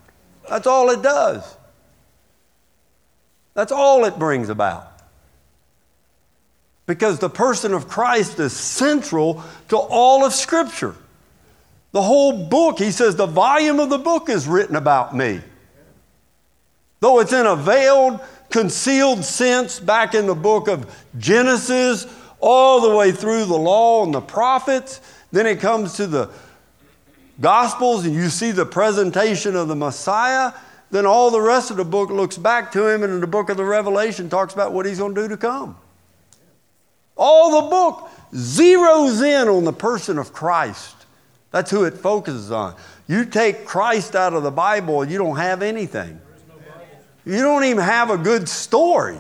That's 0.49 0.67
all 0.67 0.91
it 0.91 1.03
does. 1.03 1.57
That's 3.55 3.73
all 3.73 4.05
it 4.05 4.19
brings 4.19 4.49
about. 4.49 4.91
Because 6.87 7.19
the 7.21 7.31
person 7.31 7.73
of 7.73 7.89
Christ 7.89 8.39
is 8.41 8.53
central 8.53 9.43
to 9.69 9.77
all 9.77 10.25
of 10.25 10.35
Scripture. 10.35 10.97
The 11.93 12.03
whole 12.03 12.47
book, 12.47 12.79
he 12.79 12.91
says, 12.91 13.17
the 13.17 13.27
volume 13.27 13.79
of 13.79 13.89
the 13.89 13.99
book 13.99 14.29
is 14.29 14.47
written 14.47 14.77
about 14.77 15.17
me. 15.17 15.41
Though 17.05 17.21
it's 17.21 17.35
in 17.35 17.45
a 17.45 17.55
veiled, 17.55 18.19
concealed 18.49 19.27
sense 19.27 19.79
back 19.79 20.15
in 20.15 20.27
the 20.27 20.35
book 20.35 20.69
of 20.69 20.91
Genesis 21.19 22.07
all 22.41 22.81
the 22.81 22.97
way 22.97 23.13
through 23.13 23.45
the 23.45 23.59
law 23.59 24.05
and 24.05 24.15
the 24.15 24.23
prophets. 24.23 25.03
Then 25.31 25.47
it 25.47 25.61
comes 25.61 25.97
to 25.97 26.07
the 26.07 26.31
Gospels, 27.43 28.07
and 28.07 28.15
you 28.15 28.31
see 28.31 28.53
the 28.53 28.65
presentation 28.65 29.55
of 29.55 29.69
the 29.69 29.77
Messiah. 29.77 30.55
Then 30.91 31.05
all 31.05 31.31
the 31.31 31.43
rest 31.43 31.71
of 31.71 31.77
the 31.77 31.85
book 31.85 32.09
looks 32.09 32.39
back 32.39 32.73
to 32.73 32.89
him, 32.89 33.03
and 33.03 33.13
in 33.13 33.21
the 33.21 33.27
book 33.27 33.51
of 33.51 33.59
the 33.59 33.67
Revelation 33.67 34.31
talks 34.31 34.55
about 34.55 34.73
what 34.73 34.87
he's 34.87 34.97
going 34.97 35.15
to 35.15 35.21
do 35.21 35.29
to 35.29 35.37
come. 35.37 35.77
All 37.19 37.61
the 37.61 37.69
book 37.69 38.11
zeroes 38.33 39.23
in 39.23 39.47
on 39.49 39.65
the 39.65 39.75
person 39.75 40.17
of 40.17 40.33
Christ. 40.33 40.97
That's 41.51 41.71
who 41.71 41.85
it 41.85 41.99
focuses 41.99 42.51
on. 42.51 42.77
You 43.09 43.27
take 43.27 43.67
Christ 43.67 44.17
out 44.17 44.33
of 44.33 44.43
the 44.43 44.51
Bible, 44.51 45.05
you 45.05 45.19
don't 45.19 45.37
have 45.37 45.61
anything. 45.61 46.23
You 47.25 47.41
don't 47.41 47.65
even 47.65 47.83
have 47.83 48.11
a 48.11 48.19
good 48.19 48.49
story. 48.49 49.19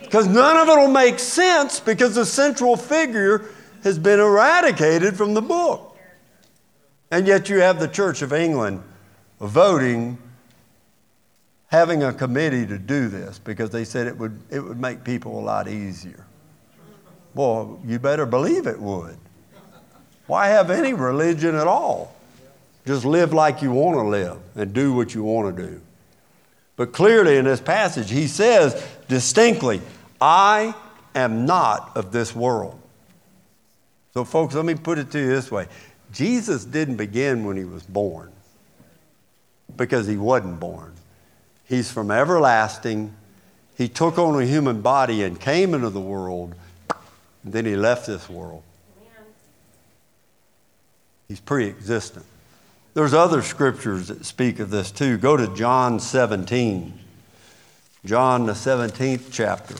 Because 0.00 0.26
none 0.28 0.56
of 0.56 0.68
it 0.68 0.80
will 0.80 0.88
make 0.88 1.18
sense 1.18 1.80
because 1.80 2.14
the 2.14 2.24
central 2.24 2.76
figure 2.76 3.50
has 3.82 3.98
been 3.98 4.20
eradicated 4.20 5.16
from 5.16 5.34
the 5.34 5.42
book. 5.42 5.96
And 7.10 7.26
yet 7.26 7.48
you 7.48 7.60
have 7.60 7.80
the 7.80 7.88
Church 7.88 8.22
of 8.22 8.32
England 8.32 8.82
voting, 9.40 10.18
having 11.68 12.02
a 12.02 12.12
committee 12.12 12.66
to 12.66 12.78
do 12.78 13.08
this 13.08 13.38
because 13.38 13.70
they 13.70 13.84
said 13.84 14.06
it 14.06 14.16
would, 14.16 14.38
it 14.50 14.60
would 14.60 14.80
make 14.80 15.04
people 15.04 15.38
a 15.38 15.42
lot 15.42 15.68
easier. 15.68 16.24
Well, 17.34 17.80
you 17.84 17.98
better 17.98 18.26
believe 18.26 18.66
it 18.66 18.80
would. 18.80 19.18
Why 20.26 20.48
have 20.48 20.70
any 20.70 20.94
religion 20.94 21.54
at 21.54 21.66
all? 21.66 22.14
Just 22.86 23.04
live 23.04 23.32
like 23.32 23.62
you 23.62 23.72
want 23.72 23.96
to 23.96 24.02
live 24.02 24.38
and 24.54 24.72
do 24.72 24.92
what 24.92 25.14
you 25.14 25.22
want 25.22 25.56
to 25.56 25.62
do. 25.62 25.80
But 26.76 26.92
clearly 26.92 27.38
in 27.38 27.46
this 27.46 27.60
passage, 27.60 28.10
he 28.10 28.26
says 28.26 28.86
distinctly, 29.08 29.80
I 30.20 30.74
am 31.14 31.46
not 31.46 31.96
of 31.96 32.12
this 32.12 32.34
world. 32.34 32.78
So, 34.12 34.24
folks, 34.24 34.54
let 34.54 34.64
me 34.64 34.74
put 34.74 34.98
it 34.98 35.10
to 35.12 35.18
you 35.18 35.26
this 35.26 35.50
way 35.50 35.68
Jesus 36.12 36.64
didn't 36.64 36.96
begin 36.96 37.44
when 37.44 37.56
he 37.56 37.64
was 37.64 37.82
born 37.82 38.32
because 39.76 40.06
he 40.06 40.16
wasn't 40.16 40.60
born. 40.60 40.92
He's 41.64 41.90
from 41.90 42.10
everlasting. 42.10 43.14
He 43.76 43.88
took 43.88 44.18
on 44.18 44.40
a 44.40 44.46
human 44.46 44.80
body 44.80 45.22
and 45.22 45.38
came 45.38 45.74
into 45.74 45.90
the 45.90 46.00
world, 46.00 46.54
and 47.44 47.52
then 47.52 47.66
he 47.66 47.76
left 47.76 48.06
this 48.06 48.28
world. 48.28 48.62
He's 51.28 51.40
pre 51.40 51.68
existent. 51.68 52.24
There's 52.96 53.12
other 53.12 53.42
scriptures 53.42 54.08
that 54.08 54.24
speak 54.24 54.58
of 54.58 54.70
this 54.70 54.90
too. 54.90 55.18
Go 55.18 55.36
to 55.36 55.54
John 55.54 56.00
17. 56.00 56.98
John, 58.06 58.46
the 58.46 58.54
17th 58.54 59.24
chapter. 59.30 59.74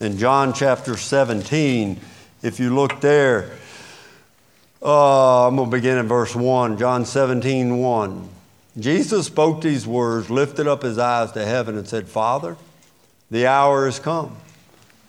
In 0.00 0.16
John 0.16 0.54
chapter 0.54 0.96
17, 0.96 2.00
if 2.42 2.58
you 2.60 2.74
look 2.74 3.02
there, 3.02 3.50
uh, 4.82 5.48
I'm 5.48 5.56
going 5.56 5.70
to 5.70 5.76
begin 5.76 5.98
in 5.98 6.08
verse 6.08 6.34
1. 6.34 6.78
John 6.78 7.04
17, 7.04 7.76
1. 7.76 8.28
Jesus 8.78 9.26
spoke 9.26 9.60
these 9.60 9.86
words, 9.86 10.30
lifted 10.30 10.66
up 10.66 10.84
his 10.84 10.98
eyes 10.98 11.32
to 11.32 11.44
heaven, 11.44 11.76
and 11.76 11.86
said, 11.86 12.08
Father, 12.08 12.56
the 13.30 13.46
hour 13.46 13.84
has 13.84 13.98
come. 13.98 14.34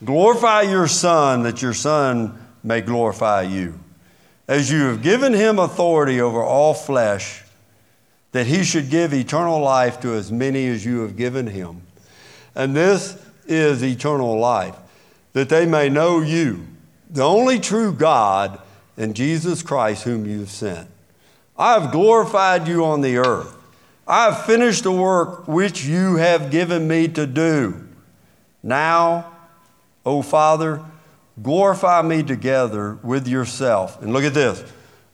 Glorify 0.03 0.63
your 0.63 0.89
Son, 0.89 1.43
that 1.43 1.61
your 1.61 1.73
Son 1.73 2.45
may 2.61 2.81
glorify 2.81 3.43
you 3.43 3.79
as 4.49 4.71
you 4.71 4.85
have 4.85 5.03
given 5.03 5.31
him 5.31 5.59
authority 5.59 6.19
over 6.19 6.41
all 6.41 6.73
flesh, 6.73 7.43
that 8.31 8.47
he 8.47 8.63
should 8.63 8.89
give 8.89 9.13
eternal 9.13 9.59
life 9.59 9.99
to 10.01 10.11
as 10.15 10.31
many 10.31 10.67
as 10.67 10.83
you 10.83 11.01
have 11.01 11.15
given 11.15 11.45
him. 11.45 11.83
And 12.55 12.75
this 12.75 13.23
is 13.45 13.83
eternal 13.83 14.39
life, 14.39 14.75
that 15.33 15.49
they 15.49 15.67
may 15.67 15.87
know 15.87 16.19
you, 16.19 16.65
the 17.11 17.21
only 17.21 17.59
true 17.59 17.93
God, 17.93 18.59
and 18.97 19.15
Jesus 19.15 19.61
Christ, 19.61 20.03
whom 20.03 20.25
you 20.25 20.39
have 20.39 20.49
sent. 20.49 20.89
I 21.55 21.79
have 21.79 21.91
glorified 21.91 22.67
you 22.67 22.83
on 22.83 23.01
the 23.01 23.17
earth. 23.17 23.55
I 24.07 24.25
have 24.25 24.47
finished 24.47 24.81
the 24.81 24.91
work 24.91 25.47
which 25.47 25.85
you 25.85 26.15
have 26.15 26.49
given 26.49 26.87
me 26.87 27.07
to 27.09 27.27
do. 27.27 27.87
Now, 28.63 29.31
O 30.03 30.23
Father, 30.23 30.83
Glorify 31.41 32.01
me 32.01 32.23
together 32.23 32.97
with 33.03 33.27
yourself. 33.27 34.01
And 34.01 34.13
look 34.13 34.23
at 34.23 34.33
this 34.33 34.63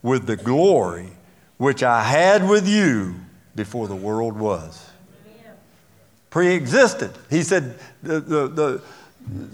with 0.01 0.25
the 0.25 0.35
glory 0.35 1.09
which 1.57 1.83
I 1.83 2.03
had 2.03 2.47
with 2.47 2.67
you 2.67 3.15
before 3.55 3.87
the 3.87 3.95
world 3.95 4.37
was. 4.37 4.89
Pre 6.29 6.53
existent. 6.53 7.15
He 7.29 7.43
said, 7.43 7.79
the, 8.03 8.19
the, 8.19 8.47
the, 8.47 8.81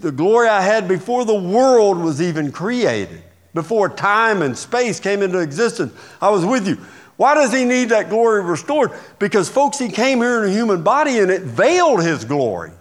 the 0.00 0.12
glory 0.12 0.48
I 0.48 0.62
had 0.62 0.88
before 0.88 1.24
the 1.24 1.34
world 1.34 1.98
was 1.98 2.20
even 2.20 2.50
created, 2.50 3.22
before 3.54 3.88
time 3.88 4.42
and 4.42 4.56
space 4.58 4.98
came 4.98 5.22
into 5.22 5.38
existence. 5.38 5.92
I 6.20 6.30
was 6.30 6.44
with 6.44 6.66
you. 6.66 6.78
Why 7.16 7.34
does 7.34 7.52
he 7.52 7.64
need 7.64 7.90
that 7.90 8.08
glory 8.08 8.42
restored? 8.42 8.90
Because, 9.18 9.48
folks, 9.48 9.78
he 9.78 9.88
came 9.88 10.18
here 10.18 10.42
in 10.42 10.50
a 10.50 10.52
human 10.52 10.82
body 10.82 11.20
and 11.20 11.30
it 11.30 11.42
veiled 11.42 12.02
his 12.02 12.24
glory. 12.24 12.72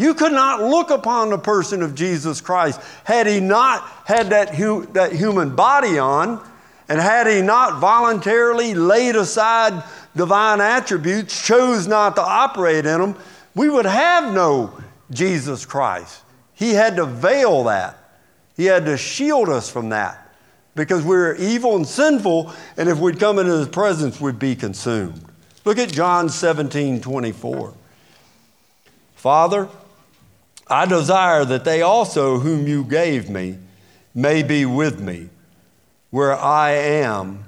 You 0.00 0.14
could 0.14 0.32
not 0.32 0.62
look 0.62 0.88
upon 0.88 1.28
the 1.28 1.36
person 1.36 1.82
of 1.82 1.94
Jesus 1.94 2.40
Christ 2.40 2.80
had 3.04 3.26
he 3.26 3.38
not 3.38 3.82
had 4.06 4.30
that, 4.30 4.54
hu- 4.54 4.86
that 4.94 5.12
human 5.12 5.54
body 5.54 5.98
on, 5.98 6.42
and 6.88 6.98
had 6.98 7.26
he 7.26 7.42
not 7.42 7.80
voluntarily 7.80 8.72
laid 8.72 9.14
aside 9.14 9.84
divine 10.16 10.62
attributes, 10.62 11.46
chose 11.46 11.86
not 11.86 12.16
to 12.16 12.22
operate 12.22 12.86
in 12.86 12.98
them, 12.98 13.14
we 13.54 13.68
would 13.68 13.84
have 13.84 14.32
no 14.32 14.72
Jesus 15.10 15.66
Christ. 15.66 16.22
He 16.54 16.70
had 16.70 16.96
to 16.96 17.04
veil 17.04 17.64
that, 17.64 17.98
he 18.56 18.64
had 18.64 18.86
to 18.86 18.96
shield 18.96 19.50
us 19.50 19.70
from 19.70 19.90
that 19.90 20.34
because 20.74 21.04
we're 21.04 21.34
evil 21.34 21.76
and 21.76 21.86
sinful, 21.86 22.54
and 22.78 22.88
if 22.88 22.98
we'd 22.98 23.20
come 23.20 23.38
into 23.38 23.52
his 23.52 23.68
presence, 23.68 24.18
we'd 24.18 24.38
be 24.38 24.56
consumed. 24.56 25.22
Look 25.66 25.76
at 25.76 25.92
John 25.92 26.30
17 26.30 27.02
24. 27.02 27.74
Father, 29.14 29.68
I 30.70 30.86
desire 30.86 31.44
that 31.44 31.64
they 31.64 31.82
also, 31.82 32.38
whom 32.38 32.66
you 32.66 32.84
gave 32.84 33.28
me, 33.28 33.58
may 34.14 34.42
be 34.42 34.64
with 34.64 35.00
me 35.00 35.28
where 36.10 36.34
I 36.36 36.70
am, 36.70 37.44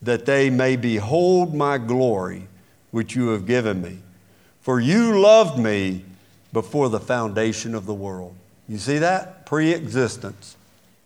that 0.00 0.26
they 0.26 0.50
may 0.50 0.76
behold 0.76 1.54
my 1.54 1.78
glory 1.78 2.48
which 2.90 3.14
you 3.14 3.28
have 3.28 3.46
given 3.46 3.80
me. 3.80 3.98
For 4.60 4.80
you 4.80 5.20
loved 5.20 5.58
me 5.58 6.04
before 6.52 6.88
the 6.88 7.00
foundation 7.00 7.74
of 7.74 7.86
the 7.86 7.94
world. 7.94 8.34
You 8.68 8.78
see 8.78 8.98
that? 8.98 9.46
Pre 9.46 9.72
existence, 9.72 10.56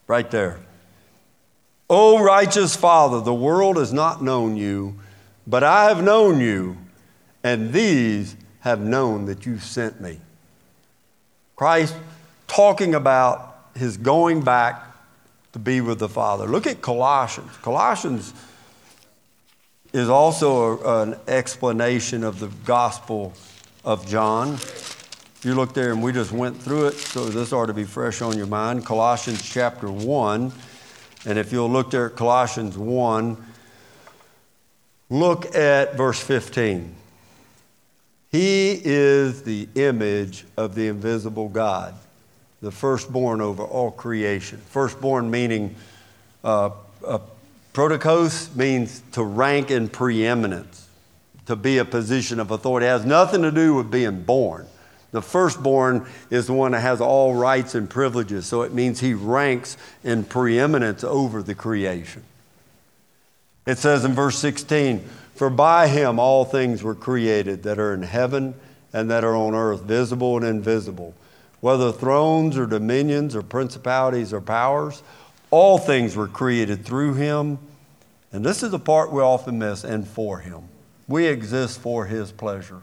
right 0.07 0.31
there. 0.31 0.59
O 1.89 2.23
righteous 2.23 2.75
Father, 2.75 3.21
the 3.21 3.35
world 3.35 3.77
has 3.77 3.93
not 3.93 4.23
known 4.23 4.57
you, 4.57 4.97
but 5.47 5.63
I 5.63 5.85
have 5.85 6.03
known 6.03 6.41
you, 6.41 6.77
and 7.45 7.73
these 7.73 8.37
have 8.61 8.81
known 8.81 9.27
that 9.27 9.47
you 9.47 9.59
sent 9.59 10.01
me. 10.01 10.21
Christ 11.57 11.97
talking 12.47 12.95
about 12.95 13.71
his 13.75 13.97
going 13.97 14.43
back 14.43 14.85
to 15.53 15.59
be 15.59 15.81
with 15.81 15.99
the 15.99 16.09
Father. 16.09 16.47
Look 16.47 16.67
at 16.67 16.83
Colossians. 16.83 17.51
Colossians 17.63 18.35
is 19.95 20.11
also 20.11 20.79
a, 20.79 21.03
an 21.03 21.17
explanation 21.27 22.25
of 22.25 22.41
the 22.41 22.49
Gospel 22.67 23.33
of 23.85 24.07
John. 24.07 24.59
You 25.43 25.55
look 25.55 25.73
there, 25.73 25.93
and 25.93 26.03
we 26.03 26.13
just 26.13 26.33
went 26.33 26.61
through 26.61 26.89
it, 26.89 26.95
so 26.95 27.27
this 27.27 27.53
ought 27.53 27.67
to 27.67 27.75
be 27.75 27.85
fresh 27.85 28.21
on 28.21 28.37
your 28.37 28.47
mind. 28.47 28.85
Colossians 28.85 29.43
chapter 29.43 29.91
1. 29.91 30.53
And 31.25 31.39
if 31.39 31.53
you'll 31.53 31.71
look 31.71 31.91
there 31.91 32.07
at 32.07 32.17
Colossians 32.17 32.77
1, 32.77 33.37
look 35.09 35.55
at 35.55 35.97
verse 35.97 36.21
15. 36.21 36.96
He 38.37 38.79
is 38.85 39.45
the 39.45 39.67
image 39.77 40.45
of 40.59 40.75
the 40.75 40.89
invisible 40.89 41.49
God, 41.49 41.95
the 42.61 42.71
firstborn 42.71 43.41
over 43.41 43.63
all 43.63 43.91
creation. 43.91 44.59
Firstborn 44.59 45.31
meaning, 45.31 45.75
uh, 46.45 46.69
uh, 47.03 47.21
protokos 47.73 48.55
means 48.55 49.01
to 49.13 49.25
rank 49.25 49.71
in 49.71 49.89
preeminence, 49.89 50.87
to 51.47 51.57
be 51.57 51.79
a 51.79 51.85
position 51.87 52.39
of 52.39 52.51
authority. 52.51 52.85
It 52.85 52.91
has 52.91 53.07
nothing 53.07 53.41
to 53.41 53.51
do 53.51 53.73
with 53.73 53.91
being 53.91 54.25
born. 54.25 54.67
The 55.13 55.23
firstborn 55.23 56.07
is 56.29 56.47
the 56.47 56.53
one 56.53 56.73
that 56.73 56.81
has 56.81 57.01
all 57.01 57.35
rights 57.35 57.75
and 57.75 57.89
privileges, 57.89 58.45
so 58.45 58.61
it 58.61 58.75
means 58.75 59.01
he 59.01 59.15
ranks 59.15 59.79
in 60.05 60.25
preeminence 60.25 61.03
over 61.03 61.43
the 61.43 61.55
creation. 61.55 62.23
It 63.65 63.79
says 63.79 64.05
in 64.05 64.13
verse 64.13 64.39
16, 64.39 65.09
for 65.37 65.51
by 65.51 65.89
him 65.89 66.19
all 66.19 66.45
things 66.45 66.83
were 66.83 66.95
created 66.95 67.63
that 67.65 67.79
are 67.79 67.93
in 67.95 68.03
heaven 68.03 68.55
and 68.93 69.11
that 69.11 69.25
are 69.25 69.37
on 69.37 69.55
earth, 69.55 69.83
visible 69.83 70.37
and 70.37 70.47
invisible, 70.47 71.15
whether 71.61 71.93
thrones 71.93 72.57
or 72.57 72.67
dominions 72.67 73.37
or 73.37 73.43
principalities 73.43 74.33
or 74.33 74.41
powers, 74.41 75.03
all 75.51 75.79
things 75.79 76.17
were 76.17 76.29
created 76.29 76.85
through 76.85 77.15
him. 77.15 77.59
And 78.33 78.45
this 78.45 78.63
is 78.63 78.71
the 78.71 78.79
part 78.79 79.13
we 79.13 79.23
often 79.23 79.59
miss 79.59 79.85
and 79.85 80.07
for 80.09 80.39
him. 80.39 80.63
We 81.07 81.27
exist 81.27 81.81
for 81.81 82.07
his 82.07 82.33
pleasure. 82.33 82.83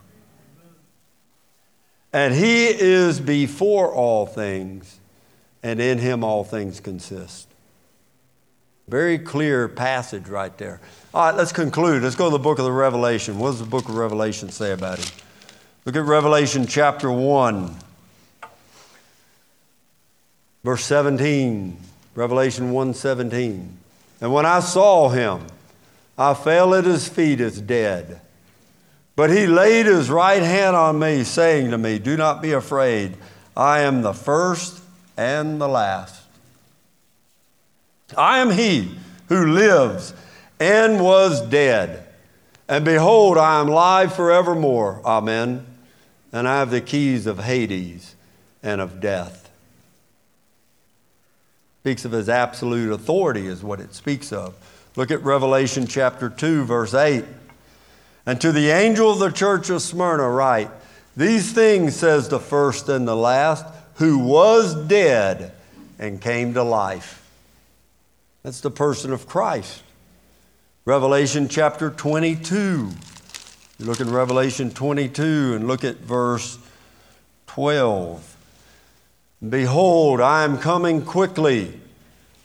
And 2.14 2.34
he 2.34 2.68
is 2.68 3.20
before 3.20 3.92
all 3.92 4.28
things, 4.28 5.00
and 5.64 5.82
in 5.82 5.98
him 5.98 6.24
all 6.24 6.44
things 6.44 6.80
consist. 6.80 7.53
Very 8.88 9.18
clear 9.18 9.68
passage 9.68 10.28
right 10.28 10.56
there. 10.58 10.82
All 11.14 11.28
right, 11.28 11.36
let's 11.36 11.52
conclude. 11.52 12.04
Let's 12.04 12.16
go 12.16 12.26
to 12.26 12.32
the 12.32 12.40
book 12.40 12.60
of 12.60 12.66
the 12.66 12.72
Revelation. 12.72 13.40
What 13.40 13.52
does 13.52 13.60
the 13.60 13.66
book 13.66 13.88
of 13.88 13.96
Revelation 13.96 14.50
say 14.50 14.72
about 14.72 15.00
him? 15.00 15.14
Look 15.86 15.96
at 15.96 16.04
Revelation 16.04 16.68
chapter 16.68 17.12
1, 17.12 17.76
verse 20.64 20.84
17. 20.86 21.78
Revelation 22.16 22.72
1 22.72 22.94
17. 22.94 23.78
And 24.22 24.34
when 24.34 24.46
I 24.46 24.60
saw 24.60 25.10
him, 25.10 25.48
I 26.18 26.34
fell 26.34 26.76
at 26.76 26.86
his 26.86 27.08
feet 27.08 27.42
as 27.42 27.60
dead. 27.60 28.22
But 29.16 29.30
he 29.30 29.48
laid 29.48 29.86
his 29.86 30.10
right 30.10 30.42
hand 30.42 30.76
on 30.76 31.00
me, 31.00 31.24
saying 31.24 31.72
to 31.72 31.78
me, 31.78 32.00
Do 32.00 32.18
not 32.18 32.42
be 32.42 32.52
afraid. 32.52 33.16
I 33.56 33.82
am 33.82 34.02
the 34.02 34.14
first 34.14 34.82
and 35.18 35.60
the 35.60 35.68
last. 35.68 36.23
I 38.18 38.40
am 38.40 38.52
he 38.52 38.96
who 39.30 39.52
lives 39.54 40.14
and 40.60 41.02
was 41.02 41.42
dead. 41.42 42.08
And 42.68 42.86
behold, 42.86 43.38
I 43.38 43.60
am 43.60 43.68
live 43.68 44.16
forevermore. 44.16 45.02
Amen. 45.06 45.66
And 46.32 46.48
I 46.48 46.60
have 46.60 46.72
the 46.72 46.82
keys 46.82 47.28
of 47.28 47.40
Hades 47.40 48.16
and 48.62 48.82
of 48.82 49.00
death. 49.00 49.50
Speaks 51.82 52.06
of 52.06 52.14
his 52.14 52.30
absolute 52.30 52.94
authority, 52.94 53.46
is 53.46 53.64
what 53.64 53.82
it 53.82 53.94
speaks 53.94 54.32
of. 54.32 54.56
Look 54.96 55.12
at 55.12 55.22
Revelation 55.24 55.86
chapter 55.86 56.30
2, 56.30 56.64
verse 56.64 56.94
8. 56.94 57.26
And 58.26 58.40
to 58.40 58.52
the 58.52 58.70
angel 58.70 59.12
of 59.12 59.20
the 59.20 59.32
church 59.32 59.70
of 59.70 59.82
Smyrna, 59.82 60.30
write, 60.30 60.70
These 61.18 61.52
things 61.52 61.96
says 61.96 62.30
the 62.30 62.40
first 62.40 62.88
and 62.88 63.08
the 63.08 63.16
last, 63.16 63.66
who 63.96 64.20
was 64.20 64.76
dead 64.88 65.52
and 66.00 66.22
came 66.22 66.54
to 66.54 66.64
life. 66.64 67.23
That's 68.44 68.60
the 68.60 68.72
person 68.72 69.14
of 69.14 69.26
Christ. 69.26 69.84
Revelation 70.84 71.48
chapter 71.48 71.90
22. 71.90 72.90
You 73.80 73.86
look 73.86 74.02
in 74.02 74.12
Revelation 74.12 74.70
22 74.70 75.54
and 75.56 75.66
look 75.66 75.86
at 75.86 76.00
verse 76.00 76.58
12. 77.48 78.38
Behold, 79.48 80.20
I 80.20 80.44
am 80.44 80.58
coming 80.58 81.04
quickly, 81.04 81.80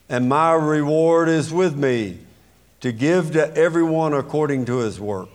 and 0.09 0.29
my 0.29 0.53
reward 0.53 1.29
is 1.29 1.53
with 1.53 1.77
me 1.77 2.19
to 2.81 2.93
give 2.93 3.33
to 3.33 3.53
everyone 3.57 4.15
according 4.15 4.67
to 4.67 4.79
his 4.79 5.01
work. 5.01 5.31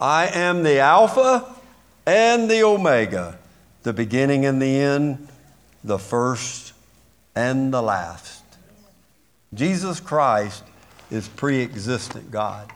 I 0.00 0.28
am 0.28 0.62
the 0.62 0.78
Alpha 0.78 1.56
and 2.06 2.48
the 2.48 2.62
Omega, 2.62 3.36
the 3.82 3.92
beginning 3.92 4.46
and 4.46 4.62
the 4.62 4.76
end, 4.78 5.26
the 5.82 5.98
first 5.98 6.72
and 7.34 7.74
the 7.74 7.82
last. 7.82 8.41
Jesus 9.54 10.00
Christ 10.00 10.64
is 11.10 11.28
pre 11.28 11.62
existent 11.62 12.30
God. 12.30 12.70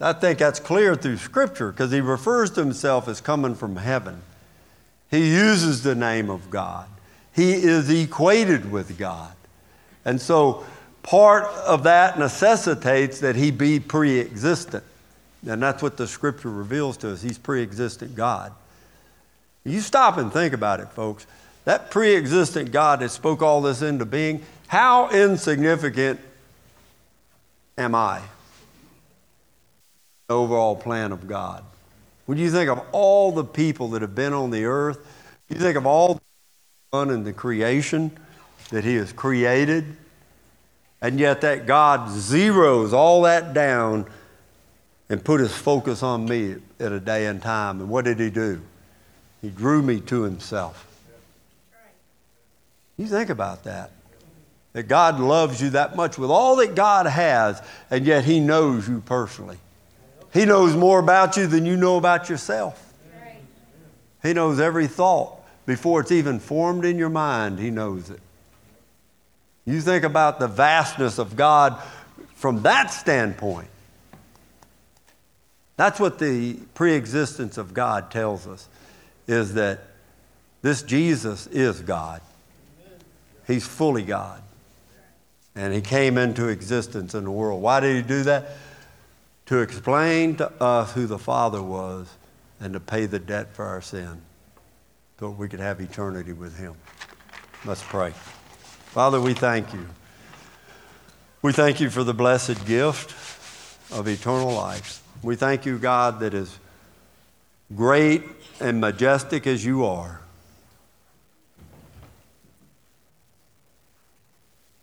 I 0.00 0.12
think 0.12 0.38
that's 0.38 0.60
clear 0.60 0.94
through 0.94 1.16
Scripture 1.16 1.72
because 1.72 1.90
he 1.90 2.00
refers 2.00 2.50
to 2.52 2.60
himself 2.60 3.08
as 3.08 3.20
coming 3.20 3.54
from 3.54 3.76
heaven. 3.76 4.22
He 5.10 5.30
uses 5.34 5.82
the 5.82 5.94
name 5.94 6.30
of 6.30 6.50
God, 6.50 6.88
he 7.34 7.52
is 7.52 7.88
equated 7.90 8.70
with 8.70 8.98
God. 8.98 9.32
And 10.04 10.20
so 10.20 10.64
part 11.02 11.44
of 11.44 11.82
that 11.84 12.18
necessitates 12.18 13.20
that 13.20 13.36
he 13.36 13.50
be 13.50 13.80
pre 13.80 14.18
existent. 14.18 14.84
And 15.46 15.62
that's 15.62 15.82
what 15.82 15.96
the 15.96 16.06
Scripture 16.06 16.50
reveals 16.50 16.96
to 16.98 17.12
us. 17.12 17.22
He's 17.22 17.38
pre 17.38 17.62
existent 17.62 18.14
God. 18.14 18.52
You 19.64 19.80
stop 19.80 20.16
and 20.16 20.32
think 20.32 20.54
about 20.54 20.80
it, 20.80 20.88
folks. 20.88 21.26
That 21.64 21.90
pre 21.90 22.16
existent 22.16 22.72
God 22.72 23.00
that 23.00 23.10
spoke 23.10 23.42
all 23.42 23.60
this 23.60 23.82
into 23.82 24.06
being, 24.06 24.42
how 24.68 25.10
insignificant 25.10 26.20
am 27.76 27.94
I? 27.94 28.20
The 30.28 30.34
overall 30.34 30.76
plan 30.76 31.10
of 31.10 31.26
God. 31.26 31.64
When 32.26 32.36
you 32.36 32.50
think 32.50 32.68
of 32.68 32.80
all 32.92 33.32
the 33.32 33.44
people 33.44 33.88
that 33.90 34.02
have 34.02 34.14
been 34.14 34.34
on 34.34 34.50
the 34.50 34.66
earth, 34.66 34.98
you 35.48 35.56
think 35.56 35.76
of 35.76 35.86
all 35.86 36.14
the 36.14 36.20
done 36.92 37.10
in 37.10 37.24
the 37.24 37.32
creation 37.32 38.10
that 38.70 38.84
He 38.84 38.96
has 38.96 39.12
created, 39.12 39.96
and 41.00 41.18
yet 41.18 41.40
that 41.40 41.66
God 41.66 42.10
zeroes 42.10 42.92
all 42.92 43.22
that 43.22 43.54
down 43.54 44.06
and 45.08 45.24
put 45.24 45.40
His 45.40 45.54
focus 45.54 46.02
on 46.02 46.26
me 46.26 46.56
at 46.78 46.92
a 46.92 47.00
day 47.00 47.26
and 47.26 47.40
time. 47.40 47.80
And 47.80 47.88
what 47.88 48.04
did 48.04 48.20
He 48.20 48.28
do? 48.28 48.60
He 49.40 49.48
drew 49.48 49.82
me 49.82 50.00
to 50.02 50.22
Himself. 50.22 50.84
You 52.98 53.06
think 53.06 53.30
about 53.30 53.64
that. 53.64 53.92
That 54.78 54.86
God 54.86 55.18
loves 55.18 55.60
you 55.60 55.70
that 55.70 55.96
much 55.96 56.18
with 56.18 56.30
all 56.30 56.54
that 56.54 56.76
God 56.76 57.06
has, 57.06 57.60
and 57.90 58.06
yet 58.06 58.22
He 58.22 58.38
knows 58.38 58.88
you 58.88 59.00
personally. 59.00 59.58
He 60.32 60.44
knows 60.44 60.76
more 60.76 61.00
about 61.00 61.36
you 61.36 61.48
than 61.48 61.66
you 61.66 61.76
know 61.76 61.96
about 61.96 62.28
yourself. 62.28 62.94
He 64.22 64.32
knows 64.32 64.60
every 64.60 64.86
thought. 64.86 65.36
Before 65.66 66.02
it's 66.02 66.12
even 66.12 66.38
formed 66.38 66.84
in 66.84 66.96
your 66.96 67.08
mind, 67.08 67.58
He 67.58 67.72
knows 67.72 68.08
it. 68.08 68.20
You 69.64 69.80
think 69.80 70.04
about 70.04 70.38
the 70.38 70.46
vastness 70.46 71.18
of 71.18 71.34
God 71.34 71.76
from 72.36 72.62
that 72.62 72.92
standpoint. 72.92 73.70
That's 75.76 75.98
what 75.98 76.20
the 76.20 76.54
preexistence 76.74 77.58
of 77.58 77.74
God 77.74 78.12
tells 78.12 78.46
us 78.46 78.68
is 79.26 79.54
that 79.54 79.80
this 80.62 80.82
Jesus 80.82 81.48
is 81.48 81.80
God. 81.80 82.20
He's 83.44 83.66
fully 83.66 84.04
God. 84.04 84.40
And 85.58 85.74
he 85.74 85.80
came 85.80 86.18
into 86.18 86.46
existence 86.46 87.16
in 87.16 87.24
the 87.24 87.32
world. 87.32 87.60
Why 87.60 87.80
did 87.80 87.96
he 87.96 88.02
do 88.02 88.22
that? 88.22 88.50
To 89.46 89.58
explain 89.58 90.36
to 90.36 90.52
us 90.62 90.92
who 90.92 91.08
the 91.08 91.18
Father 91.18 91.60
was 91.60 92.06
and 92.60 92.74
to 92.74 92.80
pay 92.80 93.06
the 93.06 93.18
debt 93.18 93.52
for 93.54 93.64
our 93.64 93.82
sin 93.82 94.22
so 95.18 95.30
we 95.30 95.48
could 95.48 95.58
have 95.58 95.80
eternity 95.80 96.32
with 96.32 96.56
him. 96.56 96.76
Let's 97.64 97.82
pray. 97.82 98.12
Father, 98.92 99.20
we 99.20 99.34
thank 99.34 99.72
you. 99.72 99.84
We 101.42 101.52
thank 101.52 101.80
you 101.80 101.90
for 101.90 102.04
the 102.04 102.14
blessed 102.14 102.64
gift 102.64 103.10
of 103.92 104.06
eternal 104.06 104.52
life. 104.52 105.02
We 105.24 105.34
thank 105.34 105.66
you, 105.66 105.76
God, 105.78 106.20
that 106.20 106.34
as 106.34 106.56
great 107.74 108.22
and 108.60 108.80
majestic 108.80 109.44
as 109.48 109.64
you 109.64 109.84
are, 109.84 110.20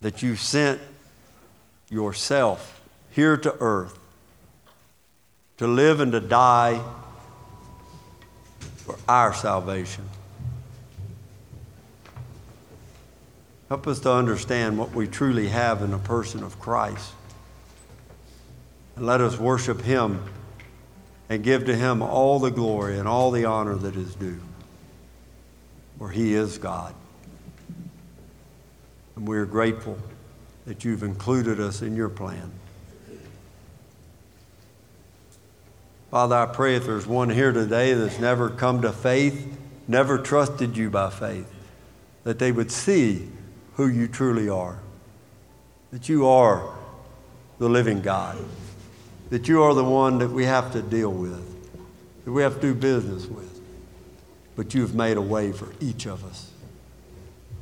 that 0.06 0.22
you 0.22 0.36
sent 0.36 0.80
yourself 1.89 2.80
here 3.10 3.36
to 3.36 3.56
earth 3.60 3.97
to 5.58 5.66
live 5.66 5.99
and 5.99 6.12
to 6.12 6.20
die 6.20 6.80
for 8.78 8.95
our 9.10 9.34
salvation. 9.34 10.08
Help 13.68 13.88
us 13.88 13.99
to 14.01 14.14
understand 14.14 14.78
what 14.78 14.93
we 14.93 15.08
truly 15.08 15.47
have 15.47 15.82
in 15.82 15.89
the 15.89 15.97
person 15.97 16.43
of 16.43 16.60
Christ. 16.60 17.12
And 18.95 19.08
let 19.08 19.22
us 19.22 19.39
worship 19.39 19.82
Him 19.82 20.24
and 21.30 21.43
give 21.43 21.66
to 21.66 21.76
Him 21.76 22.03
all 22.03 22.38
the 22.38 22.51
glory 22.51 22.99
and 22.99 23.08
all 23.08 23.32
the 23.32 23.45
honor 23.45 23.74
that 23.74 23.95
is 23.95 24.14
due. 24.14 24.39
For 25.97 26.12
He 26.12 26.36
is 26.36 26.60
God. 26.60 26.93
And 29.16 29.28
we 29.28 29.38
are 29.38 29.45
grateful 29.45 29.97
that 30.66 30.84
you've 30.84 31.03
included 31.03 31.59
us 31.59 31.82
in 31.82 31.95
your 31.95 32.09
plan. 32.09 32.51
Father, 36.11 36.36
I 36.36 36.45
pray 36.45 36.76
if 36.76 36.86
there's 36.86 37.07
one 37.07 37.30
here 37.30 37.51
today 37.51 37.93
that's 37.93 38.20
never 38.20 38.49
come 38.49 38.82
to 38.82 38.91
faith, 38.91 39.57
never 39.88 40.18
trusted 40.18 40.78
you 40.78 40.89
by 40.89 41.09
faith, 41.09 41.51
that 42.24 42.39
they 42.39 42.51
would 42.51 42.72
see 42.72 43.28
who 43.76 43.88
you 43.88 44.07
truly 44.07 44.49
are. 44.49 44.80
That 45.91 46.09
you 46.09 46.28
are 46.28 46.74
the 47.59 47.70
living 47.70 48.01
God. 48.01 48.38
That 49.30 49.47
you 49.47 49.61
are 49.63 49.74
the 49.74 49.84
one 49.84 50.20
that 50.20 50.30
we 50.30 50.45
have 50.45 50.72
to 50.74 50.82
deal 50.82 51.11
with, 51.11 51.43
that 52.26 52.32
we 52.32 52.43
have 52.43 52.55
to 52.55 52.61
do 52.61 52.74
business 52.74 53.26
with. 53.26 53.59
But 54.55 54.74
you've 54.74 54.95
made 54.95 55.18
a 55.18 55.22
way 55.22 55.51
for 55.51 55.68
each 55.82 56.05
of 56.05 56.24
us 56.24 56.51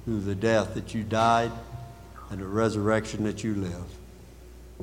through 0.06 0.22
the 0.22 0.36
death 0.36 0.74
that 0.74 0.94
you 0.94 1.04
died 1.04 1.52
and 2.30 2.42
the 2.42 2.48
resurrection 2.48 3.24
that 3.24 3.44
you 3.44 3.56
live. 3.56 3.86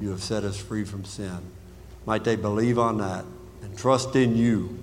You 0.01 0.11
have 0.11 0.23
set 0.23 0.45
us 0.45 0.57
free 0.57 0.85
from 0.85 1.05
sin. 1.05 1.39
Might 2.07 2.25
they 2.25 2.37
believe 2.37 2.79
on 2.79 2.99
that 2.99 3.25
and 3.63 3.77
trust 3.77 4.17
in 4.17 4.37
you 4.37 4.79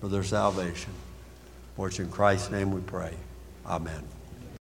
for 0.00 0.08
their 0.08 0.22
salvation. 0.22 0.92
For 1.74 1.88
it's 1.88 1.98
in 1.98 2.10
Christ's 2.10 2.50
name 2.50 2.70
we 2.70 2.80
pray. 2.80 3.14
Amen. 3.66 4.15